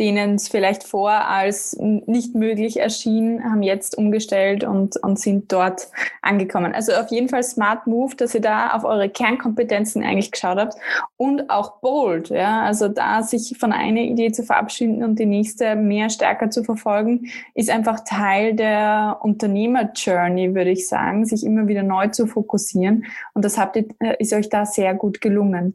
denen 0.00 0.34
es 0.34 0.48
vielleicht 0.48 0.82
vor 0.82 1.10
als 1.10 1.76
nicht 1.78 2.34
möglich 2.34 2.80
erschien, 2.80 3.44
haben 3.44 3.62
jetzt 3.62 3.96
umgestellt 3.96 4.64
und, 4.64 4.96
und 5.02 5.20
sind 5.20 5.52
dort 5.52 5.88
angekommen. 6.20 6.74
Also 6.74 6.92
auf 6.92 7.10
jeden 7.10 7.28
Fall 7.28 7.44
Smart 7.44 7.86
Move, 7.86 8.16
dass 8.16 8.34
ihr 8.34 8.40
da 8.40 8.72
auf 8.72 8.84
eure 8.84 9.08
Kernkompetenzen 9.08 10.02
eigentlich 10.02 10.32
geschaut 10.32 10.58
habt 10.58 10.74
und 11.16 11.48
auch 11.48 11.80
bold, 11.80 12.30
ja, 12.30 12.62
also 12.62 12.88
da 12.88 13.22
sich 13.22 13.56
von 13.58 13.72
einer 13.72 14.00
Idee 14.00 14.32
zu 14.32 14.42
verabschieden 14.42 15.04
und 15.04 15.18
die 15.18 15.26
nächste 15.26 15.76
mehr 15.76 16.10
stärker 16.10 16.50
zu 16.50 16.64
verfolgen, 16.64 17.30
ist 17.54 17.70
einfach 17.70 18.00
Teil 18.00 18.54
der 18.54 19.18
Unternehmer-Journey, 19.22 20.54
würde 20.54 20.70
ich 20.70 20.88
sagen, 20.88 21.24
sich 21.24 21.44
immer 21.44 21.68
wieder 21.68 21.84
neu 21.84 22.08
zu 22.08 22.26
fokussieren 22.26 23.04
und 23.34 23.44
das 23.44 23.58
habt 23.58 23.76
ihr, 23.76 23.86
äh, 24.00 24.16
ist 24.18 24.32
euch 24.32 24.48
da 24.48 24.66
sehr 24.66 24.94
gut 24.94 25.20
gelungen. 25.20 25.74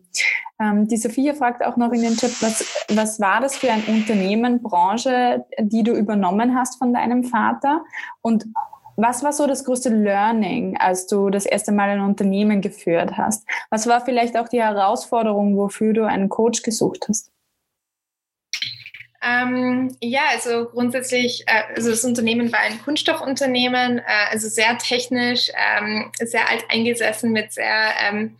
Ähm, 0.62 0.88
die 0.88 0.98
Sophia 0.98 1.34
fragt 1.34 1.64
auch 1.64 1.78
noch 1.78 1.92
in 1.92 2.02
den 2.02 2.18
Chat, 2.18 2.42
was, 2.42 2.86
was 2.90 3.20
war 3.20 3.40
das 3.40 3.56
für 3.56 3.72
ein 3.72 3.84
Unternehmen, 3.86 4.62
Branche, 4.62 5.46
die 5.60 5.84
du 5.84 5.94
übernommen 5.94 6.58
hast 6.58 6.78
von 6.78 6.94
deinem 6.94 7.24
Vater? 7.24 7.84
Und 8.22 8.46
was 8.98 9.24
war 9.24 9.32
so 9.32 9.48
das 9.48 9.64
größte 9.64 9.90
Learning, 9.90 10.76
als 10.78 11.08
du 11.08 11.30
das 11.30 11.46
erste 11.46 11.72
Mal 11.72 11.90
ein 11.90 12.02
Unternehmen 12.02 12.60
geführt 12.60 13.18
hast? 13.18 13.48
Was 13.70 13.88
war 13.88 14.02
vielleicht 14.02 14.38
auch 14.38 14.50
die 14.50 14.62
Herausforderung, 14.62 15.56
wofür 15.56 15.94
du 15.94 16.06
einen 16.06 16.28
Coach 16.28 16.62
gesucht 16.64 17.06
hast? 17.08 17.32
Ähm, 19.22 19.96
ja, 20.02 20.22
also 20.32 20.66
grundsätzlich, 20.66 21.44
äh, 21.48 21.76
also 21.76 21.90
das 21.90 22.04
Unternehmen 22.06 22.52
war 22.52 22.60
ein 22.60 22.82
Kunststoffunternehmen, 22.82 24.00
äh, 24.00 24.04
also 24.32 24.48
sehr 24.48 24.78
technisch, 24.78 25.50
ähm, 25.78 26.12
sehr 26.20 26.50
alt 26.50 26.66
eingesessen 26.70 27.32
mit 27.32 27.52
sehr 27.52 27.92
ähm, 28.10 28.38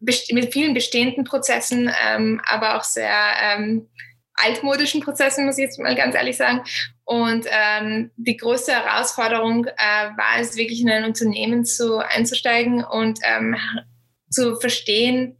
mit 0.00 0.52
vielen 0.52 0.74
bestehenden 0.74 1.24
Prozessen, 1.24 1.90
ähm, 2.06 2.40
aber 2.46 2.76
auch 2.76 2.84
sehr 2.84 3.10
ähm, 3.42 3.88
altmodischen 4.34 5.00
Prozessen, 5.00 5.46
muss 5.46 5.58
ich 5.58 5.64
jetzt 5.64 5.78
mal 5.78 5.94
ganz 5.96 6.14
ehrlich 6.14 6.36
sagen. 6.36 6.62
Und 7.04 7.46
ähm, 7.50 8.10
die 8.16 8.36
größte 8.36 8.72
Herausforderung 8.72 9.64
äh, 9.64 10.10
war 10.16 10.40
es 10.40 10.56
wirklich 10.56 10.80
in 10.80 10.90
ein 10.90 11.04
Unternehmen 11.04 11.64
zu 11.64 11.98
einzusteigen 11.98 12.84
und 12.84 13.18
ähm, 13.22 13.56
zu 14.30 14.56
verstehen, 14.56 15.37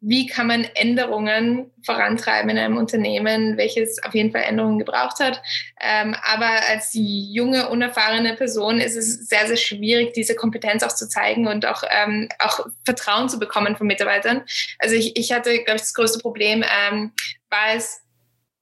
wie 0.00 0.26
kann 0.26 0.46
man 0.46 0.64
Änderungen 0.74 1.70
vorantreiben 1.84 2.48
in 2.50 2.58
einem 2.58 2.78
Unternehmen, 2.78 3.58
welches 3.58 4.02
auf 4.02 4.14
jeden 4.14 4.32
Fall 4.32 4.42
Änderungen 4.42 4.78
gebraucht 4.78 5.20
hat. 5.20 5.42
Ähm, 5.78 6.16
aber 6.24 6.48
als 6.70 6.90
junge, 6.94 7.68
unerfahrene 7.68 8.34
Person 8.34 8.80
ist 8.80 8.96
es 8.96 9.28
sehr, 9.28 9.46
sehr 9.46 9.58
schwierig, 9.58 10.14
diese 10.14 10.34
Kompetenz 10.34 10.82
auch 10.82 10.94
zu 10.94 11.06
zeigen 11.06 11.46
und 11.46 11.66
auch, 11.66 11.82
ähm, 11.90 12.30
auch 12.38 12.66
Vertrauen 12.84 13.28
zu 13.28 13.38
bekommen 13.38 13.76
von 13.76 13.86
Mitarbeitern. 13.86 14.42
Also 14.78 14.94
ich, 14.94 15.16
ich 15.18 15.32
hatte, 15.32 15.52
glaube 15.64 15.76
ich, 15.76 15.82
das 15.82 15.94
größte 15.94 16.18
Problem, 16.20 16.64
ähm, 16.64 17.12
war 17.50 17.74
es, 17.74 18.00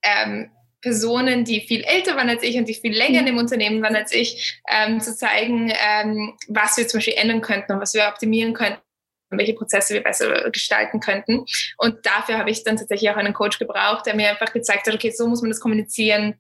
ähm, 0.03 0.51
Personen, 0.81 1.45
die 1.45 1.61
viel 1.61 1.83
älter 1.83 2.17
waren 2.17 2.29
als 2.29 2.45
ich 2.45 2.57
und 2.57 2.69
die 2.69 2.75
viel 2.75 2.97
länger 2.97 3.21
in 3.21 3.27
dem 3.27 3.37
Unternehmen 3.37 3.83
waren 3.83 3.97
als 3.97 4.13
ich, 4.13 4.61
ähm, 4.71 5.01
zu 5.01 5.15
zeigen, 5.17 5.73
ähm, 5.73 6.37
was 6.47 6.77
wir 6.77 6.87
zum 6.87 6.99
Beispiel 6.99 7.15
ändern 7.17 7.41
könnten 7.41 7.73
und 7.73 7.81
was 7.81 7.95
wir 7.95 8.07
optimieren 8.07 8.55
könnten 8.55 8.81
welche 9.31 9.55
Prozesse 9.55 9.95
wir 9.95 10.03
besser 10.03 10.51
gestalten 10.51 11.01
könnten. 11.01 11.45
Und 11.77 12.07
dafür 12.07 12.39
habe 12.39 12.51
ich 12.51 12.65
dann 12.65 12.77
tatsächlich 12.77 13.11
auch 13.11 13.17
einen 13.17 13.35
Coach 13.35 13.59
gebraucht, 13.59 14.07
der 14.07 14.15
mir 14.15 14.31
einfach 14.31 14.53
gezeigt 14.53 14.87
hat, 14.87 14.95
okay, 14.95 15.11
so 15.11 15.27
muss 15.27 15.43
man 15.43 15.51
das 15.51 15.61
kommunizieren. 15.61 16.35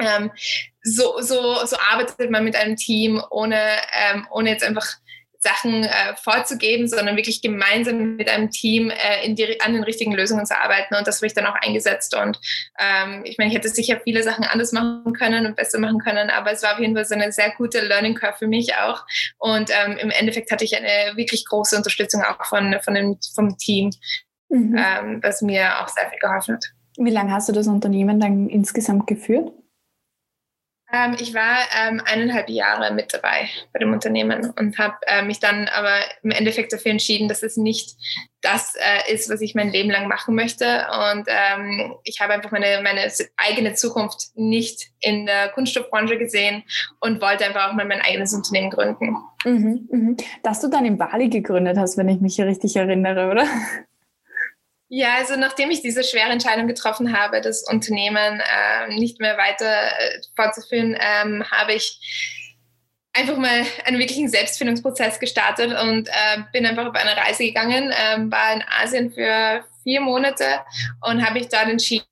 Ähm, 0.00 0.30
so, 0.82 1.20
so, 1.20 1.64
so 1.64 1.76
arbeitet 1.92 2.30
man 2.30 2.44
mit 2.44 2.56
einem 2.56 2.76
Team, 2.76 3.22
ohne, 3.30 3.60
ähm, 3.92 4.26
ohne 4.30 4.50
jetzt 4.50 4.64
einfach 4.64 4.86
Sachen 5.42 5.82
äh, 5.82 6.14
vorzugeben, 6.22 6.86
sondern 6.86 7.16
wirklich 7.16 7.42
gemeinsam 7.42 8.16
mit 8.16 8.28
einem 8.28 8.50
Team 8.50 8.90
äh, 8.90 9.26
in 9.26 9.34
die, 9.34 9.60
an 9.60 9.72
den 9.72 9.82
richtigen 9.82 10.12
Lösungen 10.12 10.46
zu 10.46 10.56
arbeiten. 10.58 10.94
Und 10.94 11.06
das 11.06 11.16
habe 11.16 11.26
ich 11.26 11.34
dann 11.34 11.46
auch 11.46 11.56
eingesetzt. 11.56 12.14
Und 12.14 12.38
ähm, 12.78 13.22
ich 13.24 13.38
meine, 13.38 13.50
ich 13.50 13.56
hätte 13.56 13.68
sicher 13.68 14.00
viele 14.04 14.22
Sachen 14.22 14.44
anders 14.44 14.70
machen 14.70 15.12
können 15.14 15.44
und 15.46 15.56
besser 15.56 15.80
machen 15.80 15.98
können, 15.98 16.30
aber 16.30 16.52
es 16.52 16.62
war 16.62 16.74
auf 16.74 16.78
jeden 16.78 16.94
Fall 16.94 17.04
so 17.04 17.14
eine 17.14 17.32
sehr 17.32 17.52
gute 17.56 17.80
Learning 17.80 18.14
Curve 18.14 18.38
für 18.38 18.46
mich 18.46 18.76
auch. 18.76 19.04
Und 19.38 19.70
ähm, 19.70 19.96
im 19.98 20.10
Endeffekt 20.10 20.52
hatte 20.52 20.64
ich 20.64 20.76
eine 20.76 21.16
wirklich 21.16 21.44
große 21.44 21.76
Unterstützung 21.76 22.22
auch 22.22 22.44
von, 22.46 22.76
von 22.82 22.94
dem, 22.94 23.18
vom 23.34 23.58
Team, 23.58 23.90
mhm. 24.48 24.76
ähm, 24.78 25.20
was 25.22 25.42
mir 25.42 25.82
auch 25.82 25.88
sehr 25.88 26.08
viel 26.08 26.20
geholfen 26.20 26.54
hat. 26.54 26.66
Wie 26.98 27.10
lange 27.10 27.32
hast 27.32 27.48
du 27.48 27.52
das 27.52 27.66
Unternehmen 27.66 28.20
dann 28.20 28.48
insgesamt 28.48 29.08
geführt? 29.08 29.50
Ähm, 30.92 31.16
ich 31.18 31.32
war 31.34 31.58
ähm, 31.80 32.02
eineinhalb 32.04 32.50
Jahre 32.50 32.92
mit 32.92 33.14
dabei 33.14 33.48
bei 33.72 33.78
dem 33.78 33.92
Unternehmen 33.92 34.52
und 34.58 34.78
habe 34.78 34.96
äh, 35.06 35.22
mich 35.22 35.40
dann 35.40 35.68
aber 35.68 35.94
im 36.22 36.30
Endeffekt 36.30 36.72
dafür 36.72 36.90
entschieden, 36.90 37.28
dass 37.28 37.42
es 37.42 37.56
nicht 37.56 37.96
das 38.42 38.74
äh, 38.74 39.12
ist, 39.12 39.30
was 39.30 39.40
ich 39.40 39.54
mein 39.54 39.70
Leben 39.70 39.90
lang 39.90 40.08
machen 40.08 40.34
möchte. 40.34 40.64
Und 40.64 41.26
ähm, 41.28 41.94
ich 42.04 42.20
habe 42.20 42.34
einfach 42.34 42.50
meine, 42.50 42.82
meine 42.82 43.10
eigene 43.36 43.74
Zukunft 43.74 44.32
nicht 44.34 44.90
in 45.00 45.26
der 45.26 45.48
Kunststoffbranche 45.50 46.18
gesehen 46.18 46.64
und 47.00 47.22
wollte 47.22 47.46
einfach 47.46 47.70
auch 47.70 47.72
mal 47.72 47.86
mein 47.86 48.02
eigenes 48.02 48.34
Unternehmen 48.34 48.70
gründen. 48.70 49.16
Mhm, 49.44 49.88
mh. 49.90 50.16
Dass 50.42 50.60
du 50.60 50.68
dann 50.68 50.84
in 50.84 50.98
Bali 50.98 51.28
gegründet 51.28 51.78
hast, 51.78 51.96
wenn 51.96 52.08
ich 52.08 52.20
mich 52.20 52.36
hier 52.36 52.46
richtig 52.46 52.76
erinnere, 52.76 53.30
oder? 53.30 53.46
Ja, 54.94 55.14
also 55.14 55.36
nachdem 55.36 55.70
ich 55.70 55.80
diese 55.80 56.04
schwere 56.04 56.28
Entscheidung 56.28 56.66
getroffen 56.68 57.18
habe, 57.18 57.40
das 57.40 57.62
Unternehmen 57.62 58.40
äh, 58.40 58.94
nicht 58.94 59.20
mehr 59.20 59.38
weiter 59.38 59.86
äh, 59.86 60.20
fortzuführen, 60.36 60.98
ähm, 61.00 61.50
habe 61.50 61.72
ich 61.72 61.98
einfach 63.14 63.38
mal 63.38 63.64
einen 63.86 63.98
wirklichen 63.98 64.28
Selbstfindungsprozess 64.28 65.18
gestartet 65.18 65.72
und 65.80 66.08
äh, 66.08 66.42
bin 66.52 66.66
einfach 66.66 66.84
auf 66.84 66.94
eine 66.94 67.16
Reise 67.16 67.44
gegangen, 67.44 67.90
äh, 67.90 68.18
war 68.30 68.52
in 68.52 68.62
Asien 68.68 69.10
für 69.10 69.64
vier 69.82 70.02
Monate 70.02 70.60
und 71.00 71.24
habe 71.24 71.38
mich 71.38 71.48
dort 71.48 71.70
entschieden, 71.70 72.04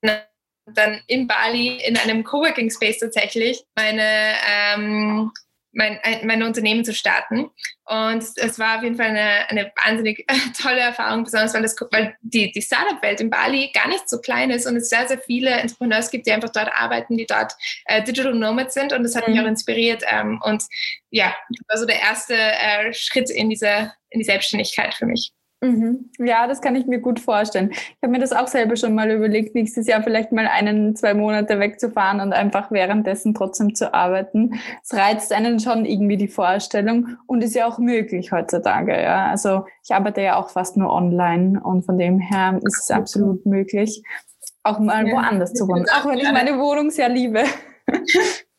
dann 0.00 1.02
in 1.08 1.26
Bali 1.26 1.82
in 1.84 1.96
einem 1.96 2.22
Coworking 2.22 2.70
Space 2.70 3.00
tatsächlich 3.00 3.64
meine 3.74 4.34
ähm, 4.48 5.32
mein, 5.74 5.98
mein 6.24 6.42
Unternehmen 6.42 6.84
zu 6.84 6.94
starten. 6.94 7.50
Und 7.84 8.24
es 8.36 8.58
war 8.58 8.78
auf 8.78 8.82
jeden 8.82 8.96
Fall 8.96 9.08
eine, 9.08 9.48
eine 9.48 9.72
wahnsinnig 9.84 10.26
tolle 10.60 10.80
Erfahrung, 10.80 11.24
besonders 11.24 11.54
weil, 11.54 11.62
das, 11.62 11.76
weil 11.90 12.16
die, 12.22 12.50
die 12.52 12.62
Startup-Welt 12.62 13.20
in 13.20 13.30
Bali 13.30 13.70
gar 13.74 13.88
nicht 13.88 14.08
so 14.08 14.20
klein 14.20 14.50
ist 14.50 14.66
und 14.66 14.76
es 14.76 14.88
sehr, 14.88 15.06
sehr 15.06 15.18
viele 15.18 15.50
Entrepreneurs 15.50 16.10
gibt, 16.10 16.26
die 16.26 16.32
einfach 16.32 16.50
dort 16.50 16.70
arbeiten, 16.72 17.16
die 17.16 17.26
dort 17.26 17.52
äh, 17.86 18.02
Digital 18.02 18.34
Nomads 18.34 18.74
sind. 18.74 18.92
Und 18.92 19.02
das 19.02 19.14
hat 19.14 19.26
mhm. 19.26 19.34
mich 19.34 19.42
auch 19.42 19.48
inspiriert. 19.48 20.02
Ähm, 20.10 20.40
und 20.42 20.64
ja, 21.10 21.34
das 21.50 21.68
war 21.68 21.78
so 21.78 21.86
der 21.86 22.00
erste 22.00 22.34
äh, 22.34 22.92
Schritt 22.92 23.30
in 23.30 23.50
diese, 23.50 23.92
in 24.10 24.20
die 24.20 24.24
Selbstständigkeit 24.24 24.94
für 24.94 25.06
mich. 25.06 25.32
Mhm. 25.64 26.10
Ja, 26.18 26.46
das 26.46 26.60
kann 26.60 26.76
ich 26.76 26.86
mir 26.86 27.00
gut 27.00 27.18
vorstellen. 27.18 27.70
Ich 27.72 27.96
habe 28.02 28.12
mir 28.12 28.18
das 28.18 28.32
auch 28.32 28.48
selber 28.48 28.76
schon 28.76 28.94
mal 28.94 29.10
überlegt, 29.10 29.54
nächstes 29.54 29.86
Jahr 29.86 30.02
vielleicht 30.02 30.30
mal 30.30 30.46
einen, 30.46 30.94
zwei 30.94 31.14
Monate 31.14 31.58
wegzufahren 31.58 32.20
und 32.20 32.34
einfach 32.34 32.70
währenddessen 32.70 33.32
trotzdem 33.32 33.74
zu 33.74 33.94
arbeiten. 33.94 34.60
Es 34.82 34.92
reizt 34.92 35.32
einen 35.32 35.58
schon 35.60 35.86
irgendwie 35.86 36.18
die 36.18 36.28
Vorstellung 36.28 37.16
und 37.26 37.42
ist 37.42 37.54
ja 37.54 37.66
auch 37.66 37.78
möglich 37.78 38.30
heutzutage. 38.30 39.00
Ja, 39.00 39.28
also 39.28 39.64
ich 39.82 39.94
arbeite 39.94 40.20
ja 40.20 40.36
auch 40.36 40.50
fast 40.50 40.76
nur 40.76 40.92
online 40.92 41.58
und 41.62 41.86
von 41.86 41.96
dem 41.96 42.20
her 42.20 42.60
ist 42.62 42.82
es 42.82 42.90
absolut 42.90 43.46
möglich, 43.46 44.02
auch 44.64 44.78
mal 44.78 45.06
ja, 45.06 45.14
woanders 45.14 45.54
zu 45.54 45.66
wohnen. 45.66 45.86
Auch 45.88 46.04
wenn 46.04 46.18
ich 46.18 46.30
meine 46.30 46.58
Wohnung 46.58 46.90
sehr 46.90 47.08
liebe. 47.08 47.44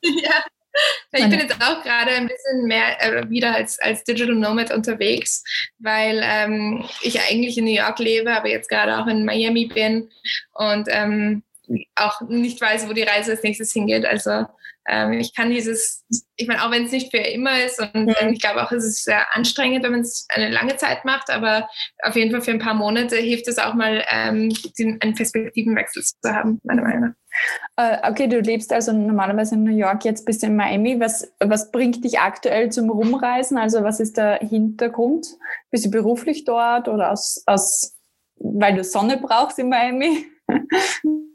Ja, 0.07 0.35
ich 1.11 1.29
bin 1.29 1.39
jetzt 1.39 1.55
auch 1.61 1.83
gerade 1.83 2.11
ein 2.11 2.27
bisschen 2.27 2.65
mehr 2.65 3.01
äh, 3.01 3.29
wieder 3.29 3.55
als, 3.55 3.79
als 3.79 4.03
Digital 4.03 4.35
Nomad 4.35 4.71
unterwegs, 4.71 5.43
weil 5.79 6.21
ähm, 6.23 6.85
ich 7.01 7.19
eigentlich 7.21 7.57
in 7.57 7.65
New 7.65 7.71
York 7.71 7.99
lebe, 7.99 8.31
aber 8.31 8.49
jetzt 8.49 8.69
gerade 8.69 8.97
auch 8.97 9.07
in 9.07 9.25
Miami 9.25 9.67
bin 9.67 10.09
und 10.53 10.87
ähm, 10.89 11.43
auch 11.95 12.21
nicht 12.21 12.61
weiß, 12.61 12.87
wo 12.87 12.93
die 12.93 13.03
Reise 13.03 13.31
als 13.31 13.43
nächstes 13.43 13.73
hingeht. 13.73 14.05
Also 14.05 14.45
ähm, 14.87 15.13
ich 15.13 15.33
kann 15.33 15.49
dieses, 15.49 16.05
ich 16.35 16.47
meine, 16.47 16.63
auch 16.63 16.71
wenn 16.71 16.85
es 16.85 16.91
nicht 16.91 17.09
für 17.09 17.17
immer 17.17 17.63
ist 17.63 17.79
und 17.79 17.95
mhm. 17.95 18.33
ich 18.33 18.39
glaube 18.39 18.63
auch, 18.63 18.71
es 18.71 18.83
ist 18.83 19.03
sehr 19.03 19.35
anstrengend, 19.35 19.83
wenn 19.83 19.91
man 19.91 20.01
es 20.01 20.27
eine 20.29 20.49
lange 20.49 20.75
Zeit 20.77 21.05
macht, 21.05 21.29
aber 21.29 21.67
auf 22.03 22.15
jeden 22.15 22.31
Fall 22.31 22.41
für 22.41 22.51
ein 22.51 22.59
paar 22.59 22.75
Monate 22.75 23.15
hilft 23.17 23.47
es 23.47 23.57
auch 23.57 23.73
mal, 23.73 24.05
ähm, 24.09 24.55
den, 24.77 25.01
einen 25.01 25.15
Perspektivenwechsel 25.15 26.03
zu 26.03 26.31
haben, 26.31 26.59
meiner 26.63 26.83
Meinung 26.83 27.01
nach. 27.01 27.13
Uh, 27.77 27.97
okay, 28.09 28.27
du 28.27 28.39
lebst 28.39 28.71
also 28.71 28.93
normalerweise 28.93 29.55
in 29.55 29.63
New 29.63 29.75
York, 29.75 30.05
jetzt 30.05 30.25
bist 30.25 30.43
du 30.43 30.47
in 30.47 30.55
Miami. 30.55 30.99
Was, 30.99 31.33
was 31.39 31.71
bringt 31.71 32.03
dich 32.03 32.19
aktuell 32.19 32.71
zum 32.71 32.89
Rumreisen? 32.89 33.57
Also 33.57 33.83
was 33.83 33.99
ist 33.99 34.17
der 34.17 34.39
Hintergrund? 34.39 35.27
Bist 35.71 35.85
du 35.85 35.91
beruflich 35.91 36.45
dort 36.45 36.87
oder 36.87 37.11
aus, 37.11 37.43
aus 37.45 37.95
weil 38.37 38.75
du 38.75 38.83
Sonne 38.83 39.17
brauchst 39.17 39.59
in 39.59 39.69
Miami? 39.69 40.25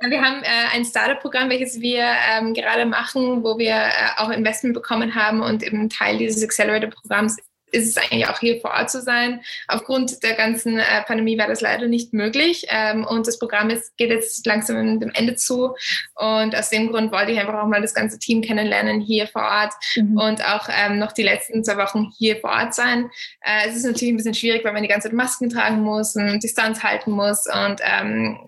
Wir 0.00 0.22
haben 0.22 0.42
äh, 0.42 0.74
ein 0.74 0.84
Startup-Programm, 0.84 1.50
welches 1.50 1.80
wir 1.80 2.04
ähm, 2.30 2.54
gerade 2.54 2.86
machen, 2.86 3.42
wo 3.42 3.58
wir 3.58 3.74
äh, 3.74 3.90
auch 4.16 4.30
Investment 4.30 4.74
bekommen 4.74 5.14
haben 5.14 5.42
und 5.42 5.62
eben 5.62 5.90
Teil 5.90 6.18
dieses 6.18 6.42
Accelerator-Programms 6.42 7.36
ist 7.70 7.88
es 7.88 7.96
eigentlich 7.96 8.26
auch 8.26 8.38
hier 8.38 8.60
vor 8.60 8.70
Ort 8.70 8.90
zu 8.90 9.02
sein. 9.02 9.40
Aufgrund 9.66 10.22
der 10.22 10.34
ganzen 10.34 10.78
äh, 10.78 11.02
Pandemie 11.06 11.38
war 11.38 11.46
das 11.46 11.60
leider 11.60 11.86
nicht 11.86 12.12
möglich 12.12 12.66
ähm, 12.68 13.04
und 13.04 13.26
das 13.26 13.38
Programm 13.38 13.70
ist, 13.70 13.96
geht 13.96 14.10
jetzt 14.10 14.44
langsam 14.46 15.00
dem 15.00 15.10
Ende 15.10 15.34
zu 15.34 15.74
und 16.14 16.56
aus 16.56 16.70
dem 16.70 16.90
Grund 16.90 17.12
wollte 17.12 17.32
ich 17.32 17.38
einfach 17.38 17.62
auch 17.62 17.66
mal 17.66 17.82
das 17.82 17.94
ganze 17.94 18.18
Team 18.18 18.42
kennenlernen 18.42 19.00
hier 19.00 19.26
vor 19.26 19.42
Ort 19.42 19.74
mhm. 19.96 20.18
und 20.18 20.44
auch 20.44 20.68
ähm, 20.70 20.98
noch 20.98 21.12
die 21.12 21.22
letzten 21.22 21.64
zwei 21.64 21.76
Wochen 21.76 22.10
hier 22.16 22.36
vor 22.36 22.50
Ort 22.50 22.74
sein. 22.74 23.10
Äh, 23.40 23.68
es 23.68 23.76
ist 23.76 23.84
natürlich 23.84 24.12
ein 24.12 24.16
bisschen 24.16 24.34
schwierig, 24.34 24.64
weil 24.64 24.72
man 24.72 24.82
die 24.82 24.88
ganze 24.88 25.08
Zeit 25.08 25.16
Masken 25.16 25.48
tragen 25.48 25.82
muss 25.82 26.16
und 26.16 26.42
Distanz 26.42 26.82
halten 26.82 27.12
muss 27.12 27.46
und 27.46 27.80
ähm, 27.82 28.38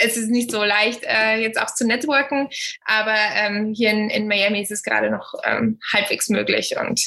es 0.00 0.16
ist 0.16 0.30
nicht 0.30 0.50
so 0.50 0.64
leicht, 0.64 1.04
äh, 1.04 1.36
jetzt 1.40 1.60
auch 1.60 1.74
zu 1.74 1.86
networken, 1.86 2.48
aber 2.84 3.14
ähm, 3.36 3.72
hier 3.74 3.90
in, 3.90 4.10
in, 4.10 4.28
Miami 4.28 4.62
ist 4.62 4.70
es 4.70 4.82
gerade 4.82 5.10
noch 5.10 5.34
ähm, 5.44 5.78
halbwegs 5.92 6.28
möglich 6.28 6.74
und 6.80 7.00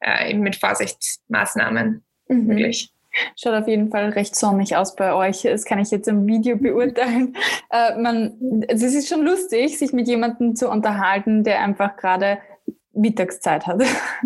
äh, 0.00 0.30
eben 0.30 0.40
mit 0.40 0.56
Vorsichtsmaßnahmen 0.56 2.04
mhm. 2.28 2.46
möglich. 2.46 2.90
Schaut 3.36 3.54
auf 3.54 3.68
jeden 3.68 3.90
Fall 3.90 4.10
recht 4.10 4.34
sonnig 4.34 4.76
aus 4.76 4.96
bei 4.96 5.14
euch. 5.14 5.42
Das 5.42 5.64
kann 5.64 5.78
ich 5.78 5.90
jetzt 5.92 6.08
im 6.08 6.26
Video 6.26 6.56
beurteilen. 6.56 7.36
Äh, 7.70 7.96
man, 7.98 8.64
es 8.68 8.82
ist 8.82 9.08
schon 9.08 9.22
lustig, 9.22 9.78
sich 9.78 9.92
mit 9.92 10.08
jemandem 10.08 10.54
zu 10.56 10.68
unterhalten, 10.68 11.44
der 11.44 11.60
einfach 11.60 11.96
gerade 11.96 12.38
Mittagszeit 12.94 13.66
hat 13.66 13.82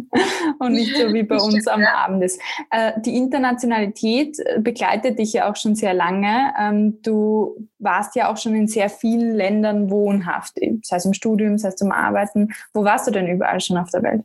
und 0.59 0.73
nicht 0.73 0.97
so 0.97 1.13
wie 1.13 1.23
bei 1.23 1.37
uns 1.37 1.67
am 1.67 1.83
Abend 1.83 2.23
ist. 2.23 2.41
Äh, 2.71 2.93
die 3.01 3.17
Internationalität 3.17 4.37
begleitet 4.59 5.19
dich 5.19 5.33
ja 5.33 5.51
auch 5.51 5.57
schon 5.57 5.75
sehr 5.75 5.95
lange. 5.95 6.53
Ähm, 6.59 7.01
du 7.03 7.69
warst 7.79 8.17
ja 8.17 8.31
auch 8.31 8.37
schon 8.37 8.55
in 8.55 8.69
sehr 8.69 8.91
vielen 8.91 9.35
Ländern 9.35 9.91
wohnhaft, 9.91 10.57
sei 10.83 10.97
es 10.97 11.05
im 11.05 11.15
Studium, 11.15 11.59
sei 11.59 11.69
es 11.69 11.77
zum 11.77 11.93
Arbeiten. 11.93 12.55
Wo 12.73 12.85
warst 12.85 13.07
du 13.07 13.11
denn 13.11 13.29
überall 13.29 13.61
schon 13.61 13.79
auf 13.79 13.91
der 13.91 14.03
Welt? 14.03 14.23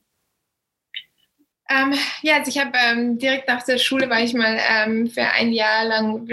Ähm, 1.70 1.94
ja, 2.22 2.38
also 2.38 2.50
ich 2.50 2.60
habe 2.60 2.72
ähm, 2.90 3.18
direkt 3.18 3.48
nach 3.48 3.64
der 3.64 3.78
Schule 3.78 4.10
war 4.10 4.20
ich 4.20 4.34
mal 4.34 4.58
ähm, 4.70 5.08
für 5.08 5.24
ein 5.24 5.52
Jahr 5.52 5.86
lang 5.86 6.28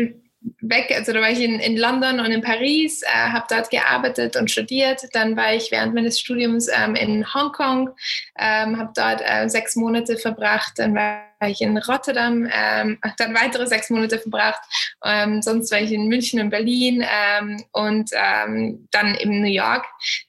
weg, 0.60 0.92
also 0.94 1.12
da 1.12 1.20
war 1.20 1.30
ich 1.30 1.40
in, 1.40 1.58
in 1.60 1.76
London 1.76 2.20
und 2.20 2.30
in 2.30 2.40
Paris, 2.40 3.02
äh, 3.02 3.06
habe 3.08 3.46
dort 3.48 3.70
gearbeitet 3.70 4.36
und 4.36 4.50
studiert. 4.50 5.02
Dann 5.12 5.36
war 5.36 5.54
ich 5.54 5.70
während 5.70 5.94
meines 5.94 6.18
Studiums 6.18 6.68
ähm, 6.68 6.94
in 6.94 7.34
Hongkong, 7.34 7.90
ähm, 8.38 8.78
habe 8.78 8.92
dort 8.94 9.22
äh, 9.24 9.48
sechs 9.48 9.76
Monate 9.76 10.16
verbracht. 10.16 10.74
Dann 10.76 10.94
war 10.94 11.22
ich 11.46 11.60
in 11.60 11.76
Rotterdam, 11.76 12.48
ähm, 12.52 12.98
dann 13.18 13.34
weitere 13.34 13.66
sechs 13.66 13.90
Monate 13.90 14.18
verbracht. 14.18 14.60
Ähm, 15.04 15.42
sonst 15.42 15.70
war 15.72 15.80
ich 15.80 15.92
in 15.92 16.08
München 16.08 16.40
und 16.40 16.50
Berlin 16.50 17.04
ähm, 17.06 17.62
und 17.72 18.10
ähm, 18.12 18.88
dann 18.90 19.14
in 19.14 19.40
New 19.40 19.48
York. 19.48 19.84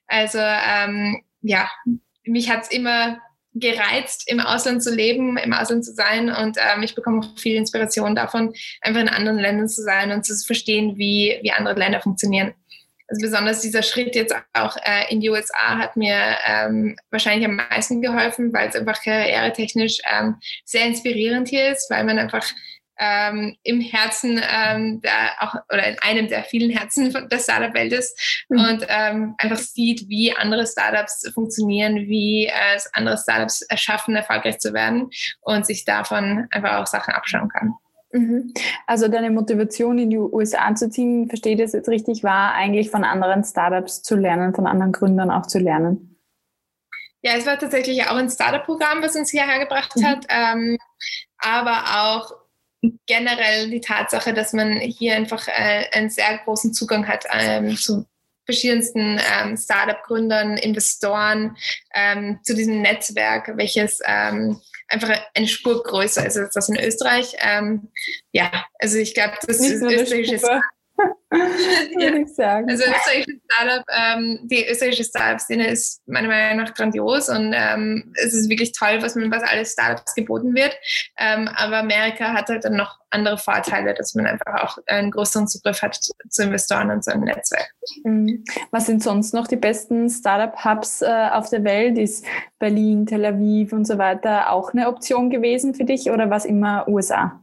Also 0.07 0.39
ähm, 0.39 1.23
ja, 1.41 1.69
mich 2.23 2.49
hat 2.49 2.63
es 2.63 2.71
immer 2.71 3.17
gereizt, 3.53 4.23
im 4.27 4.39
Ausland 4.39 4.83
zu 4.83 4.93
leben, 4.93 5.37
im 5.37 5.53
Ausland 5.53 5.83
zu 5.83 5.93
sein. 5.93 6.29
Und 6.29 6.57
ähm, 6.57 6.83
ich 6.83 6.95
bekomme 6.95 7.19
auch 7.19 7.39
viel 7.39 7.55
Inspiration 7.55 8.15
davon, 8.15 8.53
einfach 8.81 9.01
in 9.01 9.09
anderen 9.09 9.39
Ländern 9.39 9.67
zu 9.67 9.81
sein 9.83 10.11
und 10.11 10.25
zu 10.25 10.35
verstehen, 10.45 10.97
wie, 10.97 11.39
wie 11.41 11.51
andere 11.51 11.77
Länder 11.77 12.01
funktionieren. 12.01 12.53
Also 13.11 13.23
besonders 13.23 13.59
dieser 13.59 13.83
Schritt 13.83 14.15
jetzt 14.15 14.33
auch 14.53 14.77
äh, 14.77 15.11
in 15.11 15.19
die 15.19 15.29
USA 15.29 15.77
hat 15.77 15.97
mir 15.97 16.15
ähm, 16.45 16.95
wahrscheinlich 17.09 17.45
am 17.45 17.57
meisten 17.57 18.01
geholfen, 18.01 18.53
weil 18.53 18.69
es 18.69 18.75
einfach 18.75 19.03
karrieretechnisch 19.03 19.99
ähm, 20.09 20.37
sehr 20.63 20.85
inspirierend 20.85 21.49
hier 21.49 21.73
ist, 21.73 21.91
weil 21.91 22.05
man 22.05 22.17
einfach 22.17 22.45
ähm, 23.01 23.57
im 23.63 23.81
Herzen 23.81 24.39
ähm, 24.47 25.01
der, 25.01 25.11
auch 25.39 25.55
oder 25.73 25.87
in 25.87 25.97
einem 25.99 26.27
der 26.27 26.43
vielen 26.43 26.69
Herzen 26.69 27.11
der 27.29 27.39
Startup-Welt 27.39 27.91
ist 27.93 28.45
mhm. 28.47 28.59
und 28.59 28.85
ähm, 28.87 29.35
einfach 29.39 29.57
sieht, 29.57 30.07
wie 30.07 30.35
andere 30.35 30.67
Startups 30.67 31.27
funktionieren, 31.33 31.95
wie 31.95 32.45
äh, 32.45 32.79
andere 32.93 33.17
Startups 33.17 33.63
erschaffen, 33.63 34.15
erfolgreich 34.15 34.59
zu 34.59 34.73
werden 34.73 35.09
und 35.41 35.65
sich 35.65 35.83
davon 35.83 36.47
einfach 36.51 36.77
auch 36.77 36.85
Sachen 36.85 37.13
abschauen 37.13 37.49
kann. 37.49 37.73
Mhm. 38.11 38.53
Also 38.85 39.07
deine 39.07 39.31
Motivation 39.31 39.97
in 39.97 40.11
die 40.11 40.17
USA 40.17 40.75
zu 40.75 40.89
ziehen, 40.89 41.27
verstehe 41.27 41.53
ich 41.53 41.59
das 41.59 41.73
jetzt 41.73 41.89
richtig, 41.89 42.23
war 42.23 42.53
eigentlich 42.53 42.91
von 42.91 43.03
anderen 43.03 43.43
Startups 43.43 44.03
zu 44.03 44.15
lernen, 44.15 44.53
von 44.53 44.67
anderen 44.67 44.91
Gründern 44.91 45.31
auch 45.31 45.47
zu 45.47 45.57
lernen. 45.57 46.19
Ja, 47.23 47.33
es 47.35 47.45
war 47.45 47.57
tatsächlich 47.57 48.03
auch 48.05 48.15
ein 48.15 48.29
Startup-Programm, 48.29 49.01
was 49.01 49.15
uns 49.15 49.31
hierher 49.31 49.59
gebracht 49.59 49.95
mhm. 49.95 50.05
hat, 50.05 50.25
ähm, 50.29 50.77
aber 51.39 51.83
auch 51.97 52.40
generell 53.05 53.69
die 53.69 53.81
Tatsache, 53.81 54.33
dass 54.33 54.53
man 54.53 54.79
hier 54.79 55.15
einfach 55.15 55.47
äh, 55.47 55.85
einen 55.91 56.09
sehr 56.09 56.39
großen 56.39 56.73
Zugang 56.73 57.07
hat 57.07 57.25
ähm, 57.31 57.75
zu 57.77 58.05
verschiedensten 58.45 59.19
ähm, 59.39 59.55
Startup-Gründern, 59.55 60.57
Investoren, 60.57 61.55
ähm, 61.93 62.39
zu 62.43 62.55
diesem 62.55 62.81
Netzwerk, 62.81 63.51
welches 63.55 63.99
ähm, 64.05 64.59
einfach 64.87 65.15
eine 65.33 65.47
Spur 65.47 65.83
größer 65.83 66.25
ist 66.25 66.37
als 66.37 66.53
das 66.53 66.69
in 66.69 66.79
Österreich. 66.79 67.35
Ähm, 67.39 67.89
ja, 68.31 68.65
also 68.79 68.97
ich 68.97 69.13
glaube, 69.13 69.35
das 69.45 69.59
Nicht 69.59 69.71
ist 69.71 69.81
österreichisches 69.81 70.43
würde 71.95 72.19
ich 72.19 72.35
sagen. 72.35 72.69
Also 72.69 72.83
österreichische 72.83 73.39
Startup, 73.49 73.85
ähm, 73.89 74.39
die 74.43 74.67
österreichische 74.67 75.05
Startup-Szene 75.05 75.67
ist 75.67 76.01
meiner 76.05 76.27
Meinung 76.27 76.65
nach 76.65 76.73
grandios 76.73 77.29
und 77.29 77.53
ähm, 77.55 78.13
es 78.15 78.33
ist 78.33 78.49
wirklich 78.49 78.73
toll, 78.73 78.97
was 79.01 79.15
man 79.15 79.31
was 79.31 79.43
alles 79.43 79.71
Startups 79.71 80.13
geboten 80.13 80.53
wird. 80.53 80.75
Ähm, 81.17 81.49
aber 81.55 81.77
Amerika 81.77 82.33
hat 82.33 82.49
halt 82.49 82.65
dann 82.65 82.75
noch 82.75 82.99
andere 83.11 83.37
Vorteile, 83.37 83.93
dass 83.93 84.13
man 84.13 84.25
einfach 84.25 84.61
auch 84.61 84.77
einen 84.87 85.11
größeren 85.11 85.47
Zugriff 85.47 85.81
hat 85.81 85.95
zu 85.95 86.43
Investoren 86.43 86.91
und 86.91 87.03
zu 87.03 87.13
einem 87.13 87.23
Netzwerk. 87.23 87.73
Mhm. 88.03 88.43
Was 88.71 88.87
sind 88.87 89.01
sonst 89.01 89.33
noch 89.33 89.47
die 89.47 89.55
besten 89.55 90.09
Startup-Hubs 90.09 91.01
äh, 91.01 91.29
auf 91.31 91.49
der 91.49 91.63
Welt? 91.63 91.97
Ist 91.97 92.25
Berlin, 92.59 93.05
Tel 93.05 93.25
Aviv 93.25 93.71
und 93.71 93.85
so 93.85 93.97
weiter 93.97 94.51
auch 94.51 94.73
eine 94.73 94.87
Option 94.87 95.29
gewesen 95.29 95.75
für 95.75 95.85
dich 95.85 96.11
oder 96.11 96.29
was 96.29 96.43
immer 96.43 96.87
USA? 96.89 97.39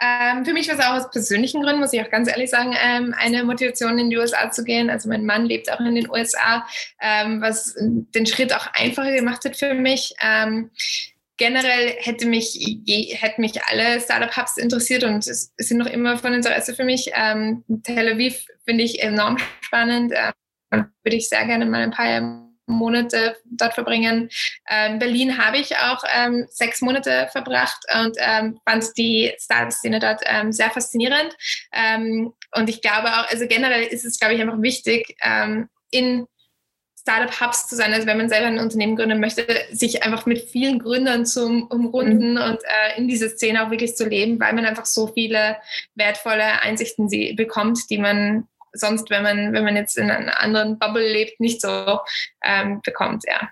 Ähm, 0.00 0.44
für 0.44 0.52
mich 0.52 0.68
war 0.68 0.78
es 0.78 0.84
auch 0.84 0.94
aus 0.94 1.10
persönlichen 1.10 1.62
Gründen, 1.62 1.80
muss 1.80 1.92
ich 1.92 2.02
auch 2.02 2.10
ganz 2.10 2.28
ehrlich 2.28 2.50
sagen, 2.50 2.74
ähm, 2.78 3.14
eine 3.18 3.44
Motivation 3.44 3.98
in 3.98 4.10
die 4.10 4.18
USA 4.18 4.50
zu 4.50 4.64
gehen. 4.64 4.90
Also 4.90 5.08
mein 5.08 5.24
Mann 5.24 5.46
lebt 5.46 5.70
auch 5.72 5.80
in 5.80 5.94
den 5.94 6.10
USA, 6.10 6.66
ähm, 7.00 7.40
was 7.40 7.74
den 7.78 8.26
Schritt 8.26 8.54
auch 8.54 8.66
einfacher 8.74 9.12
gemacht 9.12 9.44
hat 9.44 9.56
für 9.56 9.74
mich. 9.74 10.14
Ähm, 10.20 10.70
generell 11.38 11.96
hätte 11.98 12.26
mich, 12.26 12.54
je, 12.54 13.14
hätten 13.14 13.40
mich 13.40 13.62
alle 13.64 14.00
Startup-Hubs 14.00 14.58
interessiert 14.58 15.04
und 15.04 15.26
es, 15.26 15.52
sind 15.56 15.78
noch 15.78 15.86
immer 15.86 16.18
von 16.18 16.32
Interesse 16.32 16.74
für 16.74 16.84
mich. 16.84 17.10
Ähm, 17.14 17.64
Tel 17.82 18.12
Aviv 18.12 18.46
finde 18.66 18.84
ich 18.84 19.02
enorm 19.02 19.38
spannend. 19.60 20.12
Ähm, 20.14 20.86
würde 21.02 21.16
ich 21.16 21.28
sehr 21.28 21.46
gerne 21.46 21.66
mal 21.66 21.82
ein 21.82 21.90
paar 21.90 22.45
Monate 22.66 23.36
dort 23.44 23.74
verbringen. 23.74 24.28
Ähm, 24.68 24.98
Berlin 24.98 25.38
habe 25.38 25.58
ich 25.58 25.76
auch 25.76 26.02
ähm, 26.12 26.46
sechs 26.50 26.80
Monate 26.80 27.28
verbracht 27.32 27.84
und 27.94 28.16
ähm, 28.18 28.60
fand 28.68 28.84
die 28.96 29.32
Startup-Szene 29.38 30.00
dort 30.00 30.22
ähm, 30.24 30.52
sehr 30.52 30.70
faszinierend. 30.70 31.36
Ähm, 31.72 32.32
und 32.54 32.68
ich 32.68 32.82
glaube 32.82 33.08
auch, 33.08 33.28
also 33.30 33.46
generell 33.46 33.84
ist 33.84 34.04
es, 34.04 34.18
glaube 34.18 34.34
ich, 34.34 34.40
einfach 34.40 34.60
wichtig, 34.60 35.16
ähm, 35.22 35.68
in 35.90 36.26
Startup-Hubs 37.06 37.68
zu 37.68 37.76
sein, 37.76 37.94
also 37.94 38.06
wenn 38.08 38.16
man 38.16 38.28
selber 38.28 38.48
ein 38.48 38.58
Unternehmen 38.58 38.96
gründen 38.96 39.20
möchte, 39.20 39.46
sich 39.70 40.02
einfach 40.02 40.26
mit 40.26 40.50
vielen 40.50 40.80
Gründern 40.80 41.24
zu 41.24 41.46
umrunden 41.70 42.32
mhm. 42.32 42.40
und 42.40 42.58
äh, 42.64 42.98
in 42.98 43.06
dieser 43.06 43.28
Szene 43.28 43.64
auch 43.64 43.70
wirklich 43.70 43.94
zu 43.94 44.08
leben, 44.08 44.40
weil 44.40 44.52
man 44.54 44.66
einfach 44.66 44.86
so 44.86 45.06
viele 45.06 45.56
wertvolle 45.94 46.62
Einsichten 46.62 47.08
bekommt, 47.36 47.88
die 47.90 47.98
man 47.98 48.48
sonst, 48.76 49.10
wenn 49.10 49.22
man, 49.22 49.52
wenn 49.52 49.64
man 49.64 49.76
jetzt 49.76 49.98
in 49.98 50.10
einer 50.10 50.40
anderen 50.40 50.78
Bubble 50.78 51.06
lebt, 51.06 51.40
nicht 51.40 51.60
so 51.60 51.98
ähm, 52.44 52.80
bekommt, 52.84 53.24
ja. 53.26 53.50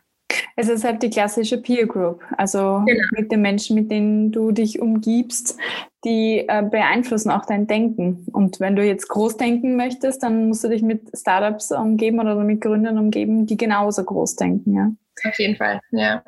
Es 0.56 0.68
ist 0.68 0.84
halt 0.84 1.02
die 1.02 1.10
klassische 1.10 1.60
Peer 1.60 1.86
Group, 1.86 2.22
also 2.36 2.82
genau. 2.86 3.06
mit 3.12 3.30
den 3.30 3.42
Menschen, 3.42 3.76
mit 3.76 3.90
denen 3.90 4.32
du 4.32 4.52
dich 4.52 4.80
umgibst, 4.80 5.58
die 6.04 6.44
äh, 6.48 6.62
beeinflussen 6.62 7.30
auch 7.30 7.46
dein 7.46 7.66
Denken. 7.66 8.26
Und 8.32 8.60
wenn 8.60 8.76
du 8.76 8.84
jetzt 8.84 9.08
groß 9.08 9.36
denken 9.36 9.76
möchtest, 9.76 10.22
dann 10.22 10.48
musst 10.48 10.64
du 10.64 10.68
dich 10.68 10.82
mit 10.82 11.10
Startups 11.16 11.72
umgeben 11.72 12.20
oder 12.20 12.36
mit 12.36 12.60
Gründern 12.60 12.98
umgeben, 12.98 13.46
die 13.46 13.56
genauso 13.56 14.04
groß 14.04 14.36
denken. 14.36 14.74
Ja. 14.74 14.90
Auf 15.28 15.38
jeden 15.38 15.56
Fall, 15.56 15.80
ja. 15.90 16.22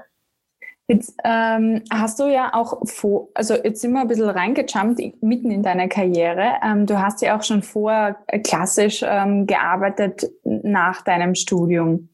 Jetzt 0.89 1.15
ähm, 1.25 1.83
hast 1.91 2.21
du 2.21 2.33
ja 2.33 2.55
auch 2.55 2.87
vor, 2.87 3.29
also 3.35 3.55
jetzt 3.55 3.81
sind 3.81 3.93
wir 3.93 4.03
ein 4.03 4.09
bisschen 4.09 4.31
reingejumpt 4.31 5.21
mitten 5.21 5.51
in 5.51 5.65
deiner 5.65 5.89
Karriere. 5.89 6.61
Ähm, 6.63 6.87
du 6.87 7.01
hast 7.03 7.23
ja 7.23 7.37
auch 7.37 7.43
schon 7.43 7.63
vorher 7.63 8.15
klassisch 8.45 9.05
ähm, 9.05 9.49
gearbeitet 9.49 10.31
nach 10.45 11.03
deinem 11.03 11.35
Studium, 11.35 12.11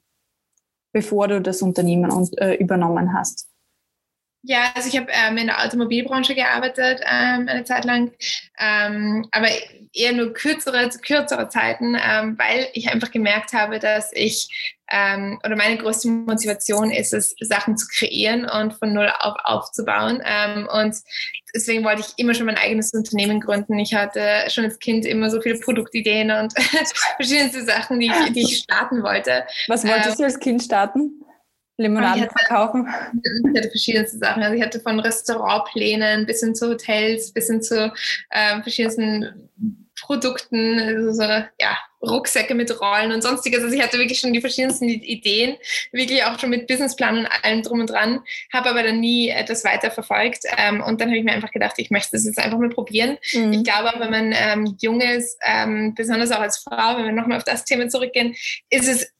bevor 0.94 1.28
du 1.28 1.42
das 1.42 1.60
Unternehmen 1.60 2.10
und, 2.10 2.36
äh, 2.38 2.54
übernommen 2.54 3.12
hast. 3.12 3.51
Ja, 4.44 4.72
also 4.74 4.88
ich 4.88 4.96
habe 4.96 5.06
ähm, 5.12 5.36
in 5.36 5.46
der 5.46 5.64
Automobilbranche 5.64 6.34
gearbeitet 6.34 7.00
ähm, 7.08 7.46
eine 7.48 7.62
Zeit 7.62 7.84
lang, 7.84 8.12
ähm, 8.58 9.28
aber 9.30 9.48
eher 9.92 10.12
nur 10.12 10.32
kürzere, 10.32 10.88
kürzere 11.04 11.48
Zeiten, 11.48 11.94
ähm, 11.94 12.36
weil 12.38 12.66
ich 12.72 12.90
einfach 12.90 13.12
gemerkt 13.12 13.52
habe, 13.52 13.78
dass 13.78 14.10
ich 14.12 14.74
ähm, 14.90 15.38
oder 15.44 15.54
meine 15.54 15.78
größte 15.78 16.08
Motivation 16.08 16.90
ist 16.90 17.14
es, 17.14 17.36
Sachen 17.40 17.76
zu 17.76 17.86
kreieren 17.86 18.44
und 18.44 18.74
von 18.74 18.92
null 18.92 19.10
auf 19.20 19.36
aufzubauen. 19.44 20.20
Ähm, 20.24 20.68
und 20.70 20.96
deswegen 21.54 21.84
wollte 21.84 22.00
ich 22.02 22.12
immer 22.16 22.34
schon 22.34 22.46
mein 22.46 22.58
eigenes 22.58 22.92
Unternehmen 22.92 23.40
gründen. 23.40 23.78
Ich 23.78 23.94
hatte 23.94 24.20
schon 24.48 24.64
als 24.64 24.78
Kind 24.80 25.06
immer 25.06 25.30
so 25.30 25.40
viele 25.40 25.58
Produktideen 25.60 26.30
und 26.32 26.52
verschiedenste 27.16 27.64
Sachen, 27.64 28.00
die 28.00 28.06
ich, 28.06 28.32
die 28.32 28.42
ich 28.42 28.58
starten 28.58 29.02
wollte. 29.04 29.44
Was 29.68 29.86
wolltest 29.86 30.18
du 30.18 30.24
als 30.24 30.40
Kind 30.40 30.62
starten? 30.62 31.24
Limonaden 31.78 32.22
hatte, 32.22 32.34
verkaufen? 32.38 32.88
Ich 33.52 33.58
hatte 33.58 33.70
verschiedenste 33.70 34.18
Sachen. 34.18 34.42
Also 34.42 34.54
ich 34.54 34.62
hatte 34.62 34.80
von 34.80 35.00
Restaurantplänen 35.00 36.26
bis 36.26 36.40
hin 36.40 36.54
zu 36.54 36.68
Hotels, 36.68 37.32
bis 37.32 37.46
hin 37.46 37.62
zu 37.62 37.92
ähm, 38.30 38.62
verschiedensten 38.62 39.48
Produkten, 40.02 40.80
also 40.80 41.12
so, 41.12 41.22
ja, 41.22 41.78
Rucksäcke 42.02 42.54
mit 42.54 42.80
Rollen 42.80 43.12
und 43.12 43.22
sonstiges. 43.22 43.62
Also 43.62 43.74
ich 43.74 43.82
hatte 43.82 43.98
wirklich 43.98 44.18
schon 44.18 44.32
die 44.32 44.40
verschiedensten 44.40 44.88
Ideen, 44.88 45.56
wirklich 45.92 46.24
auch 46.24 46.38
schon 46.38 46.50
mit 46.50 46.66
Businessplan 46.66 47.18
und 47.18 47.26
allem 47.26 47.62
drum 47.62 47.80
und 47.80 47.90
dran, 47.90 48.20
habe 48.52 48.70
aber 48.70 48.82
dann 48.82 48.98
nie 48.98 49.28
etwas 49.28 49.64
weiter 49.64 49.90
verfolgt. 49.90 50.44
Ähm, 50.58 50.82
und 50.82 51.00
dann 51.00 51.08
habe 51.08 51.18
ich 51.18 51.24
mir 51.24 51.32
einfach 51.32 51.52
gedacht, 51.52 51.74
ich 51.76 51.90
möchte 51.90 52.10
das 52.12 52.24
jetzt 52.24 52.38
einfach 52.38 52.58
mal 52.58 52.70
probieren. 52.70 53.18
Mhm. 53.32 53.52
Ich 53.52 53.64
glaube, 53.64 53.92
wenn 53.98 54.10
man 54.10 54.32
ähm, 54.34 54.76
jung 54.80 55.00
ist, 55.00 55.38
ähm, 55.46 55.94
besonders 55.94 56.32
auch 56.32 56.40
als 56.40 56.58
Frau, 56.58 56.96
wenn 56.96 57.04
wir 57.04 57.12
nochmal 57.12 57.38
auf 57.38 57.44
das 57.44 57.64
Thema 57.64 57.88
zurückgehen, 57.88 58.34
ist 58.70 58.88
es 58.88 59.12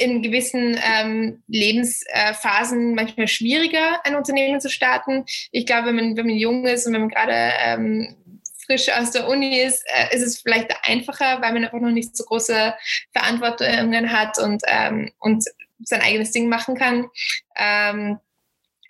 in 0.00 0.22
gewissen 0.22 0.78
ähm, 0.82 1.42
Lebensphasen 1.46 2.94
manchmal 2.94 3.28
schwieriger, 3.28 4.04
ein 4.04 4.16
Unternehmen 4.16 4.60
zu 4.60 4.68
starten. 4.68 5.24
Ich 5.52 5.66
glaube, 5.66 5.88
wenn 5.88 5.96
man, 5.96 6.16
wenn 6.16 6.26
man 6.26 6.36
jung 6.36 6.66
ist 6.66 6.86
und 6.86 6.92
wenn 6.92 7.02
man 7.02 7.10
gerade 7.10 7.52
ähm, 7.58 8.16
frisch 8.66 8.90
aus 8.90 9.10
der 9.10 9.28
Uni 9.28 9.60
ist, 9.60 9.82
äh, 9.86 10.14
ist 10.14 10.22
es 10.22 10.40
vielleicht 10.40 10.74
einfacher, 10.82 11.40
weil 11.40 11.54
man 11.54 11.64
einfach 11.64 11.80
noch 11.80 11.90
nicht 11.90 12.16
so 12.16 12.24
große 12.24 12.74
Verantwortungen 13.12 14.12
hat 14.12 14.38
und, 14.38 14.62
ähm, 14.66 15.10
und 15.18 15.44
sein 15.82 16.02
eigenes 16.02 16.32
Ding 16.32 16.48
machen 16.48 16.76
kann. 16.76 17.08
Ähm, 17.56 18.18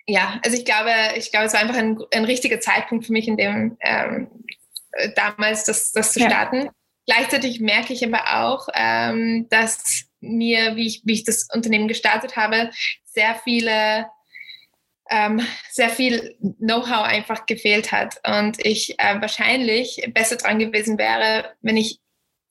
ja, 0.05 0.39
also 0.43 0.57
ich 0.57 0.65
glaube, 0.65 0.91
ich 1.15 1.31
glaube, 1.31 1.45
es 1.45 1.53
war 1.53 1.61
einfach 1.61 1.77
ein, 1.77 1.97
ein 2.13 2.25
richtiger 2.25 2.59
Zeitpunkt 2.59 3.05
für 3.05 3.13
mich, 3.13 3.27
in 3.27 3.37
dem 3.37 3.77
ähm, 3.81 4.29
damals 5.15 5.63
das, 5.65 5.91
das 5.91 6.13
zu 6.13 6.19
starten. 6.19 6.65
Ja. 6.65 6.73
Gleichzeitig 7.05 7.59
merke 7.59 7.93
ich 7.93 8.05
aber 8.05 8.43
auch, 8.43 8.67
ähm, 8.73 9.47
dass 9.49 10.08
mir, 10.21 10.75
wie 10.75 10.87
ich, 10.87 11.01
wie 11.05 11.13
ich 11.13 11.23
das 11.23 11.47
Unternehmen 11.53 11.87
gestartet 11.87 12.35
habe, 12.35 12.71
sehr 13.05 13.35
viele 13.43 14.07
ähm, 15.09 15.41
sehr 15.71 15.89
viel 15.89 16.35
Know-how 16.59 17.03
einfach 17.03 17.45
gefehlt 17.45 17.91
hat 17.91 18.21
und 18.27 18.63
ich 18.63 18.99
äh, 18.99 19.19
wahrscheinlich 19.19 20.07
besser 20.13 20.35
dran 20.35 20.59
gewesen 20.59 20.97
wäre, 20.97 21.51
wenn 21.61 21.77
ich 21.77 21.99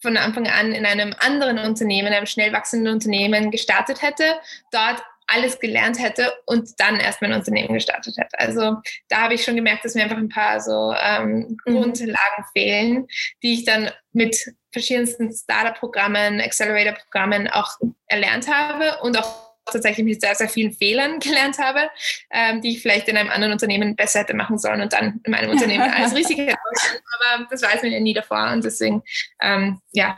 von 0.01 0.17
Anfang 0.17 0.47
an 0.47 0.73
in 0.73 0.87
einem 0.87 1.15
anderen 1.19 1.59
Unternehmen, 1.59 2.13
einem 2.13 2.27
schnell 2.27 2.53
wachsenden 2.53 2.93
Unternehmen 2.93 3.51
gestartet 3.51 4.03
hätte, 4.03 4.39
dort 4.71 5.03
alles 5.27 5.59
gelernt 5.59 5.99
hätte 5.99 6.33
und 6.47 6.81
dann 6.81 6.99
erst 6.99 7.21
mein 7.21 7.35
Unternehmen 7.35 7.75
gestartet 7.75 8.17
hätte. 8.17 8.39
Also 8.39 8.77
da 9.09 9.23
habe 9.23 9.35
ich 9.35 9.45
schon 9.45 9.57
gemerkt, 9.57 9.85
dass 9.85 9.95
mir 9.95 10.05
einfach 10.05 10.17
ein 10.17 10.31
paar 10.31 10.61
so 10.61 10.95
ähm, 10.99 11.59
mhm. 11.67 11.75
Grundlagen 11.75 12.45
fehlen, 12.53 13.07
die 13.43 13.55
ich 13.55 13.65
dann 13.65 13.91
mit 14.13 14.55
verschiedensten 14.73 15.33
Startup-Programmen, 15.33 16.41
Accelerator-Programmen 16.41 17.49
auch 17.49 17.79
erlernt 18.07 18.49
habe 18.49 19.03
und 19.03 19.19
auch 19.19 19.49
tatsächlich 19.73 20.05
mit 20.05 20.21
sehr, 20.21 20.35
sehr 20.35 20.49
vielen 20.49 20.73
Fehlern 20.73 21.19
gelernt 21.21 21.59
habe, 21.59 21.91
ähm, 22.31 22.61
die 22.61 22.73
ich 22.73 22.83
vielleicht 22.83 23.09
in 23.09 23.17
einem 23.17 23.31
anderen 23.31 23.53
Unternehmen 23.53 23.97
besser 23.97 24.21
hätte 24.21 24.35
machen 24.35 24.59
sollen 24.59 24.81
und 24.81 24.93
dann 24.93 25.21
in 25.25 25.31
meinem 25.31 25.51
Unternehmen 25.51 25.91
alles 25.91 26.15
richtig 26.15 26.39
hätte. 26.39 26.57
Aber 26.57 27.47
das 27.51 27.63
weiß 27.63 27.83
man 27.83 27.93
ja 27.93 28.01
nie 28.01 28.15
davor 28.15 28.51
und 28.53 28.65
deswegen, 28.65 29.03
ähm, 29.41 29.81
ja. 29.93 30.17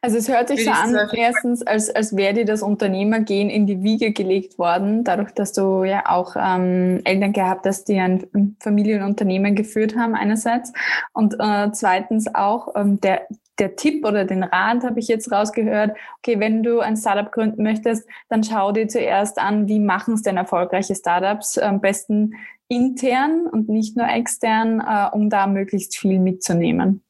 Also 0.00 0.16
es 0.16 0.28
hört 0.28 0.48
sich 0.48 0.64
so 0.64 0.70
an, 0.70 0.96
erstens, 1.12 1.62
als, 1.64 1.90
als 1.90 2.16
wäre 2.16 2.34
dir 2.34 2.44
das 2.44 2.62
Unternehmergehen 2.62 3.50
in 3.50 3.66
die 3.66 3.82
Wiege 3.82 4.12
gelegt 4.12 4.58
worden, 4.58 5.04
dadurch, 5.04 5.30
dass 5.32 5.52
du 5.52 5.84
ja 5.84 6.08
auch 6.08 6.34
ähm, 6.36 7.02
Eltern 7.04 7.32
gehabt 7.32 7.66
hast, 7.66 7.84
die 7.84 8.00
ein 8.00 8.56
Familienunternehmen 8.58 9.54
geführt 9.54 9.96
haben 9.96 10.14
einerseits 10.14 10.72
und 11.12 11.34
äh, 11.38 11.70
zweitens 11.72 12.34
auch 12.34 12.74
ähm, 12.74 13.00
der, 13.00 13.28
der 13.60 13.76
Tipp 13.76 14.04
oder 14.04 14.24
den 14.24 14.42
Rat 14.42 14.82
habe 14.82 14.98
ich 14.98 15.08
jetzt 15.08 15.30
rausgehört, 15.30 15.96
okay, 16.18 16.40
wenn 16.40 16.62
du 16.62 16.80
ein 16.80 16.96
Startup 16.96 17.30
gründen 17.30 17.62
möchtest, 17.62 18.08
dann 18.28 18.42
schau 18.42 18.72
dir 18.72 18.88
zuerst 18.88 19.38
an, 19.38 19.68
wie 19.68 19.78
machen 19.78 20.14
es 20.14 20.22
denn 20.22 20.36
erfolgreiche 20.36 20.94
Startups, 20.94 21.58
am 21.58 21.80
besten 21.80 22.34
intern 22.68 23.46
und 23.46 23.68
nicht 23.68 23.96
nur 23.96 24.08
extern, 24.08 24.80
äh, 24.80 25.14
um 25.14 25.28
da 25.28 25.46
möglichst 25.46 25.96
viel 25.96 26.18
mitzunehmen. 26.18 27.02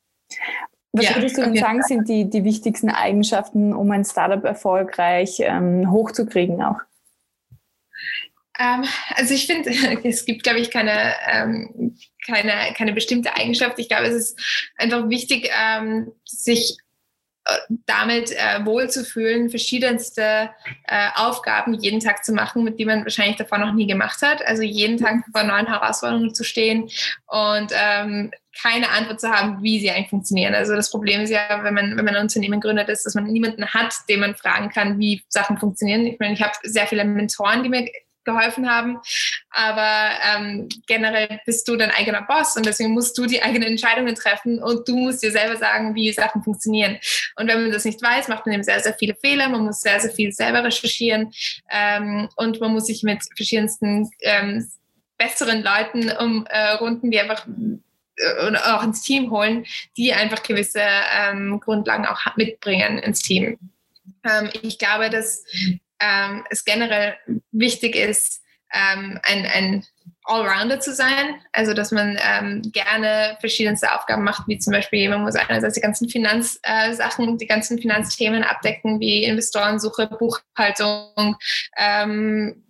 Was 0.92 1.04
ja, 1.04 1.14
würdest 1.14 1.38
du 1.38 1.42
denn 1.42 1.56
sagen, 1.56 1.82
sind 1.82 2.08
die, 2.08 2.28
die 2.28 2.44
wichtigsten 2.44 2.90
Eigenschaften, 2.90 3.72
um 3.72 3.90
ein 3.92 4.04
Startup 4.04 4.42
erfolgreich 4.44 5.38
ähm, 5.40 5.90
hochzukriegen 5.90 6.62
auch? 6.62 6.80
Ähm, 8.58 8.84
also 9.14 9.34
ich 9.34 9.46
finde, 9.46 9.70
es 10.04 10.24
gibt, 10.24 10.42
glaube 10.42 10.58
ich, 10.58 10.70
keine, 10.70 11.14
ähm, 11.30 11.96
keine, 12.26 12.74
keine 12.76 12.92
bestimmte 12.92 13.34
Eigenschaft. 13.36 13.78
Ich 13.78 13.88
glaube, 13.88 14.06
es 14.06 14.14
ist 14.14 14.70
einfach 14.76 15.08
wichtig, 15.08 15.50
ähm, 15.52 16.12
sich 16.24 16.76
äh, 17.46 17.56
damit 17.86 18.32
äh, 18.32 18.64
wohlzufühlen, 18.66 19.48
verschiedenste 19.48 20.50
äh, 20.86 21.08
Aufgaben 21.14 21.74
jeden 21.74 22.00
Tag 22.00 22.24
zu 22.24 22.32
machen, 22.32 22.64
mit 22.64 22.78
die 22.78 22.84
man 22.84 23.04
wahrscheinlich 23.04 23.36
davor 23.36 23.58
noch 23.58 23.72
nie 23.72 23.86
gemacht 23.86 24.20
hat. 24.22 24.44
Also 24.46 24.62
jeden 24.62 24.98
Tag 24.98 25.24
vor 25.32 25.42
neuen 25.44 25.66
Herausforderungen 25.66 26.34
zu 26.34 26.44
stehen 26.44 26.90
und 27.26 27.72
ähm, 27.72 28.30
keine 28.60 28.90
Antwort 28.90 29.20
zu 29.20 29.30
haben, 29.30 29.62
wie 29.62 29.80
sie 29.80 29.90
eigentlich 29.90 30.10
funktionieren. 30.10 30.54
Also 30.54 30.74
das 30.74 30.90
Problem 30.90 31.22
ist 31.22 31.30
ja, 31.30 31.60
wenn 31.62 31.72
man, 31.72 31.96
wenn 31.96 32.04
man 32.04 32.14
ein 32.16 32.22
Unternehmen 32.22 32.60
gründet, 32.60 32.90
ist, 32.90 33.06
dass 33.06 33.14
man 33.14 33.24
niemanden 33.24 33.66
hat, 33.66 33.94
den 34.08 34.20
man 34.20 34.34
fragen 34.34 34.68
kann, 34.68 34.98
wie 34.98 35.22
Sachen 35.28 35.56
funktionieren. 35.56 36.06
Ich 36.06 36.18
meine, 36.18 36.34
ich 36.34 36.42
habe 36.42 36.52
sehr 36.62 36.86
viele 36.86 37.04
Mentoren, 37.04 37.62
die 37.62 37.68
mir 37.70 37.88
geholfen 38.24 38.70
haben. 38.70 38.98
Aber 39.50 40.10
ähm, 40.34 40.68
generell 40.86 41.40
bist 41.44 41.66
du 41.68 41.76
dein 41.76 41.90
eigener 41.90 42.22
Boss 42.22 42.56
und 42.56 42.66
deswegen 42.66 42.92
musst 42.92 43.16
du 43.18 43.26
die 43.26 43.42
eigenen 43.42 43.68
Entscheidungen 43.68 44.14
treffen 44.14 44.62
und 44.62 44.88
du 44.88 44.96
musst 44.96 45.22
dir 45.22 45.32
selber 45.32 45.56
sagen, 45.56 45.94
wie 45.94 46.12
Sachen 46.12 46.42
funktionieren. 46.42 46.98
Und 47.36 47.48
wenn 47.48 47.62
man 47.62 47.72
das 47.72 47.84
nicht 47.84 48.02
weiß, 48.02 48.28
macht 48.28 48.46
man 48.46 48.54
eben 48.54 48.62
sehr, 48.62 48.80
sehr 48.80 48.94
viele 48.94 49.14
Fehler. 49.14 49.48
Man 49.48 49.64
muss 49.64 49.80
sehr, 49.80 49.98
sehr 50.00 50.10
viel 50.10 50.32
selber 50.32 50.64
recherchieren 50.64 51.32
ähm, 51.70 52.28
und 52.36 52.60
man 52.60 52.72
muss 52.72 52.86
sich 52.86 53.02
mit 53.02 53.22
verschiedensten 53.36 54.10
ähm, 54.20 54.70
besseren 55.18 55.62
Leuten 55.62 56.10
umrunden, 56.10 57.08
äh, 57.08 57.10
die 57.10 57.20
einfach 57.20 57.46
äh, 58.16 58.56
auch 58.56 58.82
ins 58.82 59.02
Team 59.02 59.30
holen, 59.30 59.66
die 59.96 60.12
einfach 60.12 60.42
gewisse 60.42 60.82
ähm, 60.82 61.60
Grundlagen 61.60 62.06
auch 62.06 62.20
mitbringen 62.36 62.98
ins 62.98 63.20
Team. 63.20 63.58
Ähm, 64.24 64.50
ich 64.62 64.78
glaube, 64.78 65.10
dass 65.10 65.44
ähm, 66.00 66.44
es 66.50 66.64
generell 66.64 67.16
wichtig 67.52 67.96
ist, 67.96 68.42
ähm, 68.72 69.18
ein, 69.22 69.46
ein 69.46 69.84
Allrounder 70.24 70.80
zu 70.80 70.94
sein, 70.94 71.40
also 71.52 71.74
dass 71.74 71.90
man 71.92 72.18
ähm, 72.22 72.62
gerne 72.72 73.36
verschiedenste 73.40 73.92
Aufgaben 73.94 74.22
macht, 74.22 74.46
wie 74.46 74.58
zum 74.58 74.72
Beispiel, 74.72 75.08
man 75.08 75.22
muss 75.22 75.34
einerseits 75.34 75.74
die 75.74 75.80
ganzen 75.80 76.08
Finanzsachen, 76.08 77.34
äh, 77.34 77.36
die 77.36 77.46
ganzen 77.46 77.78
Finanzthemen 77.78 78.44
abdecken, 78.44 79.00
wie 79.00 79.24
Investorensuche, 79.24 80.06
Buchhaltung, 80.06 81.36
ähm, 81.76 82.62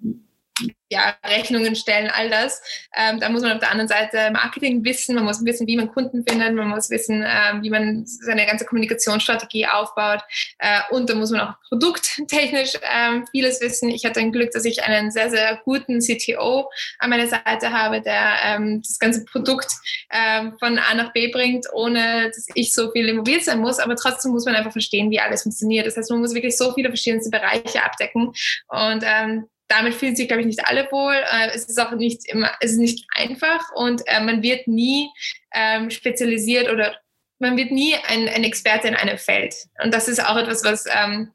ja, 0.91 1.17
Rechnungen 1.25 1.77
stellen, 1.77 2.11
all 2.13 2.29
das. 2.29 2.61
Ähm, 2.97 3.21
da 3.21 3.29
muss 3.29 3.43
man 3.43 3.53
auf 3.53 3.61
der 3.61 3.71
anderen 3.71 3.89
Seite 3.89 4.31
Marketing 4.33 4.85
wissen, 4.85 5.15
man 5.15 5.25
muss 5.25 5.45
wissen, 5.45 5.67
wie 5.69 5.77
man 5.77 5.89
Kunden 5.89 6.25
findet, 6.29 6.53
man 6.55 6.69
muss 6.69 6.91
wissen, 6.91 7.25
ähm, 7.25 7.63
wie 7.63 7.71
man 7.71 8.05
seine 8.07 8.45
ganze 8.45 8.67
Kommunikationsstrategie 8.67 9.67
aufbaut 9.67 10.21
äh, 10.59 10.81
und 10.91 11.09
da 11.09 11.15
muss 11.15 11.31
man 11.31 11.43
auch 11.43 11.55
produkttechnisch 11.69 12.73
ähm, 12.83 13.25
vieles 13.31 13.61
wissen. 13.61 13.89
Ich 13.89 14.05
hatte 14.05 14.19
ein 14.19 14.33
Glück, 14.33 14.51
dass 14.51 14.65
ich 14.65 14.83
einen 14.83 15.13
sehr, 15.13 15.31
sehr 15.31 15.61
guten 15.65 16.01
CTO 16.01 16.69
an 16.99 17.11
meiner 17.11 17.29
Seite 17.29 17.73
habe, 17.73 18.03
der 18.03 18.33
ähm, 18.45 18.83
das 18.83 18.99
ganze 18.99 19.25
Produkt 19.25 19.71
ähm, 20.11 20.57
von 20.59 20.79
A 20.79 20.95
nach 20.95 21.13
B 21.13 21.29
bringt, 21.29 21.67
ohne 21.73 22.27
dass 22.27 22.47
ich 22.55 22.75
so 22.75 22.91
viel 22.91 23.09
involviert 23.09 23.45
sein 23.45 23.61
muss, 23.61 23.79
aber 23.79 23.95
trotzdem 23.95 24.33
muss 24.33 24.45
man 24.45 24.57
einfach 24.57 24.73
verstehen, 24.73 25.11
wie 25.11 25.21
alles 25.21 25.45
funktioniert. 25.45 25.87
Das 25.87 25.97
heißt, 25.97 26.11
man 26.11 26.21
muss 26.21 26.35
wirklich 26.35 26.57
so 26.57 26.73
viele 26.73 26.89
verschiedene 26.89 27.23
Bereiche 27.31 27.85
abdecken 27.85 28.33
und 28.69 29.05
ähm, 29.05 29.47
damit 29.71 29.95
fühlen 29.95 30.17
sich, 30.17 30.27
glaube 30.27 30.43
ich, 30.43 30.47
nicht 30.47 30.67
alle 30.67 30.91
wohl. 30.91 31.15
Äh, 31.15 31.51
es 31.55 31.65
ist 31.65 31.81
auch 31.81 31.93
nicht 31.93 32.29
immer, 32.29 32.51
es 32.61 32.73
ist 32.73 32.79
nicht 32.79 33.07
einfach 33.15 33.71
und 33.75 34.03
äh, 34.07 34.21
man 34.21 34.43
wird 34.43 34.67
nie 34.67 35.09
ähm, 35.55 35.91
spezialisiert 35.91 36.71
oder 36.71 36.97
man 37.39 37.57
wird 37.57 37.71
nie 37.71 37.95
ein, 38.09 38.29
ein 38.29 38.45
Experte 38.45 38.89
in 38.89 38.97
einem 38.97 39.17
Feld. 39.17 39.55
Und 39.83 39.95
das 39.95 40.09
ist 40.09 40.23
auch 40.25 40.37
etwas, 40.37 40.65
was 40.65 40.85
ähm, 40.93 41.33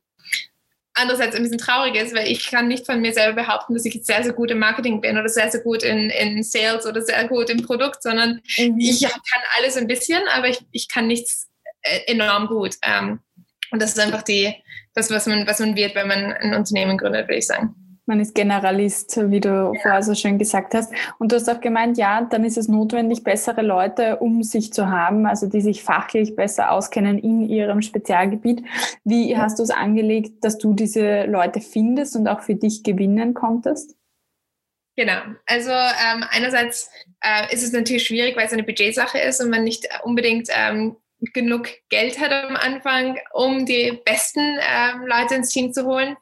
andererseits 0.94 1.36
ein 1.36 1.44
bisschen 1.44 1.58
traurig 1.58 1.96
ist, 1.96 2.14
weil 2.14 2.28
ich 2.28 2.50
kann 2.50 2.68
nicht 2.68 2.86
von 2.86 3.02
mir 3.02 3.14
selber 3.14 3.44
behaupten, 3.44 3.74
dass 3.74 3.86
ich 3.86 4.00
sehr, 4.04 4.24
sehr 4.24 4.34
gut 4.34 4.52
im 4.52 4.60
Marketing 4.60 5.02
bin 5.02 5.18
oder 5.18 5.30
sehr, 5.30 5.50
sehr 5.50 5.62
gut 5.62 5.84
in, 5.84 6.10
in 6.10 6.44
Sales 6.44 6.86
oder 6.86 7.02
sehr 7.02 7.28
gut 7.28 7.50
im 7.50 7.64
Produkt, 7.64 8.04
sondern 8.04 8.42
mhm. 8.58 8.78
ich 8.80 9.02
kann 9.02 9.42
alles 9.58 9.78
ein 9.78 9.88
bisschen, 9.88 10.22
aber 10.34 10.50
ich, 10.50 10.60
ich 10.72 10.88
kann 10.88 11.08
nichts 11.08 11.48
äh, 11.82 12.12
enorm 12.12 12.48
gut. 12.48 12.76
Ähm, 12.82 13.20
und 13.72 13.82
das 13.82 13.92
ist 13.92 14.00
einfach 14.00 14.24
die, 14.24 14.54
das, 14.94 15.10
was 15.10 15.26
man, 15.26 15.48
was 15.48 15.60
man 15.60 15.76
wird, 15.76 15.96
wenn 15.96 16.08
man 16.08 16.34
ein 16.34 16.54
Unternehmen 16.54 16.98
gründet, 16.98 17.28
würde 17.28 17.40
ich 17.40 17.48
sagen. 17.48 17.76
Man 18.08 18.20
ist 18.20 18.36
Generalist, 18.36 19.20
wie 19.32 19.40
du 19.40 19.50
ja. 19.50 19.82
vorher 19.82 20.04
so 20.04 20.14
schön 20.14 20.38
gesagt 20.38 20.74
hast. 20.76 20.94
Und 21.18 21.32
du 21.32 21.38
hast 21.38 21.50
auch 21.50 21.60
gemeint, 21.60 21.98
ja, 21.98 22.22
dann 22.22 22.44
ist 22.44 22.58
es 22.58 22.68
notwendig, 22.68 23.24
bessere 23.24 23.64
Leute 23.64 24.18
um 24.18 24.44
sich 24.44 24.72
zu 24.72 24.90
haben, 24.90 25.26
also 25.26 25.48
die 25.48 25.62
sich 25.62 25.84
fachlich 25.84 26.36
besser 26.36 26.72
auskennen 26.72 27.18
in 27.18 27.42
ihrem 27.42 27.82
Spezialgebiet. 27.82 28.64
Wie 29.04 29.32
ja. 29.32 29.40
hast 29.40 29.58
du 29.58 29.64
es 29.64 29.72
angelegt, 29.72 30.44
dass 30.44 30.58
du 30.58 30.74
diese 30.74 31.26
Leute 31.26 31.62
findest 31.62 32.16
und 32.16 32.28
auch 32.28 32.42
für 32.42 32.56
dich 32.56 32.84
gewinnen 32.84 33.34
konntest? 33.34 33.96
Genau. 34.96 35.20
Also 35.46 35.72
ähm, 35.72 36.24
einerseits 36.30 36.90
äh, 37.22 37.54
ist 37.54 37.64
es 37.64 37.74
natürlich 37.74 38.06
schwierig, 38.06 38.38
weil 38.38 38.46
es 38.46 38.54
eine 38.54 38.64
Budgetsache 38.64 39.20
ist 39.20 39.42
und 39.42 39.50
man 39.50 39.64
nicht 39.64 39.88
unbedingt 40.04 40.48
ähm, 40.52 40.96
genug 41.34 41.70
Geld 41.90 42.20
hat 42.20 42.32
am 42.32 42.56
Anfang, 42.56 43.20
um 43.34 43.66
die 43.66 44.00
besten 44.06 44.40
ähm, 44.40 45.06
Leute 45.06 45.36
ins 45.36 45.50
Team 45.50 45.74
zu 45.74 45.86
holen. 45.86 46.16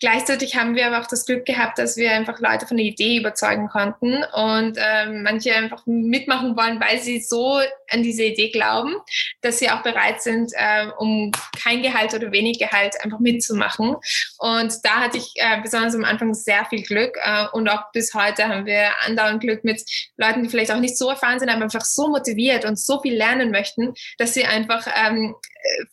Gleichzeitig 0.00 0.56
haben 0.56 0.74
wir 0.74 0.86
aber 0.86 1.00
auch 1.00 1.06
das 1.06 1.26
Glück 1.26 1.44
gehabt, 1.44 1.78
dass 1.78 1.98
wir 1.98 2.12
einfach 2.12 2.40
Leute 2.40 2.66
von 2.66 2.78
der 2.78 2.86
Idee 2.86 3.18
überzeugen 3.18 3.68
konnten 3.68 4.24
und 4.32 4.78
ähm, 4.78 5.22
manche 5.22 5.54
einfach 5.54 5.82
mitmachen 5.84 6.56
wollen, 6.56 6.80
weil 6.80 6.98
sie 7.00 7.20
so 7.20 7.60
an 7.90 8.02
diese 8.02 8.24
Idee 8.24 8.48
glauben, 8.48 8.96
dass 9.42 9.58
sie 9.58 9.68
auch 9.68 9.82
bereit 9.82 10.22
sind, 10.22 10.52
äh, 10.54 10.86
um 10.98 11.32
kein 11.62 11.82
Gehalt 11.82 12.14
oder 12.14 12.32
wenig 12.32 12.58
Gehalt 12.58 12.94
einfach 13.04 13.18
mitzumachen. 13.18 13.94
Und 14.38 14.74
da 14.84 15.00
hatte 15.00 15.18
ich 15.18 15.34
äh, 15.36 15.60
besonders 15.60 15.94
am 15.94 16.04
Anfang 16.04 16.32
sehr 16.32 16.64
viel 16.64 16.82
Glück 16.82 17.18
äh, 17.22 17.46
und 17.52 17.68
auch 17.68 17.92
bis 17.92 18.14
heute 18.14 18.48
haben 18.48 18.64
wir 18.64 18.90
andauernd 19.06 19.42
Glück 19.42 19.64
mit 19.64 19.82
Leuten, 20.16 20.42
die 20.42 20.48
vielleicht 20.48 20.72
auch 20.72 20.80
nicht 20.80 20.96
so 20.96 21.10
erfahren 21.10 21.38
sind, 21.38 21.50
aber 21.50 21.62
einfach 21.62 21.84
so 21.84 22.08
motiviert 22.08 22.64
und 22.64 22.78
so 22.78 23.02
viel 23.02 23.14
lernen 23.14 23.50
möchten, 23.50 23.92
dass 24.16 24.32
sie 24.32 24.46
einfach 24.46 24.86
ähm, 24.96 25.34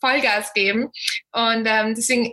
Vollgas 0.00 0.54
geben. 0.54 0.90
Und 1.32 1.66
ähm, 1.66 1.94
deswegen 1.94 2.32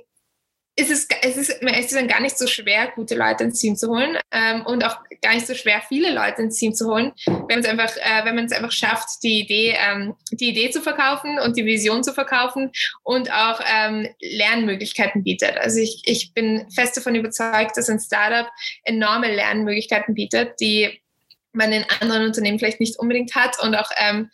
ist 0.78 0.92
es, 0.92 1.08
es 1.22 1.38
ist, 1.38 1.62
es 1.62 1.86
ist 1.86 1.96
dann 1.96 2.08
gar 2.08 2.20
nicht 2.20 2.38
so 2.38 2.48
schwer, 2.48 2.92
gute 2.96 3.16
Leute 3.16 3.46
ins 3.46 3.60
Team 3.60 3.78
zu 3.78 3.90
holen 3.90 4.18
ähm, 4.32 4.66
und 4.66 4.84
auch 4.84 4.98
gar 5.22 5.34
nicht 5.34 5.48
so 5.48 5.54
schwer, 5.54 5.82
viele 5.88 6.14
Leute 6.14 6.42
ins 6.42 6.58
Team 6.58 6.74
zu 6.74 6.88
holen, 6.88 7.14
wenn 7.26 7.46
man 7.48 7.60
es 7.60 7.66
einfach, 7.66 7.96
äh, 7.96 8.26
wenn 8.26 8.36
man 8.36 8.46
es 8.46 8.52
einfach 8.52 8.74
schafft, 8.74 9.24
die 9.24 9.40
Idee, 9.40 9.76
ähm, 9.78 10.16
die 10.32 10.50
Idee 10.50 10.72
zu 10.72 10.82
verkaufen 10.82 11.40
und 11.40 11.56
die 11.56 11.66
Vision 11.66 12.04
zu 12.04 12.14
verkaufen 12.14 12.72
und 13.04 13.32
auch 13.32 13.62
ähm, 13.66 14.10
Lernmöglichkeiten 14.20 15.24
bietet. 15.24 15.58
Also 15.58 15.80
ich, 15.80 16.02
ich 16.06 16.34
bin 16.34 16.70
fest 16.72 16.98
davon 16.98 17.16
überzeugt, 17.16 17.78
dass 17.78 17.90
ein 17.90 18.00
Startup 18.00 18.48
enorme 18.84 19.34
Lernmöglichkeiten 19.34 20.14
bietet, 20.14 20.60
die 20.60 21.02
man 21.54 21.72
in 21.72 21.86
anderen 22.02 22.26
Unternehmen 22.26 22.60
vielleicht 22.60 22.82
nicht 22.82 23.00
unbedingt 23.00 23.34
hat 23.34 23.62
und 23.64 23.76
auch 23.76 23.90
ähm, 23.98 24.30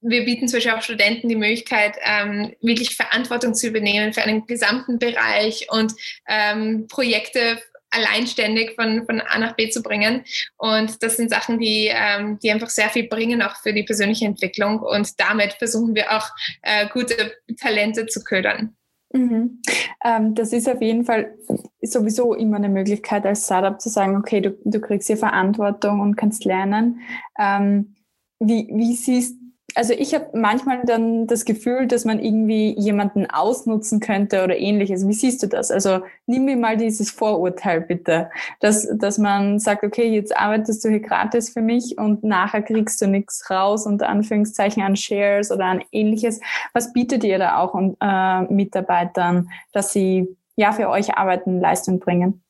wir 0.00 0.24
bieten 0.24 0.48
zum 0.48 0.58
Beispiel 0.58 0.72
auch 0.72 0.82
Studenten 0.82 1.28
die 1.28 1.36
Möglichkeit, 1.36 1.96
ähm, 2.02 2.54
wirklich 2.60 2.94
Verantwortung 2.94 3.54
zu 3.54 3.66
übernehmen 3.66 4.12
für 4.12 4.22
einen 4.22 4.46
gesamten 4.46 4.98
Bereich 4.98 5.66
und 5.70 5.92
ähm, 6.28 6.86
Projekte 6.88 7.58
alleinständig 7.90 8.74
von, 8.74 9.06
von 9.06 9.20
A 9.20 9.38
nach 9.38 9.56
B 9.56 9.70
zu 9.70 9.82
bringen. 9.82 10.24
Und 10.56 11.02
das 11.02 11.16
sind 11.16 11.30
Sachen, 11.30 11.58
die, 11.58 11.90
ähm, 11.90 12.38
die 12.42 12.50
einfach 12.50 12.68
sehr 12.68 12.90
viel 12.90 13.08
bringen, 13.08 13.42
auch 13.42 13.56
für 13.56 13.72
die 13.72 13.82
persönliche 13.82 14.26
Entwicklung. 14.26 14.80
Und 14.80 15.18
damit 15.18 15.54
versuchen 15.54 15.94
wir 15.94 16.12
auch 16.16 16.28
äh, 16.62 16.86
gute 16.92 17.32
Talente 17.58 18.06
zu 18.06 18.22
ködern. 18.22 18.76
Mhm. 19.12 19.62
Ähm, 20.04 20.34
das 20.34 20.52
ist 20.52 20.68
auf 20.68 20.82
jeden 20.82 21.04
Fall 21.04 21.34
sowieso 21.80 22.34
immer 22.34 22.56
eine 22.56 22.68
Möglichkeit 22.68 23.24
als 23.24 23.46
Startup 23.46 23.80
zu 23.80 23.88
sagen, 23.88 24.16
okay, 24.16 24.40
du, 24.40 24.58
du 24.64 24.80
kriegst 24.80 25.06
hier 25.06 25.16
Verantwortung 25.16 26.00
und 26.00 26.16
kannst 26.16 26.44
lernen. 26.44 27.00
Ähm, 27.38 27.94
wie, 28.38 28.68
wie 28.70 28.94
siehst 28.94 29.36
also 29.74 29.92
ich 29.92 30.14
habe 30.14 30.30
manchmal 30.32 30.82
dann 30.84 31.26
das 31.26 31.44
Gefühl, 31.44 31.86
dass 31.86 32.04
man 32.04 32.18
irgendwie 32.18 32.74
jemanden 32.78 33.30
ausnutzen 33.30 34.00
könnte 34.00 34.42
oder 34.42 34.56
ähnliches. 34.56 35.06
Wie 35.06 35.12
siehst 35.12 35.42
du 35.42 35.46
das? 35.46 35.70
Also 35.70 36.00
nimm 36.26 36.46
mir 36.46 36.56
mal 36.56 36.76
dieses 36.76 37.10
Vorurteil 37.10 37.82
bitte, 37.82 38.30
dass, 38.60 38.88
dass 38.96 39.18
man 39.18 39.58
sagt, 39.58 39.84
okay, 39.84 40.08
jetzt 40.08 40.36
arbeitest 40.36 40.84
du 40.84 40.88
hier 40.88 41.00
gratis 41.00 41.50
für 41.50 41.60
mich 41.60 41.98
und 41.98 42.24
nachher 42.24 42.62
kriegst 42.62 43.00
du 43.02 43.06
nichts 43.06 43.50
raus, 43.50 43.86
unter 43.86 44.08
Anführungszeichen 44.08 44.82
an 44.82 44.96
Shares 44.96 45.52
oder 45.52 45.66
an 45.66 45.84
ähnliches. 45.92 46.40
Was 46.72 46.92
bietet 46.92 47.22
ihr 47.22 47.38
da 47.38 47.58
auch 47.58 47.74
äh, 47.74 48.52
Mitarbeitern, 48.52 49.50
dass 49.72 49.92
sie 49.92 50.34
ja 50.56 50.72
für 50.72 50.88
euch 50.88 51.14
arbeiten, 51.14 51.60
Leistung 51.60 52.00
bringen? 52.00 52.42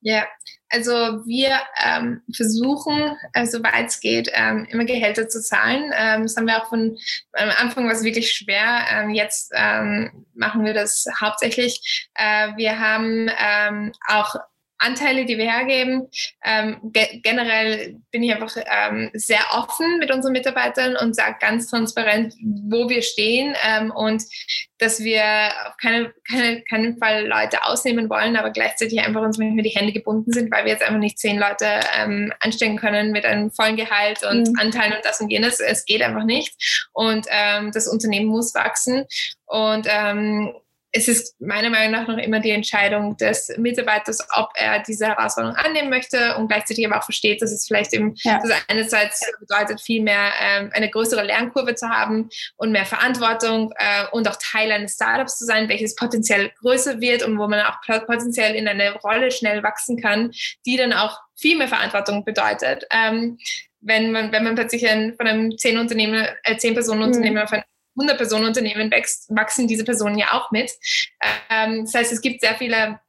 Ja, 0.00 0.24
also 0.74 1.24
wir 1.24 1.60
ähm, 1.84 2.22
versuchen, 2.34 3.16
äh, 3.32 3.46
soweit 3.46 3.86
es 3.86 4.00
geht, 4.00 4.28
ähm, 4.34 4.66
immer 4.70 4.84
Gehälter 4.84 5.28
zu 5.28 5.40
zahlen. 5.40 5.92
Ähm, 5.96 6.22
das 6.22 6.36
haben 6.36 6.46
wir 6.46 6.60
auch 6.60 6.68
von 6.68 6.96
am 7.32 7.50
Anfang 7.60 7.86
war 7.86 7.92
es 7.92 8.02
wirklich 8.02 8.32
schwer. 8.32 8.84
Ähm, 8.90 9.10
jetzt 9.10 9.52
ähm, 9.54 10.26
machen 10.34 10.64
wir 10.64 10.74
das 10.74 11.06
hauptsächlich. 11.20 12.08
Äh, 12.14 12.56
wir 12.56 12.80
haben 12.80 13.30
ähm, 13.38 13.92
auch 14.08 14.34
Anteile, 14.78 15.24
die 15.24 15.38
wir 15.38 15.50
hergeben. 15.50 16.08
Ähm, 16.44 16.78
ge 16.84 17.20
generell 17.22 17.96
bin 18.10 18.22
ich 18.22 18.32
einfach 18.32 18.56
ähm, 18.56 19.10
sehr 19.14 19.40
offen 19.52 19.98
mit 19.98 20.10
unseren 20.10 20.32
Mitarbeitern 20.32 20.96
und 20.96 21.14
sage 21.14 21.36
ganz 21.40 21.68
transparent, 21.68 22.34
wo 22.68 22.88
wir 22.88 23.02
stehen 23.02 23.54
ähm, 23.66 23.90
und 23.90 24.22
dass 24.78 25.00
wir 25.00 25.22
auf 25.66 25.76
keine, 25.80 26.12
keine, 26.28 26.62
keinen 26.62 26.98
Fall 26.98 27.26
Leute 27.26 27.64
ausnehmen 27.64 28.10
wollen, 28.10 28.36
aber 28.36 28.50
gleichzeitig 28.50 29.00
einfach 29.00 29.22
uns 29.22 29.38
manchmal 29.38 29.62
die 29.62 29.70
Hände 29.70 29.92
gebunden 29.92 30.32
sind, 30.32 30.52
weil 30.52 30.64
wir 30.64 30.72
jetzt 30.72 30.82
einfach 30.82 30.98
nicht 30.98 31.18
zehn 31.18 31.38
Leute 31.38 31.66
ähm, 31.96 32.32
anstellen 32.40 32.76
können 32.76 33.12
mit 33.12 33.24
einem 33.24 33.50
vollen 33.50 33.76
Gehalt 33.76 34.22
und 34.24 34.48
mhm. 34.48 34.58
Anteilen 34.58 34.92
und 34.92 35.04
das 35.04 35.20
und 35.20 35.30
jenes. 35.30 35.60
Es 35.60 35.84
geht 35.84 36.02
einfach 36.02 36.24
nicht. 36.24 36.88
Und 36.92 37.26
ähm, 37.30 37.70
das 37.72 37.86
Unternehmen 37.86 38.26
muss 38.26 38.54
wachsen. 38.54 39.06
Und 39.46 39.86
ähm, 39.88 40.54
es 40.96 41.08
ist 41.08 41.40
meiner 41.40 41.70
Meinung 41.70 41.90
nach 41.90 42.06
noch 42.06 42.18
immer 42.18 42.38
die 42.38 42.52
Entscheidung 42.52 43.16
des 43.16 43.52
Mitarbeiters, 43.58 44.24
ob 44.36 44.50
er 44.54 44.80
diese 44.80 45.08
Herausforderung 45.08 45.56
annehmen 45.56 45.90
möchte 45.90 46.36
und 46.36 46.46
gleichzeitig 46.46 46.86
aber 46.86 46.98
auch 46.98 47.04
versteht, 47.04 47.42
dass 47.42 47.50
es 47.50 47.66
vielleicht 47.66 47.92
eben 47.92 48.14
ja. 48.22 48.38
das 48.40 48.52
einerseits 48.68 49.20
bedeutet, 49.40 49.80
viel 49.80 50.02
mehr 50.02 50.30
ähm, 50.40 50.70
eine 50.72 50.88
größere 50.88 51.24
Lernkurve 51.24 51.74
zu 51.74 51.88
haben 51.88 52.28
und 52.56 52.70
mehr 52.70 52.86
Verantwortung 52.86 53.74
äh, 53.76 54.06
und 54.12 54.28
auch 54.28 54.36
Teil 54.36 54.70
eines 54.70 54.94
Startups 54.94 55.36
zu 55.36 55.44
sein, 55.44 55.68
welches 55.68 55.96
potenziell 55.96 56.52
größer 56.60 57.00
wird 57.00 57.24
und 57.24 57.38
wo 57.40 57.48
man 57.48 57.60
auch 57.62 57.80
potenziell 58.06 58.54
in 58.54 58.68
eine 58.68 58.92
Rolle 58.92 59.32
schnell 59.32 59.64
wachsen 59.64 60.00
kann, 60.00 60.30
die 60.64 60.76
dann 60.76 60.92
auch 60.92 61.18
viel 61.34 61.58
mehr 61.58 61.68
Verantwortung 61.68 62.24
bedeutet. 62.24 62.86
Ähm, 62.92 63.38
wenn 63.80 64.12
man, 64.12 64.30
wenn 64.30 64.44
man 64.44 64.54
plötzlich 64.54 64.88
ein, 64.88 65.14
von 65.16 65.26
einem 65.26 65.58
zehn 65.58 65.76
Unternehmen, 65.76 66.24
äh, 66.44 66.56
zehn 66.56 66.72
Personen 66.72 67.02
Unternehmen 67.02 67.36
mhm. 67.36 67.42
auf 67.42 67.52
ein 67.52 67.64
100-Personen-Unternehmen 67.96 68.90
wächst, 68.90 69.34
wachsen 69.34 69.68
diese 69.68 69.84
Personen 69.84 70.18
ja 70.18 70.32
auch 70.32 70.50
mit. 70.50 70.72
Ähm, 71.50 71.84
das 71.84 71.94
heißt, 71.94 72.12
es 72.12 72.20
gibt 72.20 72.40
sehr 72.40 72.54
viele 72.54 73.00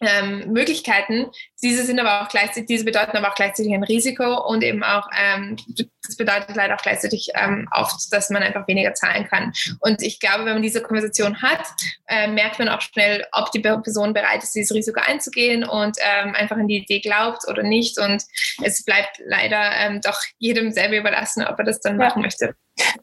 ähm, 0.00 0.52
Möglichkeiten. 0.52 1.26
Diese 1.62 1.84
sind 1.84 2.00
aber 2.00 2.22
auch 2.22 2.28
gleichzeitig, 2.28 2.66
diese 2.66 2.84
bedeuten 2.84 3.16
aber 3.16 3.30
auch 3.30 3.34
gleichzeitig 3.34 3.72
ein 3.72 3.84
Risiko 3.84 4.46
und 4.46 4.62
eben 4.62 4.82
auch, 4.82 5.08
ähm, 5.18 5.56
das 5.76 6.16
bedeutet 6.16 6.56
leider 6.56 6.74
auch 6.74 6.82
gleichzeitig 6.82 7.28
ähm, 7.34 7.68
oft, 7.74 8.12
dass 8.12 8.30
man 8.30 8.42
einfach 8.42 8.66
weniger 8.66 8.94
zahlen 8.94 9.26
kann. 9.26 9.52
Und 9.80 10.02
ich 10.02 10.20
glaube, 10.20 10.44
wenn 10.44 10.54
man 10.54 10.62
diese 10.62 10.82
Konversation 10.82 11.42
hat, 11.42 11.66
äh, 12.06 12.28
merkt 12.28 12.58
man 12.58 12.68
auch 12.68 12.80
schnell, 12.80 13.26
ob 13.32 13.50
die 13.52 13.60
Person 13.60 14.14
bereit 14.14 14.42
ist, 14.42 14.54
dieses 14.54 14.74
Risiko 14.74 15.00
einzugehen 15.00 15.64
und 15.64 15.96
ähm, 16.00 16.34
einfach 16.34 16.56
an 16.56 16.68
die 16.68 16.78
Idee 16.78 17.00
glaubt 17.00 17.46
oder 17.48 17.62
nicht. 17.62 17.98
Und 17.98 18.24
es 18.62 18.84
bleibt 18.84 19.20
leider 19.26 19.60
ähm, 19.78 20.00
doch 20.02 20.20
jedem 20.38 20.72
selber 20.72 20.96
überlassen, 20.96 21.44
ob 21.46 21.58
er 21.58 21.64
das 21.64 21.80
dann 21.80 22.00
ja. 22.00 22.06
machen 22.06 22.22
möchte. 22.22 22.54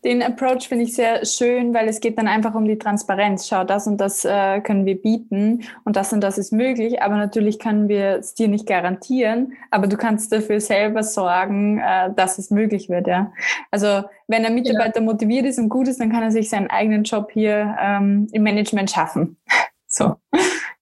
Den 0.04 0.24
Approach 0.24 0.68
finde 0.68 0.86
ich 0.86 0.96
sehr 0.96 1.26
schön, 1.26 1.74
weil 1.74 1.88
es 1.88 2.00
geht 2.00 2.18
dann 2.18 2.28
einfach 2.28 2.56
um 2.56 2.66
die 2.66 2.78
Transparenz. 2.78 3.48
Schau, 3.48 3.64
das 3.64 3.88
und 3.88 3.98
das 3.98 4.26
äh, 4.26 4.62
können 4.62 4.86
wir 4.86 5.00
bieten 5.00 5.64
und 5.84 5.96
das 5.96 6.14
und 6.14 6.22
das 6.22 6.38
ist 6.38 6.52
möglich, 6.52 7.02
aber 7.02 7.16
natürlich 7.16 7.60
können 7.60 7.88
wir 7.88 8.18
es 8.18 8.34
dir 8.34 8.47
nicht 8.48 8.68
garantieren, 8.68 9.54
aber 9.72 9.88
du 9.88 9.98
kannst 9.98 10.32
dafür 10.32 10.60
selber 10.60 11.04
sorgen, 11.04 11.80
äh, 11.80 12.14
dass 12.16 12.38
es 12.38 12.52
möglich 12.52 12.90
wird. 12.90 13.08
Ja? 13.08 13.32
Also 13.72 14.04
wenn 14.28 14.46
ein 14.46 14.56
Mitarbeiter 14.56 15.00
ja. 15.00 15.06
motiviert 15.06 15.46
ist 15.46 15.60
und 15.60 15.70
gut 15.70 15.88
ist, 15.88 16.00
dann 16.00 16.12
kann 16.12 16.24
er 16.24 16.32
sich 16.32 16.50
seinen 16.50 16.70
eigenen 16.70 17.04
Job 17.04 17.32
hier 17.32 17.76
ähm, 17.80 18.28
im 18.32 18.44
Management 18.44 18.92
schaffen. 18.92 19.38
so 19.88 20.16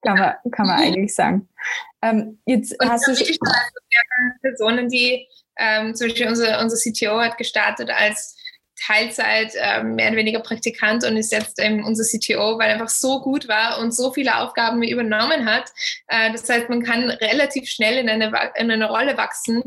kann 0.06 0.18
man, 0.18 0.34
kann 0.52 0.68
man 0.68 0.80
eigentlich 0.80 1.16
sagen. 1.16 1.50
Ähm, 2.02 2.40
jetzt 2.46 2.80
und 2.82 2.90
hast 2.90 3.08
du 3.08 3.16
schon 3.16 3.38
Personen, 4.42 4.90
die 4.90 5.28
ähm, 5.58 5.96
zum 5.96 6.08
Beispiel 6.08 6.28
unser, 6.28 6.62
unser 6.62 6.78
CTO 6.78 7.20
hat 7.20 7.38
gestartet 7.38 7.90
als 7.90 8.35
Teilzeit 8.82 9.54
äh, 9.56 9.84
mehr 9.84 10.10
oder 10.10 10.18
weniger 10.18 10.40
Praktikant 10.40 11.04
und 11.06 11.18
ist 11.18 11.32
jetzt 11.32 11.60
ähm, 11.60 11.84
unser 11.86 12.04
CTO, 12.04 12.60
weil 12.60 12.70
er 12.70 12.74
einfach 12.74 12.90
so 12.90 13.22
gut 13.22 13.48
war 13.48 13.80
und 13.80 13.94
so 13.94 14.12
viele 14.12 14.38
Aufgaben 14.38 14.84
übernommen 14.84 15.46
hat. 15.46 15.72
Äh, 16.08 16.32
das 16.32 16.48
heißt, 16.50 16.70
man 16.70 16.84
kann 16.84 17.10
relativ 17.10 17.70
schnell 17.70 17.98
in 17.98 18.10
eine, 18.10 18.26
in 18.56 18.72
eine 18.72 18.90
Rolle 18.90 19.18
wachsen, 19.18 19.64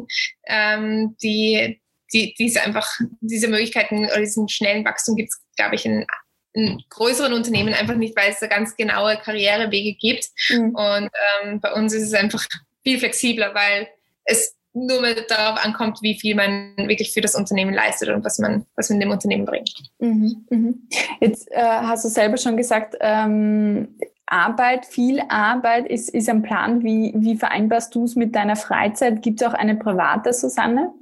ähm, 0.47 1.17
die, 1.23 1.81
die 2.13 2.35
diese 2.39 2.63
einfach, 2.63 2.91
diese 3.21 3.49
Möglichkeiten 3.49 4.05
oder 4.05 4.21
diesen 4.21 4.49
schnellen 4.49 4.85
Wachstum 4.85 5.17
gibt 5.17 5.31
es, 5.31 5.41
glaube 5.57 5.75
ich, 5.75 5.87
in, 5.87 6.07
in 6.53 6.83
größeren 6.91 7.33
Unternehmen 7.33 7.75
einfach 7.75 7.97
nicht, 7.97 8.17
weil 8.17 8.33
es 8.33 8.41
da 8.41 8.47
ganz 8.47 8.77
genaue 8.77 9.17
Karrierewege 9.17 9.95
gibt. 9.95 10.27
Mhm. 10.51 10.75
Und 10.75 11.11
ähm, 11.43 11.61
bei 11.61 11.73
uns 11.73 11.95
ist 11.95 12.05
es 12.05 12.15
einfach 12.15 12.47
viel 12.83 12.99
flexibler, 12.99 13.55
weil 13.55 13.89
es 14.25 14.58
nur 14.87 15.01
mehr 15.01 15.15
darauf 15.29 15.65
ankommt, 15.65 15.99
wie 16.03 16.19
viel 16.19 16.35
man 16.35 16.75
wirklich 16.77 17.13
für 17.13 17.21
das 17.21 17.35
Unternehmen 17.35 17.75
leistet 17.75 18.09
und 18.11 18.25
was 18.25 18.39
man, 18.39 18.67
was 18.77 18.91
man 18.91 19.01
dem 19.01 19.11
Unternehmen 19.11 19.45
bringt. 19.45 19.73
Mhm, 19.99 20.47
mhm. 20.51 20.89
Jetzt 21.21 21.51
äh, 21.51 21.61
hast 21.61 22.05
du 22.05 22.09
selber 22.09 22.37
schon 22.37 22.57
gesagt, 22.57 22.97
ähm, 23.01 23.89
Arbeit, 24.27 24.87
viel 24.87 25.23
Arbeit 25.29 25.87
ist, 25.87 26.11
ist 26.11 26.29
ein 26.29 26.43
Plan. 26.43 26.85
Wie, 26.85 27.13
wie 27.17 27.37
vereinbarst 27.37 27.95
du 27.95 28.05
es 28.05 28.15
mit 28.15 28.35
deiner 28.35 28.57
Freizeit? 28.57 29.23
Gibt 29.23 29.41
es 29.41 29.47
auch 29.47 29.55
eine 29.55 29.77
private, 29.77 30.33
Susanne? 30.33 30.93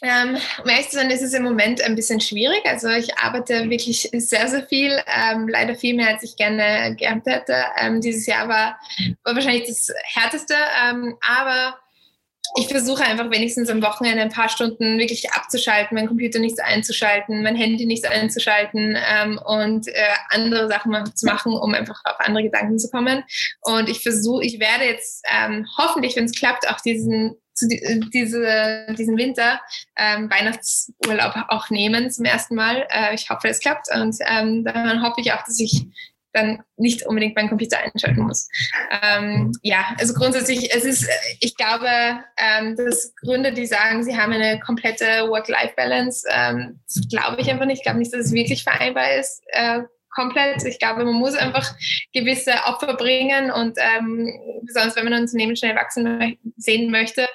Ähm, 0.00 0.36
um 0.62 0.70
ehrlich 0.70 0.88
zu 0.90 0.96
sein, 0.96 1.10
ist 1.10 1.22
es 1.22 1.34
im 1.34 1.42
Moment 1.42 1.82
ein 1.82 1.96
bisschen 1.96 2.20
schwierig. 2.20 2.62
Also 2.66 2.88
ich 2.88 3.18
arbeite 3.18 3.68
wirklich 3.68 4.08
sehr, 4.12 4.46
sehr 4.46 4.62
viel, 4.66 4.92
ähm, 5.06 5.48
leider 5.48 5.74
viel 5.74 5.94
mehr, 5.94 6.08
als 6.08 6.22
ich 6.22 6.36
gerne 6.36 6.94
gehabt 6.94 7.26
hätte. 7.26 7.56
Ähm, 7.80 8.00
dieses 8.00 8.26
Jahr 8.26 8.48
war, 8.48 8.78
war 9.24 9.34
wahrscheinlich 9.34 9.66
das 9.66 9.92
härteste, 10.04 10.54
ähm, 10.84 11.16
aber 11.20 11.76
ich 12.56 12.68
versuche 12.68 13.04
einfach 13.04 13.30
wenigstens 13.30 13.68
am 13.68 13.82
Wochenende 13.82 14.22
ein 14.22 14.30
paar 14.30 14.48
Stunden 14.48 14.98
wirklich 14.98 15.30
abzuschalten, 15.32 15.94
meinen 15.94 16.08
Computer 16.08 16.38
nicht 16.38 16.60
einzuschalten, 16.60 17.42
mein 17.42 17.56
Handy 17.56 17.86
nicht 17.86 18.06
einzuschalten 18.06 18.96
ähm, 18.96 19.38
und 19.44 19.88
äh, 19.88 19.92
andere 20.30 20.68
Sachen 20.68 21.14
zu 21.14 21.26
machen, 21.26 21.52
um 21.52 21.74
einfach 21.74 22.00
auf 22.04 22.20
andere 22.20 22.44
Gedanken 22.44 22.78
zu 22.78 22.90
kommen. 22.90 23.24
Und 23.62 23.88
ich 23.88 24.02
versuche, 24.02 24.44
ich 24.44 24.60
werde 24.60 24.84
jetzt 24.84 25.24
ähm, 25.30 25.66
hoffentlich, 25.76 26.16
wenn 26.16 26.24
es 26.24 26.32
klappt, 26.32 26.68
auch 26.68 26.80
diesen 26.80 27.36
diese, 27.60 28.86
diesen 28.96 29.18
Winter 29.18 29.60
ähm, 29.96 30.30
Weihnachtsurlaub 30.30 31.34
auch 31.48 31.70
nehmen 31.70 32.08
zum 32.08 32.24
ersten 32.24 32.54
Mal. 32.54 32.86
Äh, 32.88 33.16
ich 33.16 33.30
hoffe, 33.30 33.48
es 33.48 33.58
klappt 33.58 33.88
und 33.92 34.16
ähm, 34.28 34.64
dann 34.64 35.02
hoffe 35.02 35.20
ich 35.20 35.32
auch, 35.32 35.44
dass 35.44 35.58
ich 35.58 35.84
dann 36.32 36.62
nicht 36.76 37.06
unbedingt 37.06 37.36
meinen 37.36 37.48
Computer 37.48 37.78
einschalten 37.78 38.22
muss. 38.22 38.48
Ähm, 39.02 39.52
ja, 39.62 39.94
also 39.98 40.14
grundsätzlich, 40.14 40.74
es 40.74 40.84
ist, 40.84 41.08
ich 41.40 41.56
glaube, 41.56 41.88
ähm, 42.36 42.76
dass 42.76 43.14
Gründer, 43.16 43.50
die 43.50 43.66
sagen, 43.66 44.04
sie 44.04 44.16
haben 44.16 44.32
eine 44.32 44.60
komplette 44.60 45.28
Work-Life-Balance, 45.28 46.28
ähm, 46.30 46.80
glaube 47.10 47.40
ich 47.40 47.50
einfach 47.50 47.66
nicht. 47.66 47.78
Ich 47.78 47.84
glaube 47.84 47.98
nicht, 47.98 48.12
dass 48.12 48.26
es 48.26 48.32
wirklich 48.32 48.62
vereinbar 48.62 49.12
ist. 49.14 49.42
Äh, 49.48 49.82
komplett. 50.10 50.64
Ich 50.64 50.78
glaube, 50.78 51.04
man 51.04 51.14
muss 51.14 51.34
einfach 51.34 51.74
gewisse 52.12 52.52
Opfer 52.66 52.94
bringen 52.94 53.50
und 53.50 53.78
ähm, 53.78 54.28
besonders 54.62 54.96
wenn 54.96 55.04
man 55.04 55.14
ein 55.14 55.22
Unternehmen 55.22 55.56
schnell 55.56 55.76
wachsen 55.76 56.38
sehen 56.56 56.90
möchte, 56.90 57.28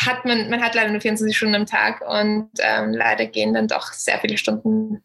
hat 0.00 0.24
man, 0.24 0.50
man 0.50 0.62
hat 0.62 0.74
leider 0.74 0.90
nur 0.90 1.00
24 1.00 1.36
Stunden 1.36 1.54
am 1.54 1.66
Tag 1.66 2.00
und 2.00 2.50
ähm, 2.58 2.92
leider 2.92 3.26
gehen 3.26 3.54
dann 3.54 3.68
doch 3.68 3.92
sehr 3.92 4.18
viele 4.18 4.38
Stunden 4.38 5.04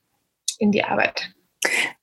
in 0.57 0.71
die 0.71 0.83
Arbeit. 0.83 1.31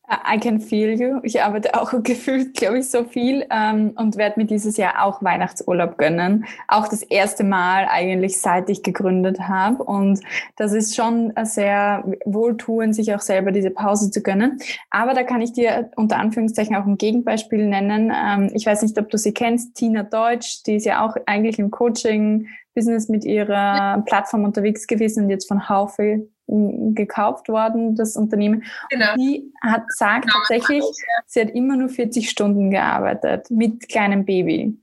I 0.08 0.38
can 0.38 0.60
feel 0.60 1.00
you. 1.00 1.20
Ich 1.24 1.42
arbeite 1.42 1.74
auch 1.74 1.92
gefühlt, 2.02 2.54
glaube 2.54 2.78
ich, 2.78 2.90
so 2.90 3.04
viel 3.04 3.44
ähm, 3.50 3.92
und 3.96 4.16
werde 4.16 4.38
mir 4.38 4.46
dieses 4.46 4.76
Jahr 4.76 5.04
auch 5.04 5.22
Weihnachtsurlaub 5.22 5.98
gönnen. 5.98 6.46
Auch 6.68 6.86
das 6.86 7.02
erste 7.02 7.42
Mal 7.42 7.88
eigentlich, 7.90 8.40
seit 8.40 8.70
ich 8.70 8.84
gegründet 8.84 9.40
habe. 9.40 9.82
Und 9.82 10.20
das 10.56 10.72
ist 10.72 10.94
schon 10.94 11.32
sehr 11.42 12.04
wohltuend, 12.24 12.94
sich 12.94 13.14
auch 13.14 13.20
selber 13.20 13.50
diese 13.50 13.70
Pause 13.70 14.10
zu 14.10 14.22
gönnen. 14.22 14.60
Aber 14.90 15.12
da 15.12 15.24
kann 15.24 15.40
ich 15.40 15.52
dir 15.52 15.90
unter 15.96 16.18
Anführungszeichen 16.18 16.76
auch 16.76 16.86
ein 16.86 16.98
Gegenbeispiel 16.98 17.66
nennen. 17.66 18.12
Ähm, 18.14 18.50
ich 18.54 18.64
weiß 18.64 18.82
nicht, 18.82 18.96
ob 18.98 19.10
du 19.10 19.18
sie 19.18 19.34
kennst, 19.34 19.74
Tina 19.74 20.04
Deutsch, 20.04 20.62
die 20.66 20.76
ist 20.76 20.86
ja 20.86 21.04
auch 21.04 21.16
eigentlich 21.26 21.58
im 21.58 21.72
Coaching 21.72 22.46
Business 22.76 23.08
mit 23.08 23.24
ihrer 23.24 24.02
Plattform 24.06 24.44
unterwegs 24.44 24.86
gewesen 24.86 25.24
und 25.24 25.30
jetzt 25.30 25.48
von 25.48 25.68
Haufe 25.68 26.28
gekauft 26.46 27.48
worden, 27.48 27.96
das 27.96 28.16
Unternehmen. 28.16 28.64
Genau. 28.90 29.14
Die 29.16 29.52
hat 29.62 29.82
sagt 29.88 30.26
genau, 30.26 30.38
tatsächlich, 30.38 30.84
sie 31.26 31.40
hat 31.40 31.50
immer 31.50 31.76
nur 31.76 31.88
40 31.88 32.30
Stunden 32.30 32.70
gearbeitet 32.70 33.50
mit 33.50 33.88
kleinem 33.88 34.24
Baby. 34.24 34.78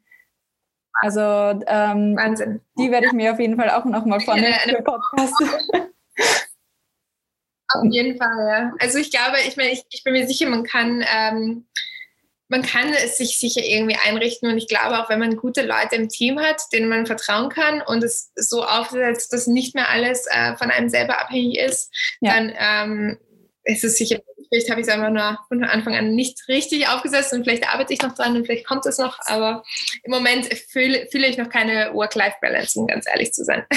Also 1.01 1.21
ähm, 1.21 2.17
Wahnsinn. 2.17 2.59
Die 2.77 2.91
werde 2.91 3.07
ich 3.07 3.13
mir 3.13 3.31
auf 3.31 3.39
jeden 3.39 3.57
Fall 3.57 3.69
auch 3.69 3.85
nochmal 3.85 4.19
vornehmen 4.19 4.53
für 4.65 4.81
Podcast. 4.81 5.33
Auf 7.75 7.85
jeden 7.89 8.17
Fall, 8.17 8.47
ja. 8.47 8.71
Also 8.79 8.99
ich 8.99 9.09
glaube, 9.09 9.37
ich 9.47 9.57
meine, 9.57 9.71
ich, 9.71 9.83
ich 9.89 10.03
bin 10.03 10.13
mir 10.13 10.27
sicher, 10.27 10.47
man 10.49 10.63
kann 10.63 11.03
ähm, 11.15 11.65
man 12.53 12.61
kann 12.61 12.93
es 12.93 13.17
sich 13.17 13.39
sicher 13.39 13.61
irgendwie 13.63 13.97
einrichten 14.05 14.47
und 14.47 14.59
ich 14.59 14.67
glaube 14.67 14.99
auch, 14.99 15.09
wenn 15.09 15.17
man 15.17 15.37
gute 15.37 15.63
Leute 15.63 15.95
im 15.95 16.07
Team 16.07 16.39
hat, 16.39 16.61
denen 16.71 16.87
man 16.87 17.07
vertrauen 17.07 17.49
kann 17.49 17.81
und 17.81 18.03
es 18.03 18.31
so 18.35 18.63
aufsetzt, 18.63 19.33
dass 19.33 19.47
nicht 19.47 19.73
mehr 19.73 19.89
alles 19.89 20.27
äh, 20.29 20.55
von 20.57 20.69
einem 20.69 20.87
selber 20.87 21.19
abhängig 21.19 21.57
ist, 21.57 21.91
ja. 22.21 22.31
dann 22.35 22.53
ähm, 22.55 23.17
ist 23.63 23.83
es 23.83 23.97
sicher 23.97 24.19
Vielleicht 24.53 24.69
habe 24.69 24.81
ich 24.81 24.87
es 24.87 24.93
einfach 24.93 25.09
nur 25.09 25.39
von 25.47 25.63
Anfang 25.63 25.95
an 25.95 26.13
nicht 26.13 26.47
richtig 26.47 26.87
aufgesetzt 26.87 27.33
und 27.33 27.43
vielleicht 27.43 27.67
arbeite 27.67 27.91
ich 27.91 28.03
noch 28.03 28.13
dran 28.13 28.35
und 28.35 28.45
vielleicht 28.45 28.67
kommt 28.67 28.85
es 28.85 28.99
noch, 28.99 29.17
aber 29.25 29.63
im 30.03 30.11
Moment 30.11 30.45
fühle, 30.69 31.07
fühle 31.11 31.25
ich 31.25 31.39
noch 31.39 31.49
keine 31.49 31.91
Work-Life-Balance, 31.91 32.79
um 32.79 32.85
ganz 32.85 33.07
ehrlich 33.07 33.33
zu 33.33 33.43
sein. 33.43 33.63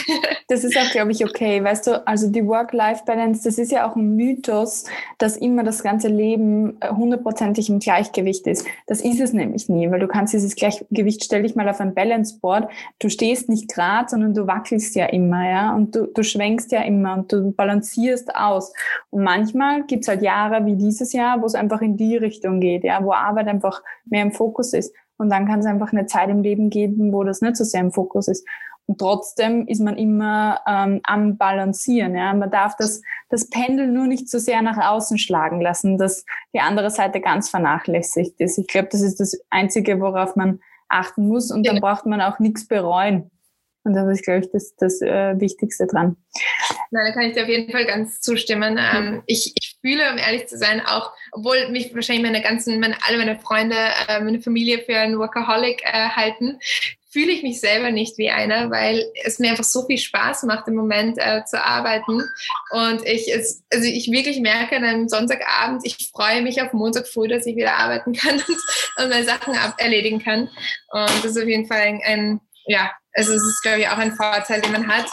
Das 0.49 0.63
ist 0.63 0.77
auch, 0.79 0.89
glaube 0.91 1.11
ich, 1.11 1.25
okay. 1.25 1.65
Weißt 1.65 1.89
du, 1.89 2.07
also 2.07 2.31
die 2.31 2.47
Work-Life-Balance, 2.47 3.43
das 3.43 3.59
ist 3.59 3.73
ja 3.73 3.91
auch 3.91 3.97
ein 3.97 4.15
Mythos, 4.15 4.85
dass 5.19 5.37
immer 5.37 5.65
das 5.65 5.83
ganze 5.83 6.07
Leben 6.07 6.81
äh, 6.81 6.89
hundertprozentig 6.91 7.69
im 7.69 7.81
Gleichgewicht 7.81 8.47
ist. 8.47 8.65
Das 8.87 9.01
ist 9.01 9.21
es 9.21 9.33
nämlich 9.33 9.69
nie, 9.69 9.91
weil 9.91 9.99
du 9.99 10.07
kannst 10.07 10.35
dieses 10.35 10.55
Gleichgewicht, 10.55 11.25
stell 11.25 11.43
dich 11.43 11.57
mal 11.57 11.69
auf 11.69 11.81
ein 11.81 11.95
Balance-Board, 11.95 12.71
du 13.01 13.09
stehst 13.09 13.49
nicht 13.49 13.69
gerade, 13.69 14.09
sondern 14.09 14.35
du 14.35 14.47
wackelst 14.47 14.95
ja 14.95 15.07
immer, 15.07 15.51
ja, 15.51 15.75
und 15.75 15.97
du, 15.97 16.07
du 16.07 16.23
schwenkst 16.23 16.71
ja 16.71 16.83
immer 16.83 17.15
und 17.15 17.33
du 17.33 17.51
balancierst 17.51 18.37
aus. 18.37 18.73
Und 19.11 19.25
manchmal 19.25 19.83
gibt 19.85 20.03
es 20.03 20.09
halt 20.09 20.23
Jahre, 20.23 20.66
wie 20.67 20.77
dieses 20.77 21.13
Jahr, 21.13 21.41
wo 21.41 21.47
es 21.47 21.55
einfach 21.55 21.81
in 21.81 21.97
die 21.97 22.17
Richtung 22.17 22.61
geht, 22.61 22.85
ja, 22.85 23.03
wo 23.03 23.13
Arbeit 23.13 23.49
einfach 23.49 23.83
mehr 24.05 24.23
im 24.23 24.33
Fokus 24.33 24.73
ist. 24.73 24.95
Und 25.19 25.31
dann 25.31 25.47
kann 25.47 25.61
es 25.61 25.67
einfach 25.67 25.93
eine 25.93 26.07
Zeit 26.07 26.29
im 26.29 26.43
Leben 26.43 26.69
geben, 26.69 27.13
wo 27.13 27.25
das 27.25 27.41
nicht 27.41 27.57
so 27.57 27.65
sehr 27.65 27.81
im 27.81 27.93
Fokus 27.93 28.29
ist. 28.29 28.47
Und 28.87 28.99
trotzdem 28.99 29.67
ist 29.67 29.81
man 29.81 29.97
immer 29.97 30.61
ähm, 30.67 31.01
am 31.03 31.37
Balancieren. 31.37 32.15
Ja? 32.15 32.33
Man 32.35 32.51
darf 32.51 32.77
das, 32.77 33.03
das 33.29 33.51
Pendel 33.51 33.89
nur 33.89 34.07
nicht 34.07 34.31
so 34.31 34.39
sehr 34.39 34.63
nach 34.63 34.79
außen 34.79 35.19
schlagen 35.19 35.61
lassen, 35.61 35.99
dass 35.99 36.25
die 36.55 36.61
andere 36.61 36.91
Seite 36.91 37.21
ganz 37.21 37.51
vernachlässigt 37.51 38.41
ist. 38.41 38.59
Ich 38.59 38.69
glaube, 38.69 38.89
das 38.93 39.01
ist 39.01 39.19
das 39.19 39.41
Einzige, 39.51 40.01
worauf 40.01 40.37
man 40.37 40.61
achten 40.89 41.27
muss. 41.27 41.51
Und 41.51 41.67
dann 41.67 41.81
braucht 41.81 42.07
man 42.07 42.21
auch 42.21 42.39
nichts 42.39 42.69
bereuen. 42.69 43.31
Und 43.83 43.95
das 43.95 44.09
ist, 44.09 44.25
glaube 44.25 44.41
ich, 44.41 44.51
das, 44.53 44.75
das 44.77 45.01
äh, 45.01 45.39
Wichtigste 45.41 45.87
dran. 45.87 46.17
Nein, 46.91 47.07
da 47.07 47.13
kann 47.13 47.29
ich 47.29 47.35
dir 47.35 47.43
auf 47.43 47.49
jeden 47.49 47.71
Fall 47.71 47.87
ganz 47.87 48.21
zustimmen. 48.21 48.79
Ähm, 48.79 49.23
ich, 49.27 49.53
ich 49.57 49.77
fühle, 49.81 50.11
um 50.11 50.19
ehrlich 50.19 50.47
zu 50.47 50.59
sein, 50.59 50.81
auch, 50.85 51.13
obwohl 51.33 51.69
mich 51.69 51.95
wahrscheinlich 51.95 52.25
meine 52.25 52.43
ganzen, 52.43 52.81
meine, 52.81 52.97
alle 53.07 53.19
meine 53.19 53.39
Freunde, 53.39 53.77
äh, 54.09 54.21
meine 54.21 54.41
Familie 54.41 54.81
für 54.81 54.97
einen 54.97 55.19
Workaholic 55.19 55.83
äh, 55.85 56.09
halten, 56.11 56.59
fühle 57.17 57.33
ich 57.33 57.43
mich 57.43 57.61
selber 57.61 57.91
nicht 57.91 58.19
wie 58.19 58.31
einer, 58.31 58.71
weil 58.71 59.11
es 59.25 59.39
mir 59.39 59.49
einfach 59.49 59.65
so 59.65 59.87
viel 59.87 59.97
Spaß 59.97 60.43
macht, 60.43 60.69
im 60.69 60.75
Moment 60.75 61.17
äh, 61.17 61.45
zu 61.47 61.65
arbeiten. 61.65 62.23
Und 62.73 63.07
ich, 63.07 63.33
es, 63.33 63.65
also 63.73 63.87
ich 63.89 64.11
wirklich 64.11 64.41
merke 64.41 64.77
an 64.77 64.85
einem 64.85 65.09
Sonntagabend, 65.09 65.81
ich 65.85 66.11
freue 66.13 66.43
mich 66.43 66.61
auf 66.61 66.75
Montag 66.75 67.09
früh, 67.09 67.27
dass 67.27 67.47
ich 67.47 67.57
wieder 67.57 67.77
arbeiten 67.77 68.13
kann 68.13 68.35
und, 68.49 69.03
und 69.03 69.09
meine 69.09 69.25
Sachen 69.25 69.57
ab 69.57 69.77
erledigen 69.79 70.23
kann. 70.23 70.51
Und 70.91 71.25
das 71.25 71.25
ist 71.25 71.39
auf 71.39 71.49
jeden 71.49 71.67
Fall 71.67 71.81
ein, 71.81 72.01
ein 72.05 72.41
ja, 72.67 72.93
also 73.15 73.33
es 73.33 73.43
ist, 73.43 73.63
glaube 73.63 73.81
ich, 73.81 73.89
auch 73.89 73.99
ein 73.99 74.13
Vorteil, 74.13 74.61
den 74.61 74.73
man 74.73 74.87
hat, 74.87 75.07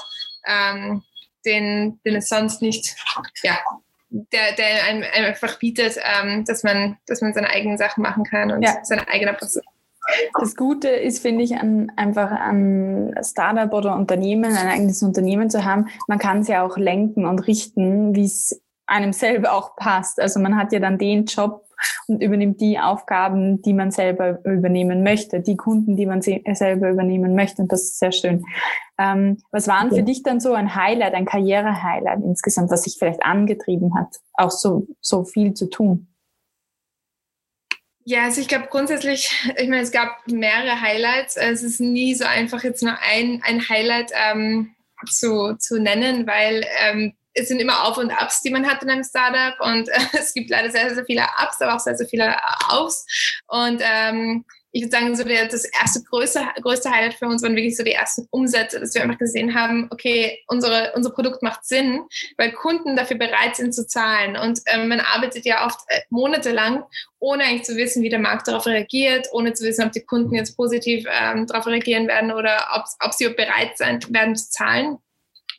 ähm, 0.46 1.04
den, 1.46 2.00
den 2.06 2.16
es 2.16 2.30
sonst 2.30 2.62
nicht, 2.62 2.96
ja, 3.44 3.58
der, 4.10 4.54
der 4.58 4.84
einem, 4.86 5.04
einfach 5.14 5.58
bietet, 5.60 5.98
ähm, 5.98 6.46
dass, 6.46 6.64
man, 6.64 6.98
dass 7.08 7.22
man 7.22 7.34
seine 7.34 7.50
eigenen 7.50 7.78
Sachen 7.78 8.02
machen 8.02 8.24
kann 8.24 8.52
und 8.52 8.62
ja. 8.62 8.78
seine 8.84 9.08
eigene 9.08 9.34
Person. 9.34 9.64
Das 10.39 10.56
Gute 10.56 10.89
ist, 10.89 11.20
finde 11.20 11.44
ich, 11.44 11.56
an, 11.56 11.91
einfach 11.96 12.30
ein 12.30 13.16
Startup 13.24 13.72
oder 13.74 13.96
Unternehmen, 13.96 14.56
ein 14.56 14.68
eigenes 14.68 15.02
Unternehmen 15.02 15.50
zu 15.50 15.64
haben. 15.64 15.88
Man 16.08 16.20
kann 16.20 16.41
es 16.41 16.48
ja 16.48 16.64
auch 16.64 16.78
lenken 16.78 17.26
und 17.26 17.39
richten, 17.39 18.14
wie 18.16 18.26
es 18.26 18.62
einem 18.86 19.14
selber 19.14 19.54
auch 19.54 19.76
passt. 19.76 20.20
Also 20.20 20.39
man 20.39 20.58
hat 20.58 20.74
ja 20.74 20.80
dann 20.80 20.98
den 20.98 21.26
Job, 21.26 21.66
und 22.08 22.22
übernimmt 22.22 22.62
die 22.62 22.80
Aufgaben, 22.80 23.62
die 23.62 23.74
man 23.74 23.92
selber 23.92 24.44
übernehmen 24.46 25.04
möchte, 25.04 25.40
die 25.40 25.58
Kunden, 25.58 25.96
die 25.96 26.06
man 26.06 26.22
selber 26.22 26.90
übernehmen 26.90 27.36
möchte. 27.36 27.62
Und 27.62 27.72
das 27.72 27.84
ist 27.84 28.00
sehr 28.00 28.12
schön. 28.12 28.46
Ähm, 28.98 29.38
was 29.52 29.68
waren 29.68 29.88
okay. 29.88 29.98
für 29.98 30.04
dich 30.04 30.24
dann 30.24 30.40
so 30.40 30.54
ein 30.54 30.76
Highlight, 30.76 31.14
ein 31.14 31.26
Karriere-Highlight 31.26 32.22
insgesamt, 32.24 32.72
was 32.72 32.84
sich 32.84 32.96
vielleicht 32.98 33.24
angetrieben 33.24 33.96
hat, 33.96 34.18
auch 34.34 34.52
so, 34.52 34.88
so 35.02 35.24
viel 35.24 35.54
zu 35.54 35.70
tun? 35.70 36.08
Ja, 38.06 38.26
also 38.26 38.42
ich 38.42 38.48
glaube 38.50 38.68
grundsätzlich, 38.70 39.32
ich 39.58 39.70
meine, 39.70 39.82
es 39.82 39.92
gab 39.92 40.28
mehrere 40.28 40.82
Highlights. 40.82 41.38
Es 41.38 41.64
ist 41.64 41.80
nie 41.80 42.14
so 42.16 42.26
einfach, 42.26 42.64
jetzt 42.64 42.84
nur 42.84 42.98
ein, 43.02 43.42
ein 43.44 43.68
Highlight 43.70 44.12
ähm, 44.14 44.76
zu, 45.10 45.56
zu 45.58 45.80
nennen, 45.80 46.28
weil 46.28 46.66
ähm, 46.82 47.14
es 47.34 47.48
sind 47.48 47.60
immer 47.60 47.86
Auf 47.86 47.98
und 47.98 48.12
Ups, 48.12 48.42
die 48.42 48.52
man 48.52 48.68
hat 48.68 48.84
in 48.84 48.90
einem 48.90 49.04
Startup 49.04 49.60
und 49.62 49.90
äh, 49.90 50.00
es 50.14 50.34
gibt 50.34 50.50
leider 50.50 50.72
sehr, 50.72 50.94
sehr 50.94 51.06
viele 51.06 51.24
Ups, 51.44 51.62
aber 51.62 51.76
auch 51.76 51.80
sehr, 51.80 51.96
sehr 51.96 52.08
viele 52.08 52.36
Aufs. 52.70 53.06
Und 53.48 53.82
ähm, 53.84 54.46
ich 54.76 54.82
würde 54.82 54.92
sagen, 54.92 55.16
so 55.16 55.24
das 55.24 55.66
erste 55.66 56.02
größte, 56.02 56.42
größte 56.62 56.90
Highlight 56.90 57.14
für 57.14 57.28
uns 57.28 57.44
waren 57.44 57.56
wirklich 57.56 57.78
so 57.78 57.84
die 57.84 57.92
ersten 57.92 58.28
Umsätze, 58.32 58.80
dass 58.80 58.96
wir 58.96 59.04
einfach 59.04 59.20
gesehen 59.20 59.54
haben, 59.54 59.88
okay, 59.92 60.40
unsere, 60.48 60.94
unser 60.96 61.12
Produkt 61.12 61.44
macht 61.44 61.64
Sinn, 61.64 62.02
weil 62.38 62.52
Kunden 62.54 62.96
dafür 62.96 63.18
bereit 63.18 63.56
sind 63.56 63.76
zu 63.76 63.86
zahlen. 63.86 64.36
Und 64.36 64.62
ähm, 64.66 64.88
man 64.88 65.00
arbeitet 65.00 65.46
ja 65.46 65.68
oft 65.68 65.80
äh, 65.90 66.02
monatelang, 66.10 66.84
ohne 67.20 67.44
eigentlich 67.44 67.66
zu 67.66 67.76
wissen, 67.76 68.02
wie 68.02 68.10
der 68.10 68.18
Markt 68.18 68.48
darauf 68.48 68.66
reagiert, 68.66 69.28
ohne 69.32 69.54
zu 69.54 69.64
wissen, 69.64 69.86
ob 69.86 69.92
die 69.92 70.06
Kunden 70.06 70.34
jetzt 70.34 70.58
positiv 70.58 71.06
ähm, 71.08 71.46
darauf 71.46 71.68
reagieren 71.68 72.08
werden 72.08 72.32
oder 72.32 72.70
ob, 72.74 72.86
ob 73.00 73.14
sie 73.14 73.30
bereit 73.30 73.78
sein 73.78 74.00
werden 74.10 74.36
zu 74.36 74.50
zahlen. 74.50 74.98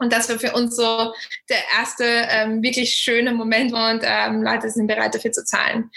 Und 0.05 0.13
das 0.13 0.29
war 0.29 0.39
für 0.39 0.53
uns 0.53 0.77
so 0.77 1.15
der 1.49 1.59
erste 1.79 2.05
ähm, 2.05 2.63
wirklich 2.63 2.95
schöne 2.95 3.33
Moment 3.33 3.73
und 3.73 4.03
ähm, 4.05 4.43
Leute 4.43 4.69
sind 4.69 4.87
bereit 4.87 5.15
dafür 5.15 5.33
zu 5.33 5.45
zahlen. 5.45 5.91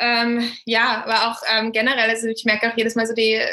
Ähm, 0.00 0.52
ja, 0.64 1.02
aber 1.04 1.28
auch 1.28 1.42
ähm, 1.52 1.72
generell, 1.72 2.08
also 2.08 2.28
ich 2.28 2.44
merke 2.44 2.70
auch 2.70 2.76
jedes 2.76 2.94
Mal 2.94 3.06
so 3.06 3.14
die 3.14 3.34
äh, 3.34 3.48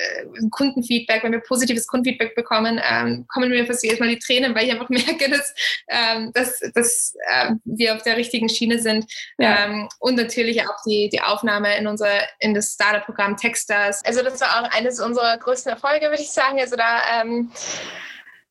Kundenfeedback, 0.51 1.23
wenn 1.23 1.31
wir 1.31 1.39
positives 1.39 1.87
Kundenfeedback 1.87 2.35
bekommen, 2.35 2.79
ähm, 2.87 3.25
kommen 3.33 3.49
mir 3.49 3.65
fast 3.65 3.83
jedes 3.83 3.99
Mal 3.99 4.09
die 4.09 4.19
Tränen, 4.19 4.53
weil 4.53 4.65
ich 4.65 4.71
einfach 4.71 4.89
merke, 4.89 5.29
dass, 5.29 5.55
ähm, 5.87 6.31
dass, 6.33 6.59
dass 6.75 7.15
ähm, 7.33 7.61
wir 7.65 7.95
auf 7.95 8.03
der 8.03 8.17
richtigen 8.17 8.47
Schiene 8.47 8.79
sind. 8.79 9.11
Ja. 9.39 9.65
Ähm, 9.65 9.89
und 9.97 10.17
natürlich 10.17 10.61
auch 10.61 10.83
die, 10.85 11.09
die 11.09 11.21
Aufnahme 11.21 11.75
in 11.77 11.87
unser 11.87 12.11
in 12.39 12.53
das 12.53 12.73
Startup-Programm 12.73 13.37
Techstars. 13.37 14.05
Also 14.05 14.21
das 14.21 14.39
war 14.39 14.61
auch 14.61 14.71
eines 14.71 14.99
unserer 14.99 15.37
größten 15.37 15.71
Erfolge, 15.71 16.09
würde 16.09 16.21
ich 16.21 16.31
sagen. 16.31 16.59
Also 16.59 16.75
da 16.75 17.21
ähm, 17.21 17.51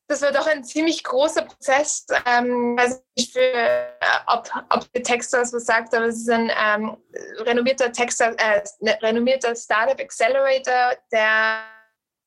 das 0.06 0.22
war 0.22 0.32
doch 0.32 0.46
ein 0.46 0.64
ziemlich 0.64 1.02
großer 1.02 1.42
Prozess. 1.42 2.06
Ähm, 2.26 2.76
weiß 2.76 3.02
nicht, 3.16 3.32
für, 3.32 3.40
äh, 3.40 3.86
ob, 4.26 4.50
ob 4.70 4.92
der 4.92 5.02
Texas 5.02 5.52
was 5.52 5.64
sagt, 5.64 5.94
aber 5.94 6.06
es 6.06 6.16
ist 6.16 6.30
ein 6.30 6.50
ähm, 6.64 6.96
renommierter, 7.38 7.90
Texas, 7.90 8.34
äh, 8.36 8.62
ne, 8.80 8.98
renommierter 9.02 9.56
Startup 9.56 9.98
Accelerator, 9.98 10.96
der 11.10 11.60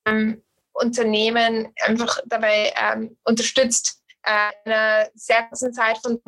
ähm, 0.07 0.43
Unternehmen 0.73 1.73
einfach 1.83 2.19
dabei 2.25 2.73
ähm, 2.75 3.17
unterstützt, 3.25 4.03
äh, 4.23 4.51
in 4.65 4.71
einer 4.71 5.09
sehr 5.13 5.43
kurzen 5.43 5.73
Zeit 5.73 5.97
von 5.99 6.19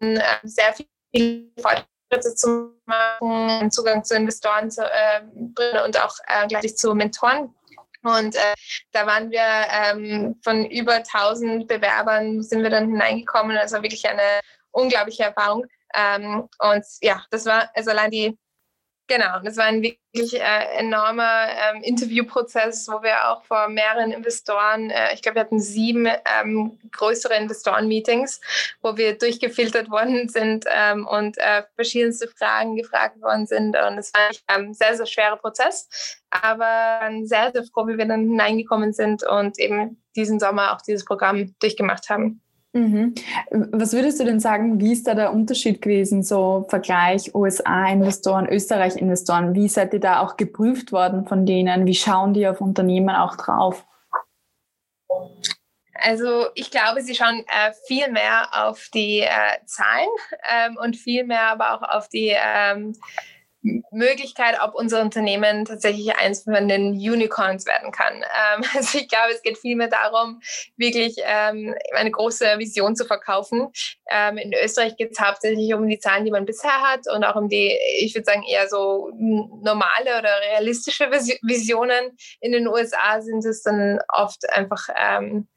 äh, 0.00 0.20
sehr 0.44 0.74
viel 0.74 1.52
Fortschritte 1.60 2.34
zu 2.34 2.74
machen, 2.86 3.70
Zugang 3.70 4.04
zu 4.04 4.14
Investoren 4.14 4.70
zu, 4.70 4.82
äh, 4.82 5.22
und 5.84 6.00
auch 6.00 6.16
äh, 6.26 6.46
gleichzeitig 6.46 6.76
zu 6.76 6.94
Mentoren 6.94 7.54
und 8.02 8.36
äh, 8.36 8.54
da 8.92 9.06
waren 9.06 9.30
wir 9.30 9.40
ähm, 9.40 10.40
von 10.42 10.64
über 10.66 10.94
1000 10.94 11.66
Bewerbern 11.66 12.42
sind 12.42 12.62
wir 12.62 12.70
dann 12.70 12.90
hineingekommen. 12.90 13.56
Also 13.56 13.82
wirklich 13.82 14.08
eine 14.08 14.40
unglaubliche 14.70 15.24
Erfahrung. 15.24 15.66
Ähm, 15.94 16.48
und 16.58 16.84
ja, 17.00 17.24
das 17.30 17.46
war 17.46 17.70
also 17.74 17.90
allein 17.90 18.10
die 18.10 18.38
Genau, 19.08 19.40
das 19.42 19.56
war 19.56 19.64
ein 19.64 19.82
wirklich 19.82 20.38
äh, 20.38 20.78
enormer 20.78 21.48
ähm, 21.48 21.82
Interviewprozess, 21.82 22.86
wo 22.88 23.02
wir 23.02 23.30
auch 23.30 23.42
vor 23.44 23.70
mehreren 23.70 24.12
Investoren, 24.12 24.90
äh, 24.90 25.14
ich 25.14 25.22
glaube, 25.22 25.36
wir 25.36 25.40
hatten 25.40 25.60
sieben 25.60 26.06
ähm, 26.06 26.78
größere 26.92 27.34
Investoren-Meetings, 27.36 28.38
wo 28.82 28.98
wir 28.98 29.16
durchgefiltert 29.16 29.90
worden 29.90 30.28
sind 30.28 30.66
ähm, 30.68 31.06
und 31.06 31.38
äh, 31.38 31.62
verschiedenste 31.74 32.28
Fragen 32.28 32.76
gefragt 32.76 33.18
worden 33.22 33.46
sind. 33.46 33.76
Und 33.76 33.96
es 33.96 34.12
war 34.12 34.28
ein 34.48 34.66
ähm, 34.66 34.74
sehr, 34.74 34.94
sehr 34.94 35.06
schwerer 35.06 35.36
Prozess, 35.36 36.20
aber 36.30 37.08
sehr, 37.22 37.50
sehr 37.52 37.64
froh, 37.64 37.86
wie 37.86 37.96
wir 37.96 38.04
dann 38.04 38.28
hineingekommen 38.28 38.92
sind 38.92 39.22
und 39.22 39.58
eben 39.58 40.02
diesen 40.16 40.38
Sommer 40.38 40.74
auch 40.74 40.82
dieses 40.82 41.06
Programm 41.06 41.54
durchgemacht 41.60 42.10
haben. 42.10 42.42
Mhm. 42.78 43.14
Was 43.50 43.92
würdest 43.92 44.20
du 44.20 44.24
denn 44.24 44.38
sagen, 44.38 44.80
wie 44.80 44.92
ist 44.92 45.08
da 45.08 45.14
der 45.14 45.32
Unterschied 45.32 45.82
gewesen, 45.82 46.22
so 46.22 46.64
Vergleich 46.68 47.34
USA-Investoren, 47.34 48.48
Österreich-Investoren? 48.48 49.54
Wie 49.56 49.68
seid 49.68 49.92
ihr 49.94 50.00
da 50.00 50.20
auch 50.20 50.36
geprüft 50.36 50.92
worden 50.92 51.26
von 51.26 51.44
denen? 51.44 51.86
Wie 51.86 51.94
schauen 51.94 52.34
die 52.34 52.46
auf 52.46 52.60
Unternehmen 52.60 53.10
auch 53.10 53.34
drauf? 53.34 53.84
Also 55.94 56.46
ich 56.54 56.70
glaube, 56.70 57.02
sie 57.02 57.16
schauen 57.16 57.44
äh, 57.48 57.72
viel 57.88 58.12
mehr 58.12 58.48
auf 58.52 58.88
die 58.94 59.20
äh, 59.22 59.64
Zahlen 59.66 60.08
ähm, 60.48 60.78
und 60.80 60.96
viel 60.96 61.24
mehr 61.24 61.48
aber 61.48 61.74
auch 61.74 61.82
auf 61.82 62.08
die 62.08 62.32
ähm, 62.36 62.94
Möglichkeit, 63.90 64.58
ob 64.62 64.74
unser 64.74 65.00
Unternehmen 65.02 65.64
tatsächlich 65.64 66.16
eins 66.16 66.44
von 66.44 66.68
den 66.68 66.92
Unicorns 66.92 67.66
werden 67.66 67.92
kann. 67.92 68.14
Ähm, 68.14 68.64
also 68.76 68.98
ich 68.98 69.08
glaube, 69.08 69.32
es 69.32 69.42
geht 69.42 69.58
vielmehr 69.58 69.88
darum, 69.88 70.40
wirklich 70.76 71.16
ähm, 71.24 71.74
eine 71.94 72.10
große 72.10 72.58
Vision 72.58 72.96
zu 72.96 73.04
verkaufen. 73.04 73.68
Ähm, 74.10 74.38
in 74.38 74.52
Österreich 74.52 74.96
geht 74.96 75.12
es 75.12 75.20
hauptsächlich 75.20 75.72
um 75.74 75.86
die 75.86 75.98
Zahlen, 75.98 76.24
die 76.24 76.30
man 76.30 76.46
bisher 76.46 76.80
hat 76.82 77.06
und 77.12 77.24
auch 77.24 77.36
um 77.36 77.48
die, 77.48 77.76
ich 78.00 78.14
würde 78.14 78.24
sagen, 78.24 78.42
eher 78.42 78.68
so 78.68 79.10
normale 79.14 80.18
oder 80.18 80.40
realistische 80.52 81.10
Visionen. 81.10 82.16
In 82.40 82.52
den 82.52 82.68
USA 82.68 83.20
sind 83.20 83.44
es 83.44 83.62
dann 83.62 84.00
oft 84.08 84.48
einfach 84.50 84.88
ähm, 84.96 85.48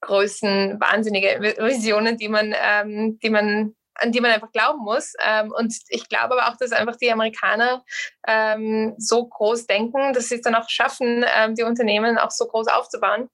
Größen, 0.00 0.78
wahnsinnige 0.80 1.56
Visionen, 1.58 2.16
die 2.16 2.28
man, 2.28 2.54
ähm, 2.56 3.18
die 3.20 3.30
man 3.30 3.74
an 3.98 4.12
die 4.12 4.20
man 4.20 4.30
einfach 4.30 4.50
glauben 4.52 4.80
muss. 4.80 5.12
Ähm, 5.24 5.52
und 5.52 5.74
ich 5.88 6.08
glaube 6.08 6.34
aber 6.34 6.48
auch, 6.48 6.56
dass 6.56 6.72
einfach 6.72 6.96
die 6.96 7.10
Amerikaner 7.10 7.84
ähm, 8.26 8.94
so 8.98 9.26
groß 9.26 9.66
denken, 9.66 10.12
dass 10.12 10.28
sie 10.28 10.36
es 10.36 10.42
dann 10.42 10.54
auch 10.54 10.68
schaffen, 10.68 11.24
ähm, 11.36 11.54
die 11.54 11.64
Unternehmen 11.64 12.18
auch 12.18 12.30
so 12.30 12.46
groß 12.46 12.68
aufzubauen. 12.68 13.28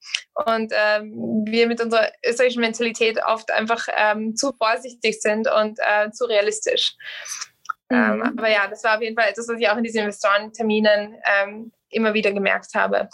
Und 0.47 0.73
ähm, 0.75 1.45
wir 1.47 1.69
mit 1.69 1.81
unserer 1.81 2.11
österreichischen 2.25 2.63
Mentalität 2.63 3.21
oft 3.25 3.53
einfach 3.53 3.87
ähm, 3.95 4.35
zu 4.37 4.53
vorsichtig 4.53 5.21
sind 5.21 5.49
und 5.51 5.79
äh, 5.81 6.11
zu 6.11 6.25
realistisch. 6.25 6.97
Ähm, 7.91 8.17
mhm. 8.17 8.39
aber 8.39 8.51
ja, 8.51 8.67
das 8.67 8.83
war 8.83 8.97
auf 8.97 9.03
jeden 9.03 9.15
Fall 9.15 9.29
etwas, 9.29 9.47
was 9.47 9.61
ich 9.61 9.69
auch 9.69 9.77
in 9.77 9.85
diesen 9.85 10.01
Investorenterminen 10.01 11.21
immer 11.91 12.15
wieder 12.15 12.33
gemerkt 12.33 12.75
habe. 12.75 13.09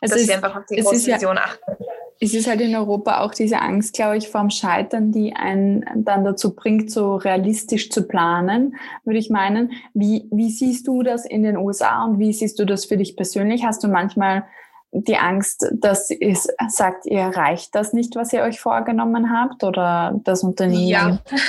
Also 0.00 0.16
dass 0.16 0.24
sie 0.24 0.34
einfach 0.34 0.56
auf 0.56 0.66
die 0.66 0.80
große 0.80 1.12
Vision 1.12 1.36
ja 1.36 1.44
achten 1.44 1.76
es 2.22 2.34
ist 2.34 2.46
halt 2.46 2.60
in 2.60 2.76
Europa 2.76 3.20
auch 3.20 3.34
diese 3.34 3.60
Angst, 3.60 3.94
glaube 3.94 4.16
ich, 4.16 4.28
vorm 4.28 4.48
Scheitern, 4.48 5.10
die 5.10 5.34
einen 5.34 5.84
dann 5.96 6.24
dazu 6.24 6.54
bringt, 6.54 6.88
so 6.88 7.16
realistisch 7.16 7.90
zu 7.90 8.06
planen, 8.06 8.76
würde 9.04 9.18
ich 9.18 9.28
meinen. 9.28 9.72
Wie, 9.92 10.28
wie 10.30 10.50
siehst 10.50 10.86
du 10.86 11.02
das 11.02 11.24
in 11.26 11.42
den 11.42 11.56
USA 11.56 12.04
und 12.04 12.20
wie 12.20 12.32
siehst 12.32 12.60
du 12.60 12.64
das 12.64 12.84
für 12.84 12.96
dich 12.96 13.16
persönlich? 13.16 13.64
Hast 13.64 13.82
du 13.82 13.88
manchmal 13.88 14.44
die 14.92 15.16
Angst, 15.16 15.66
dass 15.72 16.10
es 16.10 16.46
sagt, 16.68 17.06
ihr 17.06 17.18
erreicht 17.18 17.74
das 17.74 17.92
nicht, 17.92 18.14
was 18.14 18.32
ihr 18.32 18.42
euch 18.42 18.60
vorgenommen 18.60 19.36
habt 19.36 19.64
oder 19.64 20.20
das 20.22 20.44
Unternehmen 20.44 20.86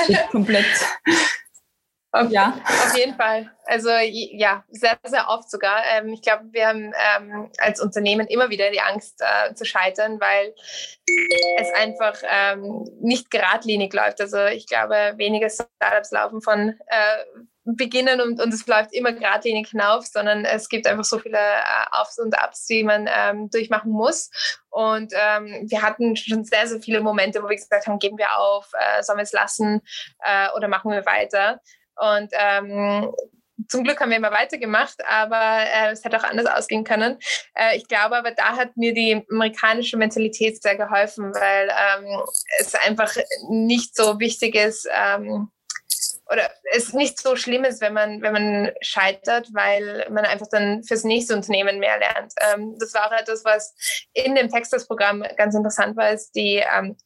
ja. 0.08 0.18
komplett 0.32 0.66
auf, 2.14 2.30
ja. 2.30 2.54
auf 2.68 2.96
jeden 2.96 3.16
Fall. 3.16 3.50
Also 3.66 3.90
ja, 3.90 4.64
sehr, 4.70 5.00
sehr 5.04 5.30
oft 5.30 5.50
sogar. 5.50 5.82
Ähm, 5.96 6.10
ich 6.14 6.22
glaube, 6.22 6.44
wir 6.52 6.68
haben 6.68 6.94
ähm, 7.18 7.50
als 7.58 7.82
Unternehmen 7.82 8.28
immer 8.28 8.52
wieder 8.52 8.70
die 8.70 8.82
Angst 8.82 9.20
äh, 9.20 9.56
zu 9.56 9.66
scheitern, 9.66 10.20
weil 10.22 10.54
es 11.58 11.74
einfach 11.74 12.16
ähm, 12.30 12.88
nicht 13.02 13.32
geradlinig 13.32 13.94
läuft. 13.94 14.22
Also 14.22 14.46
ich 14.46 14.68
glaube, 14.68 15.14
wenige 15.18 15.50
Startups 15.50 16.12
laufen 16.12 16.42
von 16.42 16.76
äh, 16.86 17.24
beginnen 17.66 18.22
und, 18.22 18.40
und 18.40 18.54
es 18.54 18.68
läuft 18.68 18.94
immer 18.94 19.14
geradlinig 19.14 19.70
hinauf, 19.70 20.06
sondern 20.06 20.46
es 20.46 20.70
gibt 20.70 20.86
einfach 20.86 21.06
so 21.06 21.18
viele 21.18 21.40
äh, 21.40 21.86
Aufs 21.92 22.20
und 22.20 22.36
Ups, 22.46 22.68
die 22.68 22.84
man 22.84 23.10
ähm, 23.12 23.50
durchmachen 23.50 23.92
muss. 23.92 24.30
Und 24.70 25.14
ähm, 25.16 25.66
wir 25.68 25.82
hatten 25.82 26.16
schon 26.16 26.44
sehr, 26.44 26.68
sehr 26.68 26.80
viele 26.80 27.02
Momente, 27.02 27.42
wo 27.42 27.50
wir 27.50 27.56
gesagt 27.56 27.88
haben, 27.88 27.98
geben 27.98 28.20
wir 28.20 28.38
auf, 28.38 28.70
äh, 28.74 29.02
sollen 29.02 29.18
wir 29.18 29.24
es 29.24 29.32
lassen 29.32 29.82
äh, 30.20 30.50
oder 30.56 30.68
machen 30.68 30.92
wir 30.92 31.06
weiter. 31.08 31.60
Und 31.96 32.32
ähm, 32.34 33.14
zum 33.68 33.84
Glück 33.84 34.00
haben 34.00 34.10
wir 34.10 34.18
immer 34.18 34.32
weitergemacht, 34.32 34.98
aber 35.08 35.62
äh, 35.62 35.92
es 35.92 36.04
hätte 36.04 36.18
auch 36.18 36.24
anders 36.24 36.48
ausgehen 36.48 36.84
können. 36.84 37.18
Äh, 37.56 37.78
ich 37.78 37.88
glaube 37.88 38.18
aber, 38.18 38.32
da 38.32 38.58
hat 38.58 38.76
mir 38.76 38.94
die 38.94 39.24
amerikanische 39.30 39.98
Mentalität 39.98 40.62
sehr 40.62 40.76
geholfen, 40.76 41.34
weil 41.34 41.70
ähm, 41.70 42.22
es 42.60 42.76
einfach 42.76 43.16
nicht 43.50 43.96
so 43.96 44.20
wichtig 44.20 44.56
ist 44.56 44.88
ähm, 44.92 45.50
oder 46.32 46.50
es 46.72 46.94
nicht 46.94 47.22
so 47.22 47.36
schlimm 47.36 47.64
ist, 47.64 47.82
wenn 47.82 47.94
man, 47.94 48.22
wenn 48.22 48.34
man 48.34 48.72
scheitert, 48.82 49.50
weil 49.54 50.08
man 50.10 50.26
einfach 50.26 50.48
dann 50.50 50.84
fürs 50.84 51.04
nächste 51.04 51.36
Unternehmen 51.36 51.80
mehr 51.80 52.00
lernt. 52.00 52.34
Ähm, 52.54 52.76
das 52.80 52.94
war 52.94 53.08
auch 53.08 53.20
etwas, 53.20 53.46
was 53.46 53.76
in 54.14 54.36
dem 54.36 54.50
Texas-Programm 54.50 55.24
ganz 55.38 55.54
interessant 55.54 55.96
war, 55.96 56.12
ist 56.12 56.32
die 56.36 56.64
ähm, 56.76 56.98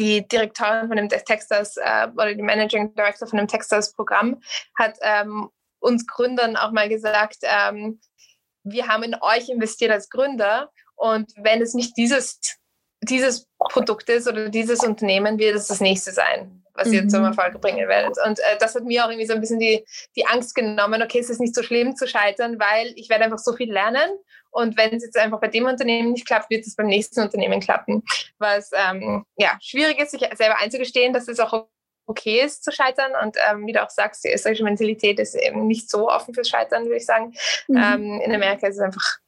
die 0.00 0.26
Direktorin 0.26 0.88
von 0.88 0.96
dem 0.96 1.08
Texas 1.08 1.76
äh, 1.76 2.08
oder 2.12 2.34
die 2.34 2.42
Managing 2.42 2.94
Director 2.94 3.28
von 3.28 3.38
dem 3.38 3.46
Texas-Programm 3.46 4.40
hat 4.76 4.98
ähm, 5.02 5.50
uns 5.78 6.06
Gründern 6.06 6.56
auch 6.56 6.72
mal 6.72 6.88
gesagt, 6.88 7.38
ähm, 7.42 8.00
wir 8.64 8.88
haben 8.88 9.02
in 9.02 9.16
euch 9.20 9.48
investiert 9.48 9.92
als 9.92 10.08
Gründer 10.08 10.70
und 10.96 11.32
wenn 11.36 11.62
es 11.62 11.74
nicht 11.74 11.96
dieses, 11.96 12.40
dieses 13.02 13.46
Produkt 13.58 14.08
ist 14.08 14.26
oder 14.26 14.48
dieses 14.48 14.80
Unternehmen, 14.80 15.38
wird 15.38 15.56
es 15.56 15.66
das 15.66 15.80
nächste 15.80 16.12
sein, 16.12 16.64
was 16.74 16.88
mhm. 16.88 16.94
ihr 16.94 17.08
zum 17.08 17.24
Erfolg 17.24 17.60
bringen 17.60 17.88
werdet. 17.88 18.16
Und 18.26 18.38
äh, 18.40 18.58
das 18.58 18.74
hat 18.74 18.84
mir 18.84 19.04
auch 19.04 19.10
irgendwie 19.10 19.26
so 19.26 19.34
ein 19.34 19.40
bisschen 19.40 19.60
die, 19.60 19.84
die 20.16 20.26
Angst 20.26 20.54
genommen, 20.54 21.02
okay, 21.02 21.20
es 21.20 21.30
ist 21.30 21.40
nicht 21.40 21.54
so 21.54 21.62
schlimm 21.62 21.96
zu 21.96 22.06
scheitern, 22.06 22.58
weil 22.58 22.92
ich 22.96 23.08
werde 23.08 23.24
einfach 23.24 23.38
so 23.38 23.54
viel 23.54 23.72
lernen 23.72 24.10
und 24.50 24.76
wenn 24.76 24.94
es 24.94 25.04
jetzt 25.04 25.16
einfach 25.16 25.40
bei 25.40 25.48
dem 25.48 25.66
Unternehmen 25.66 26.12
nicht 26.12 26.26
klappt, 26.26 26.50
wird 26.50 26.66
es 26.66 26.76
beim 26.76 26.86
nächsten 26.86 27.20
Unternehmen 27.20 27.60
klappen. 27.60 28.02
Was 28.38 28.70
ähm, 28.72 29.24
ja, 29.36 29.58
schwierig 29.60 29.98
ist, 30.00 30.10
sich 30.10 30.20
selber 30.34 30.58
einzugestehen, 30.60 31.12
dass 31.12 31.28
es 31.28 31.40
auch 31.40 31.66
okay 32.06 32.40
ist 32.40 32.64
zu 32.64 32.72
scheitern. 32.72 33.12
Und 33.22 33.36
ähm, 33.50 33.66
wie 33.66 33.72
du 33.72 33.82
auch 33.82 33.90
sagst, 33.90 34.24
die 34.24 34.32
österreichische 34.32 34.64
Mentalität 34.64 35.18
ist 35.20 35.34
eben 35.34 35.66
nicht 35.66 35.88
so 35.88 36.10
offen 36.10 36.34
fürs 36.34 36.48
Scheitern, 36.48 36.84
würde 36.84 36.96
ich 36.96 37.06
sagen. 37.06 37.32
Mhm. 37.68 37.76
Ähm, 37.76 38.20
in 38.24 38.34
Amerika 38.34 38.66
ist 38.66 38.76
es 38.76 38.82
einfach 38.82 39.18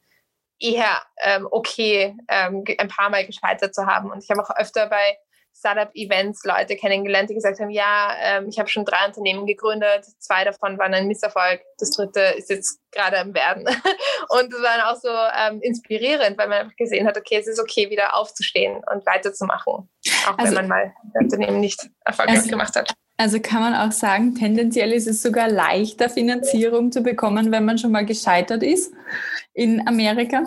eher 0.59 1.03
ähm, 1.23 1.49
okay, 1.51 2.17
ähm, 2.29 2.65
ein 2.79 2.89
paar 2.89 3.11
Mal 3.11 3.27
gescheitert 3.27 3.75
zu 3.75 3.87
haben. 3.87 4.11
Und 4.11 4.23
ich 4.23 4.31
habe 4.31 4.43
auch 4.43 4.57
öfter 4.57 4.89
bei 4.89 5.19
Startup-Events 5.55 6.45
Leute 6.45 6.77
kennengelernt, 6.77 7.31
die 7.31 7.35
gesagt 7.35 7.61
haben, 7.61 7.71
ja, 7.71 8.15
ähm, 8.21 8.49
ich 8.49 8.59
habe 8.59 8.69
schon 8.69 8.85
drei 8.85 9.07
Unternehmen 9.07 9.47
gegründet, 9.47 10.05
zwei 10.19 10.45
davon 10.45 10.79
waren 10.79 10.95
ein 10.95 11.07
Misserfolg, 11.07 11.61
das 11.79 11.91
dritte 11.91 12.21
ist 12.37 12.51
jetzt 12.51 12.81
gerade 12.91 13.19
am 13.19 13.35
Werden. 13.35 13.65
Und 14.29 14.53
das 14.53 14.63
war 14.63 14.77
dann 14.77 14.87
auch 14.87 15.01
so 15.01 15.09
ähm, 15.09 15.61
inspirierend, 15.63 16.39
weil 16.39 16.49
man 16.49 16.59
einfach 16.59 16.77
gesehen 16.77 17.07
hat, 17.07 17.17
okay, 17.17 17.39
es 17.39 17.47
ist 17.47 17.61
okay, 17.61 17.91
wieder 17.91 18.17
aufzustehen 18.17 18.83
und 18.93 19.05
weiterzumachen, 19.07 19.89
auch 20.27 20.39
also, 20.39 20.45
wenn 20.45 20.55
man 20.55 20.69
mal 20.69 20.95
ein 21.15 21.25
Unternehmen 21.25 21.61
nicht 21.61 21.89
erfolgreich 22.05 22.39
also, 22.39 22.51
gemacht 22.51 22.77
hat. 22.77 22.93
Also 23.17 23.41
kann 23.41 23.61
man 23.61 23.75
auch 23.75 23.93
sagen, 23.93 24.35
tendenziell 24.35 24.93
ist 24.93 25.07
es 25.07 25.23
sogar 25.23 25.49
leichter, 25.49 26.09
Finanzierung 26.09 26.91
zu 26.91 27.03
bekommen, 27.03 27.53
wenn 27.53 27.65
man 27.65 27.79
schon 27.79 27.93
mal 27.93 28.07
gescheitert 28.07 28.63
ist 28.63 28.93
in 29.53 29.87
Amerika? 29.87 30.45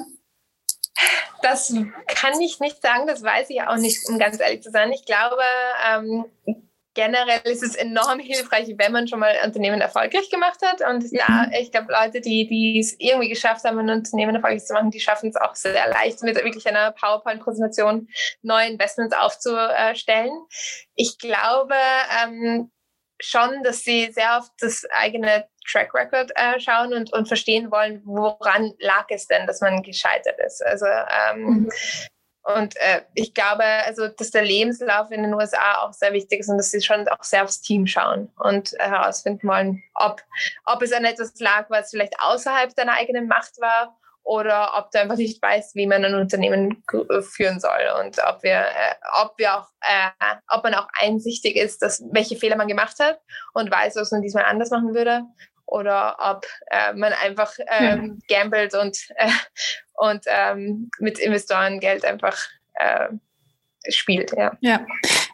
Das 1.46 1.72
kann 2.08 2.42
ich 2.42 2.60
nicht 2.60 2.82
sagen, 2.82 3.06
das 3.06 3.22
weiß 3.22 3.52
ich 3.52 3.62
auch 3.62 3.76
nicht, 3.76 4.00
um 4.10 4.18
ganz 4.18 4.40
ehrlich 4.40 4.64
zu 4.64 4.72
sein. 4.72 4.92
Ich 4.92 5.06
glaube, 5.06 5.44
ähm, 5.88 6.26
generell 6.96 7.42
ist 7.44 7.62
es 7.62 7.76
enorm 7.76 8.18
hilfreich, 8.18 8.74
wenn 8.80 8.92
man 8.92 9.08
schon 9.08 9.20
mal 9.20 9.30
ein 9.30 9.50
Unternehmen 9.50 9.80
erfolgreich 9.80 10.32
gemacht 10.32 10.60
hat. 10.64 10.82
Und 10.82 11.06
ja, 11.12 11.46
mhm. 11.46 11.54
ich 11.54 11.72
glaube, 11.72 11.92
Leute, 11.92 12.20
die, 12.20 12.48
die 12.48 12.80
es 12.80 12.96
irgendwie 12.98 13.30
geschafft 13.30 13.64
haben, 13.64 13.78
ein 13.78 13.90
Unternehmen 13.92 14.34
erfolgreich 14.34 14.66
zu 14.66 14.74
machen, 14.74 14.90
die 14.90 15.00
schaffen 15.00 15.30
es 15.30 15.36
auch 15.36 15.54
sehr 15.54 15.88
leicht, 15.90 16.24
mit 16.24 16.36
wirklich 16.36 16.68
einer 16.68 16.94
PowerPoint-Präsentation 16.94 18.08
neue 18.42 18.70
Investments 18.70 19.16
aufzustellen. 19.16 20.32
Ich 20.96 21.20
glaube, 21.20 21.76
ähm, 22.24 22.72
schon, 23.22 23.62
dass 23.62 23.84
sie 23.84 24.12
sehr 24.12 24.40
auf 24.40 24.50
das 24.60 24.84
eigene 24.90 25.48
Track 25.70 25.94
Record 25.94 26.32
äh, 26.36 26.60
schauen 26.60 26.94
und, 26.94 27.12
und 27.14 27.28
verstehen 27.28 27.72
wollen, 27.72 28.02
woran 28.06 28.74
lag 28.80 29.06
es 29.10 29.28
denn, 29.28 29.48
dass 29.48 29.62
man 29.62 29.82
gescheitert 29.84 30.40
ist. 30.46 30.64
Also 30.66 30.86
ähm, 30.86 31.42
mhm. 31.42 31.70
und 32.44 32.76
äh, 32.78 33.02
ich 33.14 33.34
glaube, 33.34 33.64
also 33.64 34.08
dass 34.08 34.32
der 34.32 34.44
Lebenslauf 34.44 35.12
in 35.12 35.24
den 35.24 35.34
USA 35.34 35.84
auch 35.84 35.94
sehr 35.94 36.14
wichtig 36.14 36.42
ist 36.42 36.50
und 36.50 36.58
dass 36.58 36.72
sie 36.72 36.82
schon 36.82 37.08
auch 37.08 37.24
sehr 37.24 37.44
aufs 37.44 37.62
Team 37.62 37.88
schauen 37.88 38.32
und 38.38 38.74
äh, 38.80 38.84
herausfinden 38.84 39.48
wollen, 39.48 39.84
ob, 39.96 40.22
ob 40.66 40.82
es 40.82 40.94
an 40.94 41.06
etwas 41.06 41.40
lag, 41.40 41.70
was 41.70 41.90
vielleicht 41.90 42.14
außerhalb 42.20 42.76
deiner 42.76 42.94
eigenen 42.94 43.28
Macht 43.28 43.60
war 43.60 43.98
oder 44.26 44.72
ob 44.76 44.90
du 44.92 45.00
einfach 45.00 45.18
nicht 45.18 45.42
weißt, 45.42 45.76
wie 45.76 45.86
man 45.86 46.04
ein 46.04 46.16
Unternehmen 46.16 46.84
äh, 46.92 47.22
führen 47.22 47.60
soll 47.60 47.80
und 48.04 48.18
ob 48.28 48.42
wir, 48.42 48.60
äh, 48.60 48.96
ob 49.22 49.38
wir 49.38 49.56
auch, 49.56 49.68
äh, 49.82 50.36
ob 50.50 50.64
man 50.64 50.74
auch 50.74 50.88
einsichtig 51.00 51.56
ist, 51.56 51.82
dass 51.84 52.04
welche 52.12 52.36
Fehler 52.36 52.58
man 52.58 52.68
gemacht 52.68 52.98
hat 53.00 53.22
und 53.54 53.72
weiß, 53.72 53.96
was 53.96 54.12
man 54.12 54.24
diesmal 54.24 54.46
anders 54.46 54.72
machen 54.72 54.96
würde 54.96 55.24
oder 55.66 56.18
ob 56.20 56.46
äh, 56.68 56.94
man 56.94 57.14
einfach 57.14 57.54
ähm, 57.68 58.20
gambelt 58.30 58.76
und, 58.76 58.98
äh, 59.16 59.30
und 59.94 60.26
ähm, 60.28 60.90
mit 61.00 61.20
Investorengeld 61.20 62.06
einfach 62.06 62.38
äh, 62.76 63.10
spielt. 63.90 64.32
Ja. 64.36 64.58
ja. 64.62 64.86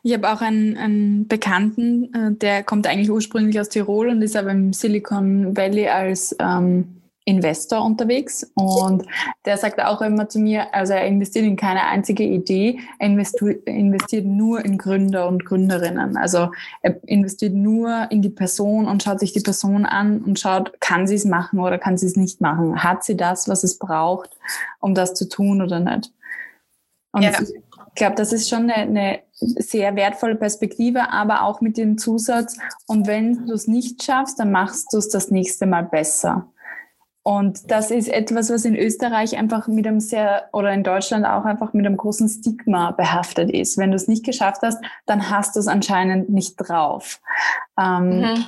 Ich 0.04 0.14
habe 0.14 0.30
auch 0.30 0.42
einen, 0.42 0.78
einen 0.78 1.28
Bekannten, 1.28 2.14
äh, 2.14 2.36
der 2.36 2.64
kommt 2.64 2.88
eigentlich 2.88 3.12
ursprünglich 3.12 3.60
aus 3.60 3.70
Tirol 3.70 4.10
und 4.10 4.22
ist 4.22 4.36
aber 4.36 4.52
im 4.52 4.74
Silicon 4.74 5.56
Valley 5.56 5.88
als 5.88 6.36
ähm, 6.40 7.01
Investor 7.26 7.86
unterwegs 7.86 8.52
und 8.56 9.06
der 9.46 9.58
sagt 9.58 9.80
auch 9.80 10.02
immer 10.02 10.28
zu 10.28 10.40
mir, 10.40 10.74
also 10.74 10.94
er 10.94 11.06
investiert 11.06 11.46
in 11.46 11.56
keine 11.56 11.86
einzige 11.86 12.24
Idee, 12.24 12.80
er 12.98 13.08
investiert 13.08 14.26
nur 14.26 14.66
in 14.66 14.80
Gründer 14.80 15.28
und 15.28 15.46
Gründerinnen. 15.46 16.18
Also 16.18 16.52
er 16.82 17.00
investiert 17.08 17.54
nur 17.54 18.08
in 18.10 18.24
die 18.24 18.30
Person 18.30 18.88
und 18.88 19.04
schaut 19.04 19.20
sich 19.20 19.34
die 19.34 19.42
Person 19.42 19.86
an 19.86 20.24
und 20.24 20.40
schaut, 20.40 20.82
kann 20.82 21.06
sie 21.06 21.16
es 21.16 21.26
machen 21.26 21.60
oder 21.60 21.78
kann 21.78 21.96
sie 21.96 22.08
es 22.08 22.16
nicht 22.16 22.42
machen? 22.42 22.84
Hat 22.84 23.04
sie 23.04 23.16
das, 23.16 23.48
was 23.48 23.64
es 23.64 23.78
braucht, 23.78 24.32
um 24.80 24.96
das 24.96 25.14
zu 25.14 25.30
tun 25.30 25.62
oder 25.62 25.80
nicht? 25.80 26.12
Und 27.12 27.22
ja. 27.22 27.32
ich 27.40 27.96
glaube, 27.96 28.16
das 28.16 28.34
ist 28.34 28.50
schon 28.50 28.72
eine, 28.72 28.76
eine 28.76 29.20
sehr 29.34 29.96
wertvolle 29.96 30.36
Perspektive, 30.36 31.12
aber 31.12 31.44
auch 31.44 31.62
mit 31.62 31.78
dem 31.78 31.98
Zusatz, 32.00 32.58
und 32.88 33.06
wenn 33.06 33.46
du 33.46 33.54
es 33.54 33.68
nicht 33.68 34.02
schaffst, 34.02 34.40
dann 34.40 34.52
machst 34.52 34.88
du 34.92 34.98
es 34.98 35.10
das 35.10 35.30
nächste 35.30 35.68
Mal 35.68 35.84
besser. 35.84 36.48
Und 37.24 37.70
das 37.70 37.92
ist 37.92 38.08
etwas, 38.08 38.50
was 38.50 38.66
in 38.66 38.76
Österreich 38.76 39.38
einfach 39.38 39.68
mit 39.68 39.86
einem 39.86 40.00
sehr, 40.00 40.50
oder 40.54 40.74
in 40.74 40.84
Deutschland 40.84 41.24
auch 41.26 41.46
einfach 41.46 41.74
mit 41.74 41.86
einem 41.86 41.98
großen 41.98 42.28
Stigma 42.28 42.92
behaftet 42.92 43.52
ist. 43.52 43.78
Wenn 43.78 43.92
du 43.92 43.96
es 43.96 44.08
nicht 44.08 44.26
geschafft 44.26 44.64
hast, 44.64 44.84
dann 45.06 45.30
hast 45.30 45.56
du 45.56 45.60
es 45.60 45.68
anscheinend 45.68 46.30
nicht 46.30 46.56
drauf. 46.56 47.22
Ähm, 47.80 48.22
mhm. 48.22 48.46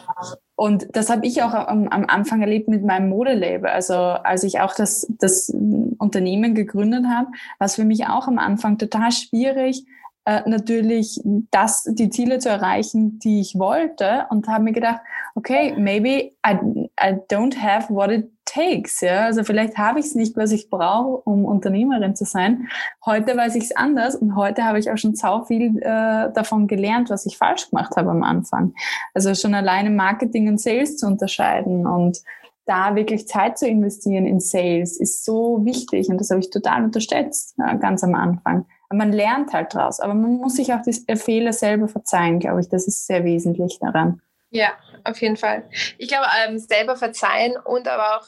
Und 0.55 0.87
das 0.95 1.11
habe 1.11 1.25
ich 1.25 1.43
auch 1.43 1.53
am, 1.53 1.87
am, 1.87 2.05
Anfang 2.07 2.41
erlebt 2.41 2.67
mit 2.67 2.83
meinem 2.83 3.09
Modelabel. 3.09 3.67
Also 3.67 3.93
als 3.95 4.43
ich 4.43 4.59
auch 4.59 4.73
das, 4.73 5.05
das 5.19 5.49
Unternehmen 5.97 6.55
gegründet 6.55 7.05
habe, 7.05 7.27
war 7.59 7.65
es 7.65 7.75
für 7.75 7.85
mich 7.85 8.07
auch 8.07 8.27
am 8.27 8.39
Anfang 8.39 8.77
total 8.79 9.11
schwierig, 9.11 9.85
äh, 10.25 10.41
natürlich 10.47 11.19
das, 11.51 11.83
die 11.83 12.09
Ziele 12.09 12.39
zu 12.39 12.49
erreichen, 12.49 13.19
die 13.19 13.41
ich 13.41 13.59
wollte 13.59 14.25
und 14.29 14.47
habe 14.47 14.63
mir 14.63 14.71
gedacht, 14.71 15.01
okay, 15.35 15.75
maybe 15.77 16.31
I, 16.47 16.82
I 17.01 17.13
don't 17.31 17.55
have 17.55 17.93
what 17.93 18.11
it 18.11 18.29
takes. 18.45 19.01
Ja? 19.01 19.25
Also 19.25 19.43
vielleicht 19.43 19.77
habe 19.77 19.99
ich 19.99 20.07
es 20.07 20.15
nicht, 20.15 20.37
was 20.37 20.51
ich 20.51 20.69
brauche, 20.69 21.21
um 21.29 21.45
Unternehmerin 21.45 22.15
zu 22.15 22.25
sein. 22.25 22.67
Heute 23.05 23.35
weiß 23.35 23.55
ich 23.55 23.65
es 23.65 23.75
anders 23.75 24.15
und 24.15 24.35
heute 24.35 24.63
habe 24.63 24.79
ich 24.79 24.91
auch 24.91 24.97
schon 24.97 25.15
sau 25.15 25.43
viel 25.43 25.77
äh, 25.79 26.31
davon 26.33 26.67
gelernt, 26.67 27.09
was 27.09 27.25
ich 27.25 27.37
falsch 27.37 27.69
gemacht 27.69 27.95
habe 27.95 28.11
am 28.11 28.23
Anfang. 28.23 28.73
Also 29.13 29.33
schon 29.33 29.55
alleine 29.55 29.89
Marketing 29.89 30.47
und 30.47 30.61
Sales 30.61 30.97
zu 30.97 31.07
unterscheiden 31.07 31.87
und 31.87 32.19
da 32.65 32.95
wirklich 32.95 33.27
Zeit 33.27 33.57
zu 33.57 33.67
investieren 33.67 34.25
in 34.25 34.39
Sales 34.39 34.97
ist 34.97 35.25
so 35.25 35.65
wichtig 35.65 36.07
und 36.07 36.17
das 36.19 36.29
habe 36.29 36.39
ich 36.39 36.49
total 36.49 36.85
unterschätzt, 36.85 37.55
ja, 37.57 37.73
ganz 37.73 38.03
am 38.05 38.15
Anfang 38.15 38.65
man 38.93 39.11
lernt 39.11 39.53
halt 39.53 39.73
draus, 39.73 39.99
aber 39.99 40.13
man 40.13 40.37
muss 40.37 40.55
sich 40.55 40.73
auch 40.73 40.81
die 40.81 41.15
Fehler 41.15 41.53
selber 41.53 41.87
verzeihen, 41.87 42.39
glaube 42.39 42.61
ich. 42.61 42.69
Das 42.69 42.87
ist 42.87 43.05
sehr 43.05 43.23
wesentlich 43.23 43.79
daran. 43.79 44.21
Ja, 44.53 44.73
auf 45.03 45.19
jeden 45.19 45.35
Fall. 45.35 45.67
Ich 45.97 46.07
glaube, 46.07 46.27
ähm, 46.45 46.59
selber 46.59 46.95
verzeihen 46.95 47.57
und 47.57 47.87
aber 47.87 48.17
auch 48.17 48.27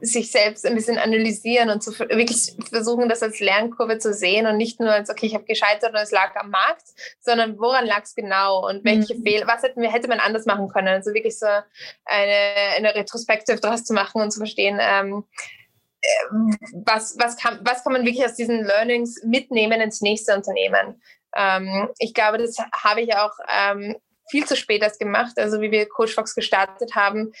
sich 0.00 0.32
selbst 0.32 0.66
ein 0.66 0.74
bisschen 0.74 0.98
analysieren 0.98 1.68
und 1.68 1.82
zu 1.82 1.96
wirklich 1.96 2.56
versuchen, 2.68 3.08
das 3.08 3.22
als 3.22 3.38
Lernkurve 3.38 3.98
zu 3.98 4.14
sehen 4.14 4.46
und 4.46 4.56
nicht 4.56 4.80
nur 4.80 4.90
als, 4.90 5.10
okay, 5.10 5.26
ich 5.26 5.34
habe 5.34 5.44
gescheitert 5.44 5.92
und 5.92 6.00
es 6.00 6.10
lag 6.10 6.34
am 6.36 6.50
Markt, 6.50 6.86
sondern 7.20 7.58
woran 7.58 7.86
lag 7.86 8.02
es 8.02 8.14
genau 8.14 8.66
und 8.66 8.82
welche 8.82 9.14
mhm. 9.14 9.22
Fehler, 9.22 9.46
was 9.46 9.62
hätten 9.62 9.82
wir, 9.82 9.92
hätte 9.92 10.08
man 10.08 10.20
anders 10.20 10.46
machen 10.46 10.68
können. 10.70 10.88
Also 10.88 11.12
wirklich 11.12 11.38
so 11.38 11.46
eine, 11.46 12.54
eine 12.76 12.94
Retrospektive 12.94 13.60
daraus 13.60 13.84
zu 13.84 13.92
machen 13.92 14.22
und 14.22 14.32
zu 14.32 14.40
verstehen, 14.40 14.80
ähm, 14.80 15.24
was, 16.72 17.16
was, 17.18 17.36
kann, 17.36 17.60
was 17.62 17.84
kann 17.84 17.92
man 17.92 18.06
wirklich 18.06 18.24
aus 18.24 18.34
diesen 18.34 18.64
Learnings 18.64 19.22
mitnehmen 19.22 19.82
ins 19.82 20.00
nächste 20.00 20.34
Unternehmen? 20.34 21.00
Ähm, 21.36 21.90
ich 21.98 22.14
glaube, 22.14 22.38
das 22.38 22.56
habe 22.82 23.02
ich 23.02 23.14
auch 23.14 23.32
ähm, 23.48 23.96
viel 24.32 24.46
zu 24.46 24.56
spät 24.56 24.82
erst 24.82 24.98
gemacht. 24.98 25.38
Also 25.38 25.60
wie 25.60 25.70
wir 25.70 25.86
Coach 25.88 26.14
Fox 26.14 26.34
gestartet 26.34 26.96
haben, 26.96 27.32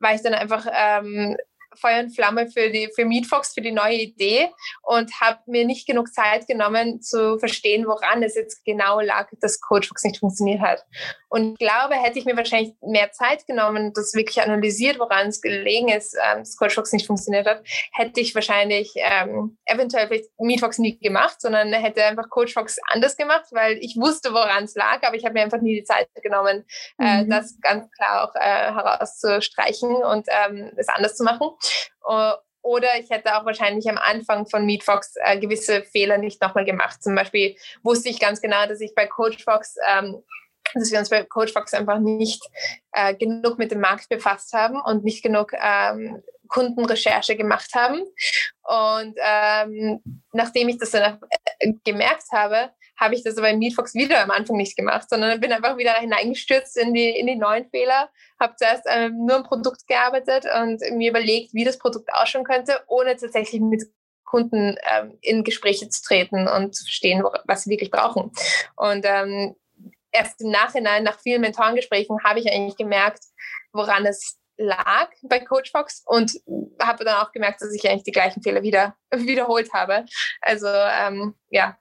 war 0.00 0.14
ich 0.14 0.22
dann 0.22 0.34
einfach 0.34 0.66
ähm, 0.70 1.36
Feuer 1.76 2.00
und 2.00 2.10
Flamme 2.10 2.48
für, 2.50 2.70
die, 2.70 2.90
für 2.94 3.04
Meatfox, 3.04 3.54
für 3.54 3.60
die 3.60 3.70
neue 3.70 3.94
Idee 3.94 4.50
und 4.82 5.20
habe 5.20 5.38
mir 5.46 5.64
nicht 5.64 5.86
genug 5.86 6.12
Zeit 6.12 6.48
genommen 6.48 7.00
zu 7.00 7.38
verstehen, 7.38 7.86
woran 7.86 8.24
es 8.24 8.34
jetzt 8.34 8.64
genau 8.64 9.00
lag, 9.00 9.28
dass 9.40 9.60
CoachFox 9.60 10.02
nicht 10.02 10.18
funktioniert 10.18 10.60
hat. 10.60 10.84
Und 11.30 11.52
ich 11.52 11.58
glaube, 11.58 11.94
hätte 11.94 12.18
ich 12.18 12.24
mir 12.24 12.36
wahrscheinlich 12.36 12.74
mehr 12.82 13.12
Zeit 13.12 13.46
genommen, 13.46 13.92
das 13.94 14.14
wirklich 14.14 14.42
analysiert, 14.42 14.98
woran 14.98 15.28
es 15.28 15.40
gelegen 15.40 15.88
ist, 15.88 16.14
ähm, 16.14 16.40
dass 16.40 16.56
CoachFox 16.56 16.92
nicht 16.92 17.06
funktioniert 17.06 17.46
hat, 17.46 17.62
hätte 17.92 18.20
ich 18.20 18.34
wahrscheinlich 18.34 18.92
ähm, 18.96 19.56
eventuell 19.64 20.08
vielleicht 20.08 20.28
Meatfox 20.38 20.78
nie 20.78 20.98
gemacht, 20.98 21.40
sondern 21.40 21.72
hätte 21.72 22.04
einfach 22.04 22.28
CoachFox 22.28 22.78
anders 22.90 23.16
gemacht, 23.16 23.46
weil 23.52 23.78
ich 23.80 23.96
wusste, 23.96 24.32
woran 24.32 24.64
es 24.64 24.74
lag, 24.74 25.02
aber 25.02 25.14
ich 25.14 25.24
habe 25.24 25.34
mir 25.34 25.42
einfach 25.42 25.60
nie 25.60 25.76
die 25.76 25.84
Zeit 25.84 26.08
genommen, 26.20 26.66
äh, 26.98 27.22
mhm. 27.22 27.30
das 27.30 27.56
ganz 27.60 27.88
klar 27.92 28.24
auch 28.24 28.34
äh, 28.34 28.72
herauszustreichen 28.74 29.94
und 29.94 30.26
ähm, 30.28 30.72
es 30.76 30.88
anders 30.88 31.16
zu 31.16 31.22
machen. 31.22 31.50
Äh, 32.08 32.32
oder 32.62 32.88
ich 32.98 33.08
hätte 33.08 33.36
auch 33.36 33.46
wahrscheinlich 33.46 33.88
am 33.88 33.98
Anfang 33.98 34.46
von 34.46 34.66
MeetFox 34.66 35.14
äh, 35.16 35.38
gewisse 35.38 35.82
Fehler 35.82 36.18
nicht 36.18 36.42
nochmal 36.42 36.64
gemacht. 36.64 37.02
Zum 37.02 37.14
Beispiel 37.14 37.56
wusste 37.82 38.08
ich 38.08 38.20
ganz 38.20 38.40
genau, 38.40 38.66
dass 38.66 38.80
ich 38.80 38.94
bei 38.94 39.06
CoachFox, 39.06 39.76
ähm, 39.88 40.22
dass 40.74 40.90
wir 40.90 40.98
uns 40.98 41.10
bei 41.10 41.24
CoachFox 41.24 41.74
einfach 41.74 41.98
nicht 41.98 42.42
äh, 42.92 43.14
genug 43.14 43.58
mit 43.58 43.70
dem 43.70 43.80
Markt 43.80 44.08
befasst 44.08 44.52
haben 44.52 44.80
und 44.80 45.04
nicht 45.04 45.22
genug 45.22 45.52
ähm, 45.54 46.22
Kundenrecherche 46.48 47.36
gemacht 47.36 47.70
haben. 47.74 48.02
Und 48.62 49.14
ähm, 49.16 50.02
nachdem 50.32 50.68
ich 50.68 50.78
das 50.78 50.90
dann 50.90 51.18
äh, 51.58 51.72
gemerkt 51.84 52.26
habe, 52.32 52.70
habe 53.00 53.14
ich 53.14 53.24
das 53.24 53.38
aber 53.38 53.48
in 53.48 53.58
Meetfox 53.58 53.94
wieder 53.94 54.22
am 54.22 54.30
Anfang 54.30 54.56
nicht 54.56 54.76
gemacht, 54.76 55.08
sondern 55.08 55.40
bin 55.40 55.52
einfach 55.52 55.78
wieder 55.78 55.94
hineingestürzt 55.94 56.76
in 56.76 56.92
die, 56.92 57.08
in 57.08 57.26
die 57.26 57.36
neuen 57.36 57.68
Fehler, 57.70 58.10
habe 58.38 58.54
zuerst 58.56 58.84
ähm, 58.86 59.24
nur 59.24 59.36
am 59.36 59.44
Produkt 59.44 59.86
gearbeitet 59.86 60.44
und 60.60 60.82
mir 60.98 61.10
überlegt, 61.10 61.54
wie 61.54 61.64
das 61.64 61.78
Produkt 61.78 62.12
ausschauen 62.12 62.44
könnte, 62.44 62.78
ohne 62.88 63.16
tatsächlich 63.16 63.62
mit 63.62 63.84
Kunden 64.24 64.76
ähm, 64.88 65.18
in 65.22 65.42
Gespräche 65.42 65.88
zu 65.88 66.02
treten 66.02 66.46
und 66.46 66.74
zu 66.74 66.84
verstehen, 66.84 67.24
was 67.46 67.64
sie 67.64 67.70
wirklich 67.70 67.90
brauchen. 67.90 68.30
Und 68.76 69.04
ähm, 69.04 69.56
erst 70.12 70.40
im 70.40 70.50
Nachhinein, 70.50 71.04
nach 71.04 71.20
vielen 71.20 71.40
Mentorengesprächen, 71.40 72.22
habe 72.24 72.40
ich 72.40 72.50
eigentlich 72.50 72.76
gemerkt, 72.76 73.24
woran 73.72 74.06
es 74.06 74.38
lag 74.56 75.08
bei 75.22 75.40
Coach 75.40 75.70
Fox 75.70 76.02
und 76.06 76.32
habe 76.82 77.04
dann 77.04 77.16
auch 77.16 77.32
gemerkt, 77.32 77.62
dass 77.62 77.72
ich 77.72 77.88
eigentlich 77.88 78.04
die 78.04 78.12
gleichen 78.12 78.42
Fehler 78.42 78.62
wieder 78.62 78.94
wiederholt 79.14 79.72
habe. 79.72 80.04
Also 80.42 80.68
ähm, 80.68 81.34
ja, 81.48 81.78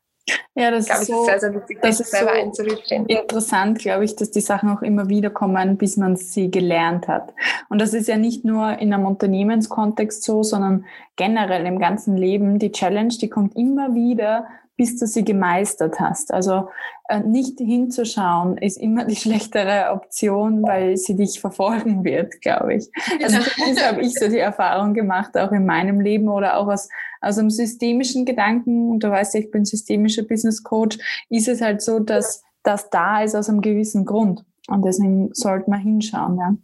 ja, 0.55 0.71
das 0.71 0.85
glaube, 0.85 1.01
ist 1.01 1.07
so, 1.07 1.25
sehr, 1.25 1.39
sehr 1.39 1.53
wichtig, 1.53 1.79
das 1.81 1.99
ist 1.99 2.11
selber 2.11 2.33
so 2.53 2.63
interessant, 2.63 3.79
glaube 3.79 4.05
ich, 4.05 4.15
dass 4.15 4.31
die 4.31 4.41
Sachen 4.41 4.69
auch 4.69 4.81
immer 4.81 5.09
wieder 5.09 5.29
kommen, 5.29 5.77
bis 5.77 5.97
man 5.97 6.15
sie 6.15 6.51
gelernt 6.51 7.07
hat. 7.07 7.33
Und 7.69 7.79
das 7.79 7.93
ist 7.93 8.07
ja 8.07 8.17
nicht 8.17 8.43
nur 8.43 8.79
in 8.79 8.93
einem 8.93 9.05
Unternehmenskontext 9.05 10.23
so, 10.23 10.43
sondern 10.43 10.85
generell 11.15 11.65
im 11.65 11.79
ganzen 11.79 12.17
Leben. 12.17 12.59
Die 12.59 12.71
Challenge, 12.71 13.13
die 13.21 13.29
kommt 13.29 13.55
immer 13.55 13.93
wieder, 13.93 14.47
bis 14.75 14.97
du 14.97 15.05
sie 15.05 15.25
gemeistert 15.25 15.99
hast. 15.99 16.33
Also 16.33 16.69
äh, 17.09 17.19
nicht 17.19 17.59
hinzuschauen 17.59 18.57
ist 18.57 18.77
immer 18.77 19.03
die 19.03 19.15
schlechtere 19.17 19.91
Option, 19.91 20.63
weil 20.63 20.97
sie 20.97 21.15
dich 21.15 21.41
verfolgen 21.41 22.03
wird, 22.03 22.39
glaube 22.41 22.75
ich. 22.75 22.89
Also 23.21 23.37
das 23.37 23.85
habe 23.85 24.01
ich 24.01 24.13
so 24.13 24.29
die 24.29 24.37
Erfahrung 24.37 24.93
gemacht, 24.93 25.37
auch 25.37 25.51
in 25.51 25.65
meinem 25.65 25.99
Leben 25.99 26.29
oder 26.29 26.57
auch 26.57 26.67
aus, 26.67 26.87
aus 27.19 27.37
einem 27.37 27.49
systemischen 27.49 28.25
Gedanken. 28.25 28.89
Und 28.89 29.03
du 29.03 29.11
weißt 29.11 29.33
ja, 29.33 29.41
ich 29.41 29.51
bin 29.51 29.65
systemischer 29.65 30.23
Business 30.23 30.63
Coach. 30.63 30.97
Ist 31.29 31.49
es 31.49 31.61
halt 31.61 31.81
so, 31.81 31.99
dass 31.99 32.43
das 32.63 32.89
da 32.89 33.21
ist 33.21 33.35
aus 33.35 33.49
einem 33.49 33.61
gewissen 33.61 34.05
Grund. 34.05 34.45
Und 34.69 34.85
deswegen 34.85 35.33
sollte 35.33 35.69
man 35.69 35.81
hinschauen, 35.81 36.37
ja. 36.37 36.55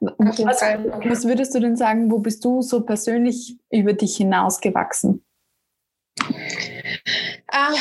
Was, 0.00 0.62
was 0.62 1.24
würdest 1.24 1.54
du 1.54 1.60
denn 1.60 1.76
sagen, 1.76 2.10
wo 2.10 2.18
bist 2.18 2.44
du 2.44 2.62
so 2.62 2.80
persönlich 2.82 3.58
über 3.70 3.92
dich 3.92 4.16
hinausgewachsen? 4.16 5.24
Ah, 7.48 7.74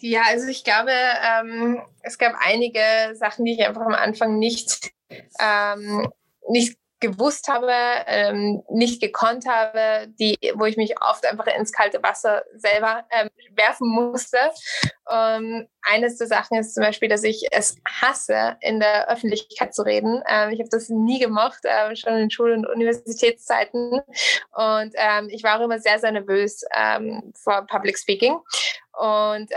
ja, 0.00 0.22
also 0.28 0.48
ich 0.48 0.64
glaube, 0.64 0.90
ähm, 0.92 1.80
es 2.02 2.18
gab 2.18 2.34
einige 2.40 2.80
Sachen, 3.14 3.44
die 3.44 3.52
ich 3.52 3.66
einfach 3.66 3.82
am 3.82 3.94
Anfang 3.94 4.38
nicht, 4.38 4.92
ähm, 5.40 6.08
nicht 6.48 6.76
gewusst 7.02 7.48
habe, 7.48 7.70
ähm, 8.06 8.62
nicht 8.70 9.02
gekonnt 9.02 9.46
habe, 9.46 10.06
die, 10.18 10.38
wo 10.54 10.64
ich 10.64 10.78
mich 10.78 10.94
oft 11.02 11.26
einfach 11.26 11.46
ins 11.46 11.72
kalte 11.72 12.02
Wasser 12.02 12.42
selber 12.56 13.04
ähm, 13.10 13.28
werfen 13.54 13.88
musste. 13.88 14.38
Ähm, 15.10 15.68
eines 15.82 16.16
der 16.16 16.28
Sachen 16.28 16.58
ist 16.58 16.74
zum 16.74 16.84
Beispiel, 16.84 17.08
dass 17.08 17.24
ich 17.24 17.46
es 17.50 17.76
hasse, 17.86 18.56
in 18.60 18.80
der 18.80 19.10
Öffentlichkeit 19.10 19.74
zu 19.74 19.82
reden. 19.82 20.22
Ähm, 20.28 20.50
ich 20.50 20.60
habe 20.60 20.70
das 20.70 20.88
nie 20.88 21.18
gemocht, 21.18 21.64
äh, 21.64 21.94
schon 21.96 22.16
in 22.16 22.30
Schul- 22.30 22.52
und 22.52 22.66
Universitätszeiten. 22.66 24.00
Und 24.52 24.94
ähm, 24.94 25.28
ich 25.28 25.42
war 25.42 25.58
auch 25.58 25.64
immer 25.64 25.80
sehr, 25.80 25.98
sehr 25.98 26.12
nervös 26.12 26.64
ähm, 26.74 27.32
vor 27.36 27.66
Public 27.66 27.98
Speaking. 27.98 28.38
Und 28.92 29.50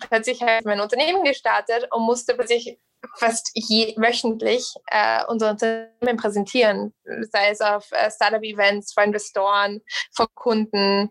plötzlich 0.00 0.42
habe 0.42 0.58
ich 0.58 0.64
mein 0.64 0.80
Unternehmen 0.80 1.22
gestartet 1.22 1.86
und 1.92 2.02
musste 2.02 2.34
plötzlich 2.34 2.76
fast 3.16 3.50
je, 3.54 3.94
wöchentlich 3.96 4.74
äh, 4.86 5.24
unser 5.28 5.50
Unternehmen 5.50 6.16
präsentieren, 6.16 6.94
sei 7.32 7.50
es 7.50 7.60
auf 7.60 7.90
äh, 7.92 8.10
Startup-Events, 8.10 8.92
vor 8.92 9.04
Investoren, 9.04 9.80
vor 10.14 10.28
Kunden. 10.34 11.10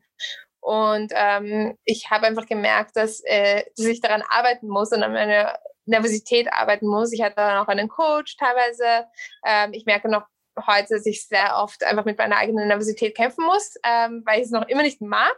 Und 0.60 1.14
ähm, 1.16 1.78
ich 1.86 2.10
habe 2.10 2.28
einfach 2.28 2.46
gemerkt, 2.46 2.96
dass, 2.96 3.22
äh, 3.24 3.64
dass 3.78 3.86
ich 3.86 4.02
daran 4.02 4.24
arbeiten 4.30 4.68
muss 4.68 4.92
und 4.92 5.04
an 5.04 5.14
meiner 5.14 5.58
Nervosität 5.86 6.52
arbeiten 6.52 6.88
muss. 6.88 7.14
Ich 7.14 7.22
hatte 7.22 7.36
dann 7.38 7.58
auch 7.58 7.68
einen 7.68 7.88
Coach 7.88 8.36
teilweise. 8.38 9.06
Ähm, 9.46 9.72
ich 9.74 9.86
merke 9.86 10.10
noch 10.10 10.24
heute, 10.66 10.96
dass 10.96 11.06
ich 11.06 11.26
sehr 11.26 11.56
oft 11.58 11.84
einfach 11.84 12.06
mit 12.06 12.18
meiner 12.18 12.38
eigenen 12.38 12.68
Nervosität 12.68 13.16
kämpfen 13.16 13.46
muss, 13.46 13.76
ähm, 13.84 14.24
weil 14.26 14.40
ich 14.40 14.46
es 14.46 14.52
noch 14.52 14.68
immer 14.68 14.84
nicht 14.84 15.02
mag. 15.02 15.36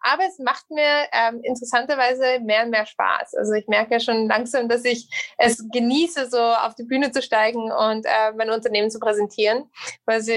Aber 0.00 0.24
es 0.24 0.38
macht 0.38 0.70
mir 0.70 1.06
ähm, 1.12 1.40
interessanterweise 1.42 2.40
mehr 2.40 2.64
und 2.64 2.70
mehr 2.70 2.86
Spaß. 2.86 3.34
Also 3.34 3.52
ich 3.52 3.66
merke 3.66 3.94
ja 3.94 4.00
schon 4.00 4.28
langsam, 4.28 4.68
dass 4.68 4.84
ich 4.84 5.08
es 5.36 5.64
genieße, 5.70 6.30
so 6.30 6.38
auf 6.38 6.74
die 6.74 6.84
Bühne 6.84 7.10
zu 7.10 7.20
steigen 7.20 7.70
und 7.72 8.06
äh, 8.06 8.32
mein 8.36 8.50
Unternehmen 8.50 8.90
zu 8.90 9.00
präsentieren, 9.00 9.70
was, 10.06 10.28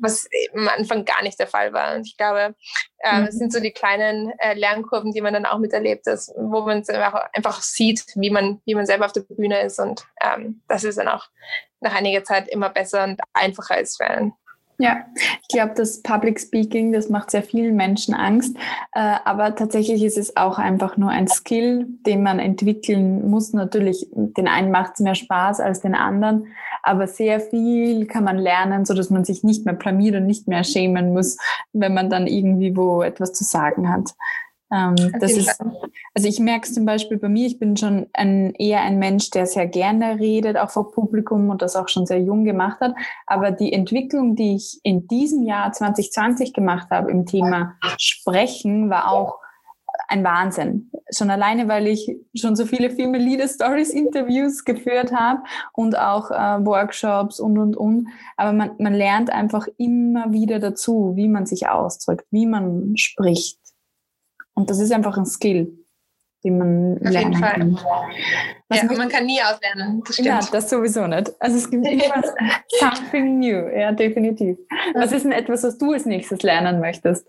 was 0.00 0.26
am 0.54 0.68
Anfang 0.68 1.04
gar 1.04 1.22
nicht 1.22 1.38
der 1.38 1.46
Fall 1.46 1.72
war. 1.72 1.94
Und 1.94 2.06
ich 2.06 2.16
glaube, 2.16 2.54
äh, 2.98 3.20
mhm. 3.20 3.26
es 3.26 3.36
sind 3.36 3.52
so 3.52 3.60
die 3.60 3.72
kleinen 3.72 4.32
äh, 4.38 4.54
Lernkurven, 4.54 5.12
die 5.12 5.20
man 5.20 5.34
dann 5.34 5.46
auch 5.46 5.58
miterlebt, 5.58 6.06
dass, 6.06 6.32
wo 6.36 6.62
man 6.62 6.78
einfach, 6.78 7.28
einfach 7.34 7.62
sieht, 7.62 8.04
wie 8.14 8.30
man, 8.30 8.62
wie 8.64 8.74
man 8.74 8.86
selber 8.86 9.06
auf 9.06 9.12
der 9.12 9.22
Bühne 9.22 9.60
ist. 9.62 9.78
Und 9.78 10.06
ähm, 10.22 10.62
das 10.68 10.84
ist 10.84 10.98
dann 10.98 11.08
auch 11.08 11.28
nach 11.80 11.94
einiger 11.94 12.24
Zeit 12.24 12.48
immer 12.48 12.70
besser 12.70 13.04
und 13.04 13.20
einfacher 13.34 13.78
ist 13.78 13.98
für 13.98 14.06
einen. 14.06 14.32
Ja, 14.78 15.04
ich 15.42 15.48
glaube, 15.48 15.74
das 15.76 16.02
Public 16.02 16.40
Speaking, 16.40 16.92
das 16.92 17.08
macht 17.08 17.30
sehr 17.30 17.44
vielen 17.44 17.76
Menschen 17.76 18.12
Angst. 18.12 18.56
Äh, 18.92 19.16
aber 19.24 19.54
tatsächlich 19.54 20.02
ist 20.02 20.18
es 20.18 20.36
auch 20.36 20.58
einfach 20.58 20.96
nur 20.96 21.10
ein 21.10 21.28
Skill, 21.28 21.86
den 22.06 22.22
man 22.22 22.40
entwickeln 22.40 23.30
muss. 23.30 23.52
Natürlich, 23.52 24.08
den 24.12 24.48
einen 24.48 24.72
macht 24.72 24.94
es 24.94 25.00
mehr 25.00 25.14
Spaß 25.14 25.60
als 25.60 25.80
den 25.80 25.94
anderen, 25.94 26.48
aber 26.82 27.06
sehr 27.06 27.38
viel 27.38 28.06
kann 28.06 28.24
man 28.24 28.38
lernen, 28.38 28.84
so 28.84 28.94
dass 28.94 29.10
man 29.10 29.24
sich 29.24 29.44
nicht 29.44 29.64
mehr 29.64 29.74
blamiert 29.74 30.16
und 30.16 30.26
nicht 30.26 30.48
mehr 30.48 30.64
schämen 30.64 31.12
muss, 31.12 31.38
wenn 31.72 31.94
man 31.94 32.10
dann 32.10 32.26
irgendwie 32.26 32.76
wo 32.76 33.02
etwas 33.02 33.32
zu 33.32 33.44
sagen 33.44 33.88
hat. 33.88 34.10
Ähm, 34.74 34.96
das 35.20 35.32
ist, 35.32 35.60
also 36.14 36.28
ich 36.28 36.40
merke 36.40 36.66
es 36.66 36.74
zum 36.74 36.84
Beispiel 36.84 37.16
bei 37.16 37.28
mir, 37.28 37.46
ich 37.46 37.58
bin 37.58 37.76
schon 37.76 38.06
ein, 38.12 38.52
eher 38.54 38.80
ein 38.80 38.98
Mensch, 38.98 39.30
der 39.30 39.46
sehr 39.46 39.66
gerne 39.66 40.18
redet, 40.18 40.56
auch 40.56 40.70
vor 40.70 40.90
Publikum 40.90 41.48
und 41.50 41.62
das 41.62 41.76
auch 41.76 41.88
schon 41.88 42.06
sehr 42.06 42.20
jung 42.20 42.44
gemacht 42.44 42.80
hat. 42.80 42.94
Aber 43.26 43.52
die 43.52 43.72
Entwicklung, 43.72 44.34
die 44.34 44.56
ich 44.56 44.80
in 44.82 45.06
diesem 45.06 45.44
Jahr 45.44 45.72
2020 45.72 46.52
gemacht 46.52 46.88
habe 46.90 47.10
im 47.10 47.24
Thema 47.24 47.76
Sprechen, 47.98 48.90
war 48.90 49.12
auch 49.12 49.38
ein 50.08 50.24
Wahnsinn. 50.24 50.90
Schon 51.10 51.30
alleine, 51.30 51.68
weil 51.68 51.86
ich 51.86 52.16
schon 52.34 52.56
so 52.56 52.66
viele 52.66 52.90
Female 52.90 53.22
Leader 53.22 53.46
Stories 53.46 53.90
Interviews 53.90 54.64
geführt 54.64 55.12
habe 55.12 55.42
und 55.72 55.96
auch 55.96 56.30
äh, 56.30 56.64
Workshops 56.64 57.38
und, 57.38 57.58
und, 57.58 57.76
und. 57.76 58.08
Aber 58.36 58.52
man, 58.52 58.72
man 58.78 58.94
lernt 58.94 59.30
einfach 59.30 59.68
immer 59.78 60.32
wieder 60.32 60.58
dazu, 60.58 61.12
wie 61.14 61.28
man 61.28 61.46
sich 61.46 61.68
ausdrückt, 61.68 62.26
wie 62.30 62.46
man 62.46 62.96
spricht. 62.96 63.58
Und 64.54 64.70
das 64.70 64.78
ist 64.78 64.92
einfach 64.92 65.16
ein 65.16 65.26
Skill, 65.26 65.76
den 66.44 66.58
man 66.58 66.98
Auf 66.98 67.12
lernen 67.12 67.40
kann. 67.40 67.80
Was 68.68 68.82
ja, 68.82 68.84
man 68.84 69.08
kann 69.08 69.26
nie 69.26 69.40
auslernen. 69.42 70.02
Das 70.06 70.14
stimmt. 70.14 70.28
Ja, 70.28 70.40
das 70.50 70.70
sowieso 70.70 71.06
nicht. 71.06 71.32
Also 71.40 71.56
es 71.56 71.70
gibt 71.70 71.86
immer 71.86 72.22
something 72.78 73.38
new. 73.38 73.68
Ja, 73.68 73.92
definitiv. 73.92 74.58
Was 74.94 75.12
ist 75.12 75.24
denn 75.24 75.32
etwas, 75.32 75.64
was 75.64 75.78
du 75.78 75.92
als 75.92 76.06
nächstes 76.06 76.42
lernen 76.42 76.80
möchtest? 76.80 77.26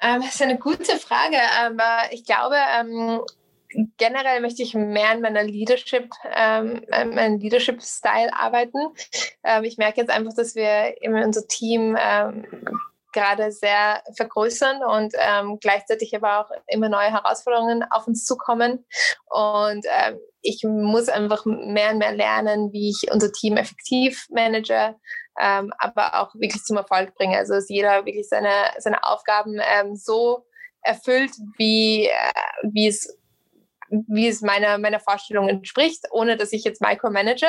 Ähm, 0.00 0.20
das 0.20 0.34
ist 0.34 0.42
eine 0.42 0.58
gute 0.58 0.98
Frage, 0.98 1.38
aber 1.60 2.12
ich 2.12 2.24
glaube, 2.24 2.56
ähm, 2.78 3.20
generell 3.96 4.40
möchte 4.40 4.62
ich 4.62 4.74
mehr 4.74 5.10
an 5.10 5.20
meiner 5.20 5.42
Leadership, 5.42 6.10
ähm, 6.34 6.82
meinem 6.90 7.38
Leadership-Style 7.38 8.32
arbeiten. 8.34 8.78
Ähm, 9.42 9.64
ich 9.64 9.78
merke 9.78 10.00
jetzt 10.00 10.10
einfach, 10.10 10.34
dass 10.34 10.54
wir 10.54 11.02
in 11.02 11.14
unser 11.14 11.46
Team 11.46 11.96
ähm, 11.98 12.44
gerade 13.14 13.50
sehr 13.50 14.02
vergrößern 14.16 14.82
und 14.84 15.14
ähm, 15.18 15.58
gleichzeitig 15.60 16.14
aber 16.14 16.40
auch 16.40 16.50
immer 16.66 16.90
neue 16.90 17.10
Herausforderungen 17.10 17.82
auf 17.90 18.06
uns 18.06 18.26
zukommen. 18.26 18.84
Und 19.30 19.86
ähm, 19.88 20.18
ich 20.42 20.62
muss 20.64 21.08
einfach 21.08 21.46
mehr 21.46 21.92
und 21.92 21.98
mehr 21.98 22.12
lernen, 22.12 22.72
wie 22.72 22.90
ich 22.90 23.10
unser 23.10 23.32
Team 23.32 23.56
effektiv 23.56 24.26
manage, 24.30 24.94
ähm, 25.40 25.72
aber 25.78 26.20
auch 26.20 26.34
wirklich 26.34 26.62
zum 26.64 26.76
Erfolg 26.76 27.14
bringe. 27.14 27.38
Also 27.38 27.54
dass 27.54 27.70
jeder 27.70 28.04
wirklich 28.04 28.28
seine, 28.28 28.52
seine 28.78 29.02
Aufgaben 29.04 29.58
ähm, 29.62 29.96
so 29.96 30.44
erfüllt, 30.82 31.32
wie, 31.56 32.06
äh, 32.06 32.32
wie 32.62 32.88
es 32.88 33.18
wie 34.08 34.28
es 34.28 34.40
meiner, 34.42 34.78
meiner 34.78 35.00
Vorstellung 35.00 35.48
entspricht, 35.48 36.04
ohne 36.10 36.36
dass 36.36 36.52
ich 36.52 36.64
jetzt 36.64 36.80
micromanage. 36.80 37.46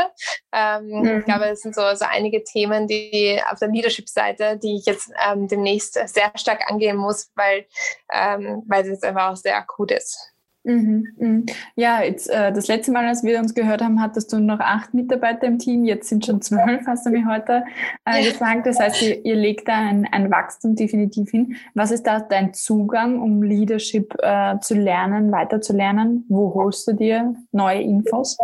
Ähm, 0.54 0.86
mhm. 0.88 1.20
Ich 1.20 1.26
glaube, 1.26 1.46
es 1.46 1.62
sind 1.62 1.76
so, 1.76 1.82
so 1.96 2.06
einige 2.06 2.44
Themen, 2.44 2.88
die 2.88 3.42
auf 3.52 3.60
der 3.60 3.70
Leadership-Seite, 3.70 4.60
die 4.62 4.78
ich 4.78 4.86
jetzt 4.86 5.12
ähm, 5.28 5.48
demnächst 5.48 5.94
sehr 5.94 6.32
stark 6.36 6.70
angehen 6.70 6.98
muss, 6.98 7.32
weil, 7.36 7.66
ähm, 8.14 8.64
weil 8.68 8.84
es 8.84 8.90
jetzt 8.90 9.04
einfach 9.04 9.32
auch 9.32 9.36
sehr 9.36 9.58
akut 9.58 9.92
ist. 9.92 10.35
Mhm, 10.66 11.14
mhm. 11.18 11.46
Ja, 11.76 12.02
jetzt, 12.02 12.28
äh, 12.28 12.52
das 12.52 12.68
letzte 12.68 12.92
Mal, 12.92 13.08
als 13.08 13.24
wir 13.24 13.38
uns 13.38 13.54
gehört 13.54 13.84
haben, 13.84 14.02
hattest 14.02 14.34
du 14.34 14.40
noch 14.40 14.60
acht 14.60 14.96
Mitarbeiter 14.96 15.46
im 15.46 15.60
Team. 15.60 15.86
Jetzt 15.86 16.10
sind 16.10 16.26
schon 16.26 16.42
zwölf, 16.42 16.88
hast 16.88 17.06
du 17.06 17.12
mir 17.12 17.28
heute 17.28 17.64
äh, 18.04 18.24
gesagt. 18.24 18.66
Das 18.66 18.80
heißt, 18.80 19.00
ihr, 19.04 19.24
ihr 19.26 19.36
legt 19.36 19.68
da 19.68 19.78
ein, 19.78 20.08
ein, 20.12 20.32
Wachstum 20.32 20.76
definitiv 20.76 21.30
hin. 21.30 21.56
Was 21.76 21.92
ist 21.92 22.08
da 22.08 22.20
dein 22.20 22.56
Zugang, 22.56 23.22
um 23.22 23.44
Leadership 23.44 24.16
äh, 24.24 24.60
zu 24.60 24.74
lernen, 24.74 25.32
weiterzulernen? 25.32 26.26
Wo 26.30 26.56
holst 26.56 26.88
du 26.88 26.94
dir 26.94 27.36
neue 27.52 27.82
Infos? 27.82 28.36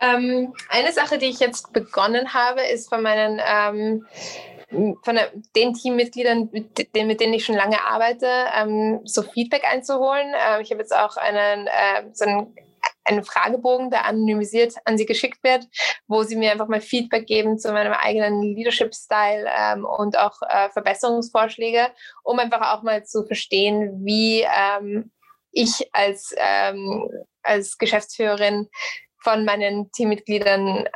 Ähm, 0.00 0.54
eine 0.68 0.92
Sache, 0.92 1.18
die 1.18 1.26
ich 1.26 1.40
jetzt 1.40 1.72
begonnen 1.72 2.32
habe, 2.32 2.60
ist 2.72 2.88
von 2.88 3.02
meinen 3.02 3.40
ähm, 3.44 4.06
von 4.70 5.18
den 5.56 5.74
Teammitgliedern, 5.74 6.50
mit 6.52 6.94
denen, 6.94 7.08
mit 7.08 7.20
denen 7.20 7.32
ich 7.32 7.44
schon 7.44 7.54
lange 7.54 7.82
arbeite, 7.84 8.28
ähm, 8.54 9.00
so 9.04 9.22
Feedback 9.22 9.64
einzuholen. 9.64 10.28
Ähm, 10.34 10.60
ich 10.60 10.70
habe 10.70 10.80
jetzt 10.80 10.94
auch 10.94 11.16
einen, 11.16 11.66
äh, 11.66 12.04
so 12.12 12.26
einen, 12.26 12.54
einen 13.04 13.24
Fragebogen, 13.24 13.90
der 13.90 14.04
anonymisiert 14.04 14.74
an 14.84 14.98
sie 14.98 15.06
geschickt 15.06 15.42
wird, 15.42 15.66
wo 16.06 16.22
sie 16.22 16.36
mir 16.36 16.52
einfach 16.52 16.68
mal 16.68 16.82
Feedback 16.82 17.26
geben 17.26 17.58
zu 17.58 17.72
meinem 17.72 17.94
eigenen 17.94 18.42
Leadership-Style 18.42 19.50
ähm, 19.56 19.86
und 19.86 20.18
auch 20.18 20.42
äh, 20.42 20.68
Verbesserungsvorschläge, 20.70 21.88
um 22.22 22.38
einfach 22.38 22.60
auch 22.74 22.82
mal 22.82 23.04
zu 23.04 23.24
verstehen, 23.24 24.04
wie 24.04 24.42
ähm, 24.42 25.10
ich 25.50 25.88
als, 25.92 26.34
ähm, 26.36 27.08
als 27.42 27.78
Geschäftsführerin 27.78 28.68
von 29.20 29.44
meinen 29.44 29.90
Teammitgliedern 29.92 30.88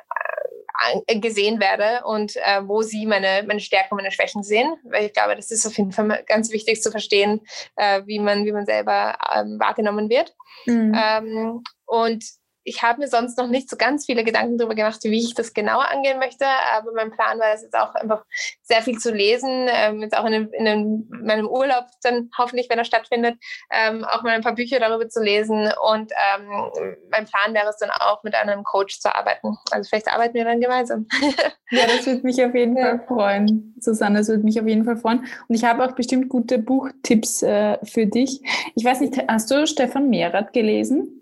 gesehen 1.06 1.60
werde 1.60 2.04
und 2.04 2.36
äh, 2.36 2.66
wo 2.66 2.82
sie 2.82 3.06
meine, 3.06 3.44
meine 3.46 3.60
Stärken 3.60 3.94
und 3.94 3.98
meine 3.98 4.12
Schwächen 4.12 4.42
sehen. 4.42 4.74
Weil 4.84 5.06
ich 5.06 5.12
glaube, 5.12 5.36
das 5.36 5.50
ist 5.50 5.66
auf 5.66 5.76
jeden 5.76 5.92
Fall 5.92 6.24
ganz 6.26 6.52
wichtig 6.52 6.82
zu 6.82 6.90
verstehen, 6.90 7.40
äh, 7.76 8.02
wie, 8.06 8.18
man, 8.18 8.44
wie 8.44 8.52
man 8.52 8.66
selber 8.66 9.16
ähm, 9.34 9.58
wahrgenommen 9.60 10.08
wird. 10.08 10.34
Mhm. 10.66 10.96
Ähm, 10.96 11.62
und 11.86 12.24
ich 12.64 12.82
habe 12.82 13.00
mir 13.00 13.08
sonst 13.08 13.38
noch 13.38 13.48
nicht 13.48 13.68
so 13.68 13.76
ganz 13.76 14.06
viele 14.06 14.24
Gedanken 14.24 14.58
darüber 14.58 14.74
gemacht, 14.74 14.98
wie 15.02 15.18
ich 15.18 15.34
das 15.34 15.52
genauer 15.52 15.90
angehen 15.90 16.18
möchte. 16.18 16.46
Aber 16.74 16.92
mein 16.94 17.10
Plan 17.10 17.38
war 17.38 17.52
es 17.54 17.62
jetzt 17.62 17.76
auch 17.76 17.94
einfach 17.94 18.24
sehr 18.62 18.82
viel 18.82 18.98
zu 18.98 19.12
lesen, 19.12 19.68
ähm, 19.68 20.00
jetzt 20.00 20.16
auch 20.16 20.24
in, 20.24 20.32
dem, 20.32 20.52
in 20.52 20.64
dem, 20.64 21.08
meinem 21.10 21.48
Urlaub 21.48 21.86
dann 22.02 22.30
hoffentlich, 22.36 22.68
wenn 22.70 22.78
er 22.78 22.84
stattfindet, 22.84 23.36
ähm, 23.70 24.04
auch 24.04 24.22
mal 24.22 24.30
ein 24.30 24.42
paar 24.42 24.54
Bücher 24.54 24.78
darüber 24.78 25.08
zu 25.08 25.22
lesen. 25.22 25.72
Und 25.82 26.12
ähm, 26.12 26.70
mein 27.10 27.26
Plan 27.26 27.54
wäre 27.54 27.68
es 27.68 27.78
dann 27.78 27.90
auch, 27.90 28.22
mit 28.22 28.34
einem 28.34 28.62
Coach 28.62 29.00
zu 29.00 29.14
arbeiten. 29.14 29.56
Also 29.70 29.88
vielleicht 29.88 30.08
arbeiten 30.08 30.34
wir 30.34 30.44
dann 30.44 30.60
gemeinsam. 30.60 31.06
ja, 31.70 31.86
das 31.86 32.06
würde 32.06 32.22
mich 32.22 32.44
auf 32.44 32.54
jeden 32.54 32.76
Fall 32.76 33.00
freuen. 33.06 33.74
Susanne, 33.80 34.18
das 34.18 34.28
würde 34.28 34.44
mich 34.44 34.60
auf 34.60 34.66
jeden 34.66 34.84
Fall 34.84 34.96
freuen. 34.96 35.20
Und 35.48 35.54
ich 35.54 35.64
habe 35.64 35.84
auch 35.84 35.92
bestimmt 35.92 36.28
gute 36.28 36.58
Buchtipps 36.58 37.42
äh, 37.42 37.78
für 37.84 38.06
dich. 38.06 38.40
Ich 38.76 38.84
weiß 38.84 39.00
nicht, 39.00 39.18
hast 39.28 39.50
du 39.50 39.66
Stefan 39.66 40.08
Mehrath 40.08 40.52
gelesen? 40.52 41.21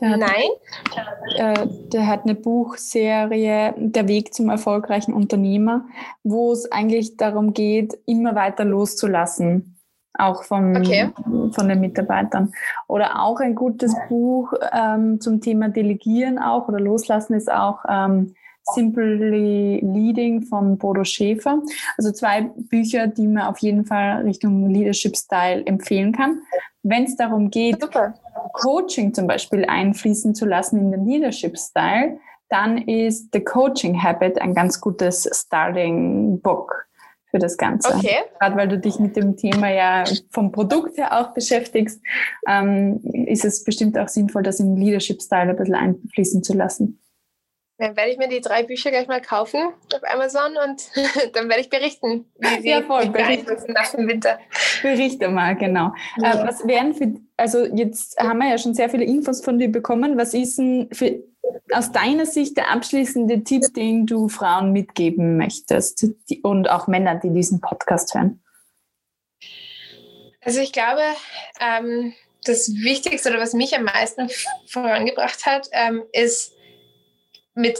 Der 0.00 0.10
hat, 0.10 0.20
Nein. 0.20 0.48
Äh, 1.36 1.66
der 1.92 2.06
hat 2.06 2.24
eine 2.24 2.34
Buchserie, 2.34 3.74
Der 3.76 4.08
Weg 4.08 4.32
zum 4.34 4.48
erfolgreichen 4.48 5.12
Unternehmer, 5.12 5.84
wo 6.22 6.52
es 6.52 6.70
eigentlich 6.72 7.16
darum 7.16 7.52
geht, 7.52 7.98
immer 8.06 8.34
weiter 8.34 8.64
loszulassen, 8.64 9.76
auch 10.14 10.44
vom, 10.44 10.74
okay. 10.74 11.10
von 11.52 11.68
den 11.68 11.80
Mitarbeitern. 11.80 12.52
Oder 12.88 13.22
auch 13.22 13.40
ein 13.40 13.54
gutes 13.54 13.94
Buch 14.08 14.52
ähm, 14.72 15.20
zum 15.20 15.40
Thema 15.40 15.68
Delegieren 15.68 16.38
auch 16.38 16.68
oder 16.68 16.80
Loslassen 16.80 17.34
ist 17.34 17.50
auch 17.50 17.80
ähm, 17.88 18.34
Simply 18.62 19.80
Leading 19.80 20.42
von 20.42 20.78
Bodo 20.78 21.04
Schäfer. 21.04 21.62
Also 21.96 22.12
zwei 22.12 22.50
Bücher, 22.56 23.06
die 23.06 23.26
man 23.26 23.44
auf 23.44 23.58
jeden 23.58 23.84
Fall 23.84 24.22
Richtung 24.22 24.68
Leadership 24.68 25.16
Style 25.16 25.64
empfehlen 25.66 26.12
kann. 26.12 26.40
Wenn 26.82 27.04
es 27.04 27.16
darum 27.16 27.50
geht, 27.50 27.80
Super. 27.80 28.14
Coaching 28.52 29.14
zum 29.14 29.26
Beispiel 29.26 29.64
einfließen 29.64 30.34
zu 30.34 30.46
lassen 30.46 30.78
in 30.78 30.90
den 30.90 31.06
Leadership 31.06 31.58
Style, 31.58 32.18
dann 32.48 32.78
ist 32.78 33.28
The 33.32 33.40
Coaching 33.40 34.02
Habit 34.02 34.40
ein 34.40 34.54
ganz 34.54 34.80
gutes 34.80 35.28
Starting 35.32 36.40
Book 36.40 36.86
für 37.30 37.38
das 37.38 37.56
Ganze. 37.56 37.94
Okay. 37.94 38.16
Gerade 38.38 38.56
weil 38.56 38.68
du 38.68 38.78
dich 38.78 38.98
mit 38.98 39.16
dem 39.16 39.36
Thema 39.36 39.70
ja 39.70 40.04
vom 40.30 40.50
Produkt 40.50 40.98
her 40.98 41.20
auch 41.20 41.32
beschäftigst, 41.32 42.00
ähm, 42.48 43.00
ist 43.26 43.44
es 43.44 43.64
bestimmt 43.64 43.96
auch 43.96 44.08
sinnvoll, 44.08 44.42
das 44.42 44.60
im 44.60 44.76
Leadership-Style 44.76 45.50
ein 45.50 45.56
bisschen 45.56 45.74
einfließen 45.74 46.42
zu 46.42 46.54
lassen. 46.54 47.00
Dann 47.80 47.96
werde 47.96 48.10
ich 48.10 48.18
mir 48.18 48.28
die 48.28 48.42
drei 48.42 48.62
Bücher 48.62 48.90
gleich 48.90 49.08
mal 49.08 49.22
kaufen 49.22 49.72
auf 49.94 50.02
Amazon 50.04 50.52
und 50.68 50.82
dann 51.34 51.48
werde 51.48 51.62
ich 51.62 51.70
berichten, 51.70 52.26
wie 52.38 52.60
sie 52.60 52.68
ja, 52.68 52.82
voll, 52.82 53.08
beeinflussen 53.08 53.72
nach 53.72 53.90
dem 53.90 54.06
Winter. 54.06 54.38
Berichte 54.82 55.28
mal, 55.28 55.56
genau. 55.56 55.90
Ja. 56.18 56.42
Äh, 56.42 56.46
was 56.46 56.66
wären 56.66 56.94
für, 56.94 57.14
also 57.38 57.64
jetzt 57.64 58.18
haben 58.18 58.38
wir 58.38 58.50
ja 58.50 58.58
schon 58.58 58.74
sehr 58.74 58.90
viele 58.90 59.04
Infos 59.04 59.42
von 59.42 59.58
dir 59.58 59.72
bekommen. 59.72 60.18
Was 60.18 60.34
ist 60.34 60.58
denn 60.58 60.90
für, 60.92 61.22
aus 61.72 61.90
deiner 61.90 62.26
Sicht 62.26 62.58
der 62.58 62.70
abschließende 62.70 63.44
Tipp, 63.44 63.62
den 63.74 64.04
du 64.04 64.28
Frauen 64.28 64.72
mitgeben 64.72 65.38
möchtest 65.38 66.06
die, 66.28 66.42
und 66.42 66.68
auch 66.68 66.86
Männern, 66.86 67.20
die 67.22 67.30
diesen 67.30 67.62
Podcast 67.62 68.14
hören? 68.14 68.42
Also 70.42 70.60
ich 70.60 70.72
glaube, 70.72 71.00
ähm, 71.60 72.12
das 72.44 72.74
Wichtigste 72.74 73.30
oder 73.30 73.40
was 73.40 73.54
mich 73.54 73.74
am 73.74 73.84
meisten 73.84 74.28
vorangebracht 74.66 75.46
hat, 75.46 75.70
ähm, 75.72 76.02
ist 76.12 76.52
mit 77.60 77.78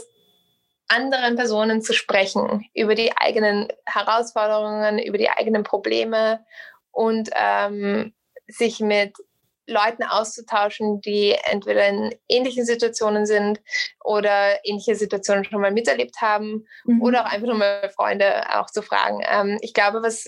anderen 0.87 1.35
Personen 1.35 1.81
zu 1.81 1.93
sprechen 1.93 2.65
über 2.73 2.95
die 2.95 3.15
eigenen 3.15 3.67
Herausforderungen, 3.85 4.99
über 4.99 5.17
die 5.17 5.29
eigenen 5.29 5.63
Probleme 5.63 6.45
und 6.91 7.29
ähm, 7.33 8.13
sich 8.47 8.79
mit 8.79 9.13
Leuten 9.67 10.03
auszutauschen, 10.03 10.99
die 11.01 11.35
entweder 11.45 11.87
in 11.87 12.13
ähnlichen 12.27 12.65
Situationen 12.65 13.25
sind 13.25 13.61
oder 14.03 14.65
ähnliche 14.65 14.95
Situationen 14.95 15.45
schon 15.45 15.61
mal 15.61 15.71
miterlebt 15.71 16.19
haben 16.19 16.65
mhm. 16.83 17.01
oder 17.01 17.21
auch 17.21 17.31
einfach 17.31 17.47
nur 17.47 17.57
mal 17.57 17.89
Freunde 17.95 18.43
auch 18.53 18.69
zu 18.69 18.81
fragen. 18.81 19.23
Ähm, 19.25 19.57
ich 19.61 19.73
glaube, 19.73 20.03
was 20.03 20.25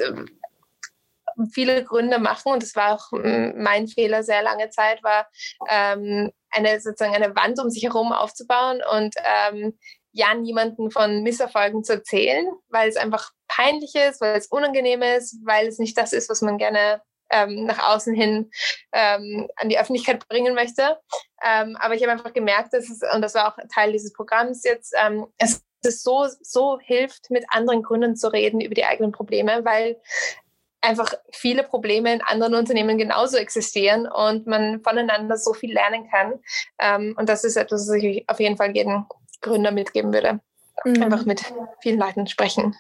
viele 1.51 1.84
Gründe 1.84 2.19
machen, 2.19 2.53
und 2.53 2.63
das 2.63 2.75
war 2.75 2.93
auch 2.93 3.11
mein 3.11 3.88
Fehler 3.88 4.23
sehr 4.23 4.41
lange 4.43 4.69
Zeit, 4.69 5.03
war 5.03 5.27
ähm, 5.69 6.31
eine 6.51 6.79
sozusagen 6.79 7.15
eine 7.15 7.36
Wand 7.36 7.59
um 7.59 7.69
sich 7.69 7.84
herum 7.84 8.11
aufzubauen 8.11 8.81
und 8.91 9.15
ähm, 9.23 9.77
ja 10.11 10.34
niemanden 10.36 10.91
von 10.91 11.23
Misserfolgen 11.23 11.84
zu 11.84 11.93
erzählen, 11.93 12.45
weil 12.69 12.88
es 12.88 12.97
einfach 12.97 13.31
peinlich 13.47 13.95
ist, 13.95 14.21
weil 14.21 14.38
es 14.38 14.47
unangenehm 14.47 15.01
ist, 15.01 15.38
weil 15.43 15.67
es 15.67 15.79
nicht 15.79 15.97
das 15.97 16.13
ist, 16.13 16.29
was 16.29 16.41
man 16.41 16.57
gerne 16.57 17.01
ähm, 17.31 17.65
nach 17.65 17.93
außen 17.93 18.13
hin 18.13 18.51
ähm, 18.91 19.49
an 19.55 19.69
die 19.69 19.79
Öffentlichkeit 19.79 20.27
bringen 20.27 20.53
möchte. 20.53 20.99
Ähm, 21.43 21.75
aber 21.79 21.95
ich 21.95 22.03
habe 22.03 22.11
einfach 22.11 22.34
gemerkt, 22.34 22.73
dass 22.73 22.89
es, 22.89 23.01
und 23.13 23.21
das 23.21 23.34
war 23.34 23.51
auch 23.51 23.57
Teil 23.73 23.91
dieses 23.91 24.13
Programms 24.13 24.63
jetzt, 24.63 24.93
ähm, 24.95 25.25
es 25.38 25.63
es 25.86 26.01
so, 26.01 26.27
so 26.41 26.79
hilft, 26.79 27.29
mit 27.29 27.45
anderen 27.49 27.84
Gründen 27.84 28.15
zu 28.15 28.31
reden 28.31 28.61
über 28.61 28.75
die 28.75 28.86
eigenen 28.86 29.11
Probleme, 29.11 29.65
weil 29.65 29.97
einfach 30.84 31.13
viele 31.31 31.63
Probleme 31.63 32.13
in 32.13 32.21
anderen 32.21 32.55
Unternehmen 32.55 32.97
genauso 32.97 33.38
existieren 33.38 34.05
und 34.07 34.45
man 34.47 34.81
voneinander 34.81 35.38
so 35.38 35.53
viel 35.53 35.73
lernen 35.73 36.09
kann. 36.09 36.34
Ähm, 36.79 37.15
und 37.17 37.29
das 37.29 37.43
ist 37.43 37.55
etwas, 37.55 37.88
was 37.88 37.95
ich 37.95 38.27
auf 38.27 38.39
jeden 38.39 38.57
Fall 38.57 38.75
jedem 38.75 39.05
Gründer 39.41 39.71
mitgeben 39.71 40.13
würde. 40.13 40.39
Mhm. 40.84 41.01
Einfach 41.01 41.25
mit 41.25 41.53
vielen 41.81 41.99
Leuten 41.99 42.27
sprechen. 42.27 42.75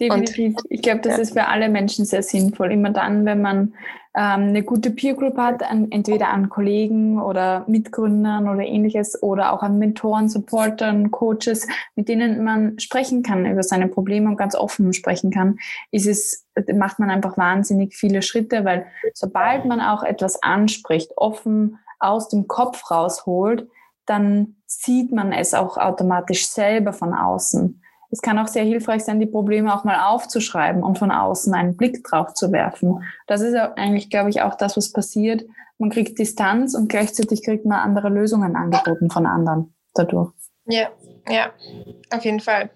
Definitiv. 0.00 0.56
Und, 0.56 0.64
ich 0.68 0.82
glaube, 0.82 1.00
das 1.00 1.16
ja. 1.16 1.22
ist 1.22 1.32
für 1.32 1.46
alle 1.46 1.68
Menschen 1.68 2.04
sehr 2.04 2.22
sinnvoll. 2.22 2.72
Immer 2.72 2.90
dann, 2.90 3.24
wenn 3.24 3.42
man 3.42 3.74
ähm, 4.16 4.48
eine 4.48 4.62
gute 4.62 4.92
Peer 4.92 5.14
Group 5.14 5.36
hat, 5.36 5.62
an, 5.64 5.90
entweder 5.90 6.28
an 6.28 6.48
Kollegen 6.48 7.20
oder 7.20 7.64
Mitgründern 7.66 8.48
oder 8.48 8.60
ähnliches 8.60 9.20
oder 9.20 9.52
auch 9.52 9.62
an 9.62 9.78
Mentoren, 9.78 10.28
Supportern, 10.28 11.10
Coaches, 11.10 11.66
mit 11.96 12.08
denen 12.08 12.44
man 12.44 12.78
sprechen 12.78 13.24
kann 13.24 13.44
über 13.44 13.64
seine 13.64 13.88
Probleme 13.88 14.28
und 14.28 14.36
ganz 14.36 14.54
offen 14.54 14.92
sprechen 14.92 15.32
kann, 15.32 15.58
ist 15.90 16.06
es, 16.06 16.46
macht 16.72 17.00
man 17.00 17.10
einfach 17.10 17.36
wahnsinnig 17.36 17.96
viele 17.96 18.22
Schritte, 18.22 18.64
weil 18.64 18.86
sobald 19.14 19.64
man 19.64 19.80
auch 19.80 20.04
etwas 20.04 20.40
anspricht, 20.42 21.10
offen 21.16 21.78
aus 21.98 22.28
dem 22.28 22.46
Kopf 22.46 22.90
rausholt, 22.92 23.66
dann 24.06 24.56
sieht 24.66 25.10
man 25.10 25.32
es 25.32 25.54
auch 25.54 25.76
automatisch 25.76 26.46
selber 26.46 26.92
von 26.92 27.14
außen. 27.14 27.80
Es 28.14 28.22
kann 28.22 28.38
auch 28.38 28.46
sehr 28.46 28.62
hilfreich 28.62 29.02
sein, 29.02 29.18
die 29.18 29.26
Probleme 29.26 29.74
auch 29.74 29.82
mal 29.82 30.06
aufzuschreiben 30.06 30.84
und 30.84 31.00
von 31.00 31.10
außen 31.10 31.52
einen 31.52 31.76
Blick 31.76 32.04
drauf 32.04 32.32
zu 32.32 32.52
werfen. 32.52 33.02
Das 33.26 33.40
ist 33.40 33.56
eigentlich, 33.56 34.08
glaube 34.08 34.30
ich, 34.30 34.40
auch 34.40 34.54
das, 34.54 34.76
was 34.76 34.92
passiert. 34.92 35.44
Man 35.78 35.90
kriegt 35.90 36.16
Distanz 36.16 36.76
und 36.76 36.88
gleichzeitig 36.88 37.42
kriegt 37.42 37.66
man 37.66 37.80
andere 37.80 38.10
Lösungen 38.10 38.54
angeboten 38.54 39.10
von 39.10 39.26
anderen 39.26 39.74
dadurch. 39.94 40.30
Ja, 40.66 40.90
ja, 41.28 41.50
auf 42.14 42.24
jeden 42.24 42.38
Fall. 42.38 42.70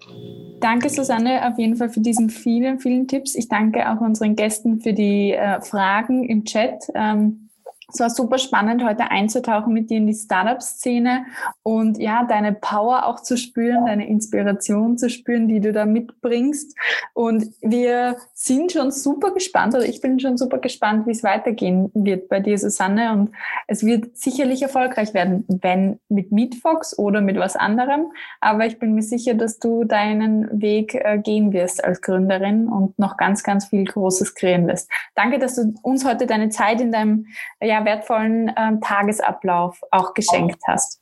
Danke, 0.59 0.89
Susanne, 0.89 1.47
auf 1.47 1.57
jeden 1.57 1.77
Fall 1.77 1.87
für 1.87 2.01
diesen 2.01 2.29
vielen, 2.29 2.81
vielen 2.81 3.07
Tipps. 3.07 3.33
Ich 3.33 3.47
danke 3.47 3.89
auch 3.89 4.01
unseren 4.01 4.35
Gästen 4.35 4.81
für 4.81 4.91
die 4.91 5.31
äh, 5.31 5.61
Fragen 5.61 6.25
im 6.25 6.43
Chat. 6.43 6.83
Ähm, 6.95 7.48
es 7.91 7.99
war 7.99 8.09
super 8.09 8.37
spannend, 8.37 8.83
heute 8.83 9.09
einzutauchen 9.11 9.73
mit 9.73 9.89
dir 9.89 9.97
in 9.97 10.07
die 10.07 10.13
Startup-Szene 10.13 11.25
und 11.63 11.97
ja, 11.97 12.23
deine 12.23 12.53
Power 12.53 13.05
auch 13.05 13.21
zu 13.21 13.37
spüren, 13.37 13.85
deine 13.85 14.07
Inspiration 14.07 14.97
zu 14.97 15.09
spüren, 15.09 15.47
die 15.47 15.59
du 15.59 15.71
da 15.71 15.85
mitbringst. 15.85 16.77
Und 17.13 17.47
wir 17.61 18.17
sind 18.33 18.71
schon 18.71 18.91
super 18.91 19.31
gespannt, 19.33 19.75
oder 19.75 19.85
ich 19.85 20.01
bin 20.01 20.19
schon 20.19 20.37
super 20.37 20.59
gespannt, 20.59 21.07
wie 21.07 21.11
es 21.11 21.23
weitergehen 21.23 21.91
wird 21.93 22.29
bei 22.29 22.39
dir, 22.39 22.57
Susanne. 22.57 23.13
Und 23.13 23.31
es 23.67 23.85
wird 23.85 24.17
sicherlich 24.17 24.61
erfolgreich 24.61 25.13
werden, 25.13 25.45
wenn 25.47 25.99
mit 26.09 26.31
Meetfox 26.31 26.97
oder 26.97 27.21
mit 27.21 27.37
was 27.37 27.55
anderem. 27.55 28.11
Aber 28.39 28.65
ich 28.65 28.79
bin 28.79 28.93
mir 28.93 29.01
sicher, 29.01 29.33
dass 29.33 29.59
du 29.59 29.83
deinen 29.83 30.61
Weg 30.61 30.95
äh, 30.95 31.17
gehen 31.17 31.53
wirst 31.53 31.83
als 31.83 32.01
Gründerin 32.01 32.67
und 32.67 32.97
noch 32.99 33.17
ganz, 33.17 33.43
ganz 33.43 33.65
viel 33.65 33.85
Großes 33.85 34.35
kreieren 34.35 34.67
wirst. 34.67 34.89
Danke, 35.15 35.39
dass 35.39 35.55
du 35.55 35.73
uns 35.81 36.05
heute 36.05 36.27
deine 36.27 36.49
Zeit 36.49 36.81
in 36.81 36.91
deinem 36.91 37.25
ja, 37.61 37.78
wertvollen 37.85 38.53
ähm, 38.57 38.81
Tagesablauf 38.81 39.79
auch 39.91 40.13
geschenkt 40.13 40.61
hast. 40.67 40.99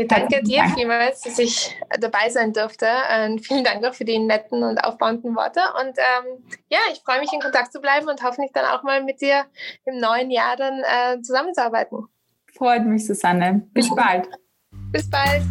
Ich 0.00 0.08
danke 0.08 0.42
dir 0.42 0.64
vielmals, 0.74 1.20
dass 1.20 1.38
ich 1.38 1.76
dabei 2.00 2.30
sein 2.30 2.54
durfte. 2.54 2.86
Und 3.22 3.40
vielen 3.40 3.64
Dank 3.64 3.84
auch 3.84 3.92
für 3.92 4.06
die 4.06 4.18
netten 4.18 4.62
und 4.62 4.78
aufbauenden 4.82 5.36
Worte. 5.36 5.60
Und 5.78 5.98
ähm, 5.98 6.42
ja, 6.70 6.78
ich 6.90 7.02
freue 7.04 7.20
mich, 7.20 7.30
in 7.34 7.40
Kontakt 7.40 7.70
zu 7.70 7.80
bleiben 7.80 8.08
und 8.08 8.22
hoffentlich 8.22 8.50
dann 8.52 8.64
auch 8.64 8.82
mal 8.82 9.04
mit 9.04 9.20
dir 9.20 9.44
im 9.84 9.98
neuen 9.98 10.30
Jahr 10.30 10.56
dann 10.56 10.82
äh, 10.82 11.20
zusammenzuarbeiten. 11.20 12.06
Freut 12.56 12.86
mich, 12.86 13.06
Susanne. 13.06 13.68
Bis 13.74 13.94
bald. 13.94 14.26
Bis 14.90 15.10
bald. 15.10 15.42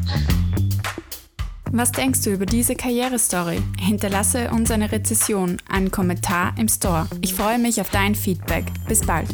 Was 1.72 1.92
denkst 1.92 2.24
du 2.24 2.32
über 2.32 2.48
diese 2.48 2.74
Karrierestory? 2.74 3.62
Hinterlasse 3.80 4.50
uns 4.50 4.72
eine 4.72 4.92
Rezession, 4.92 5.58
einen 5.70 5.92
Kommentar 5.92 6.56
im 6.58 6.68
Store. 6.68 7.08
Ich 7.22 7.36
freue 7.36 7.60
mich 7.60 7.80
auf 7.80 7.92
dein 7.92 8.16
Feedback. 8.16 8.66
Bis 8.88 9.06
bald. 9.06 9.28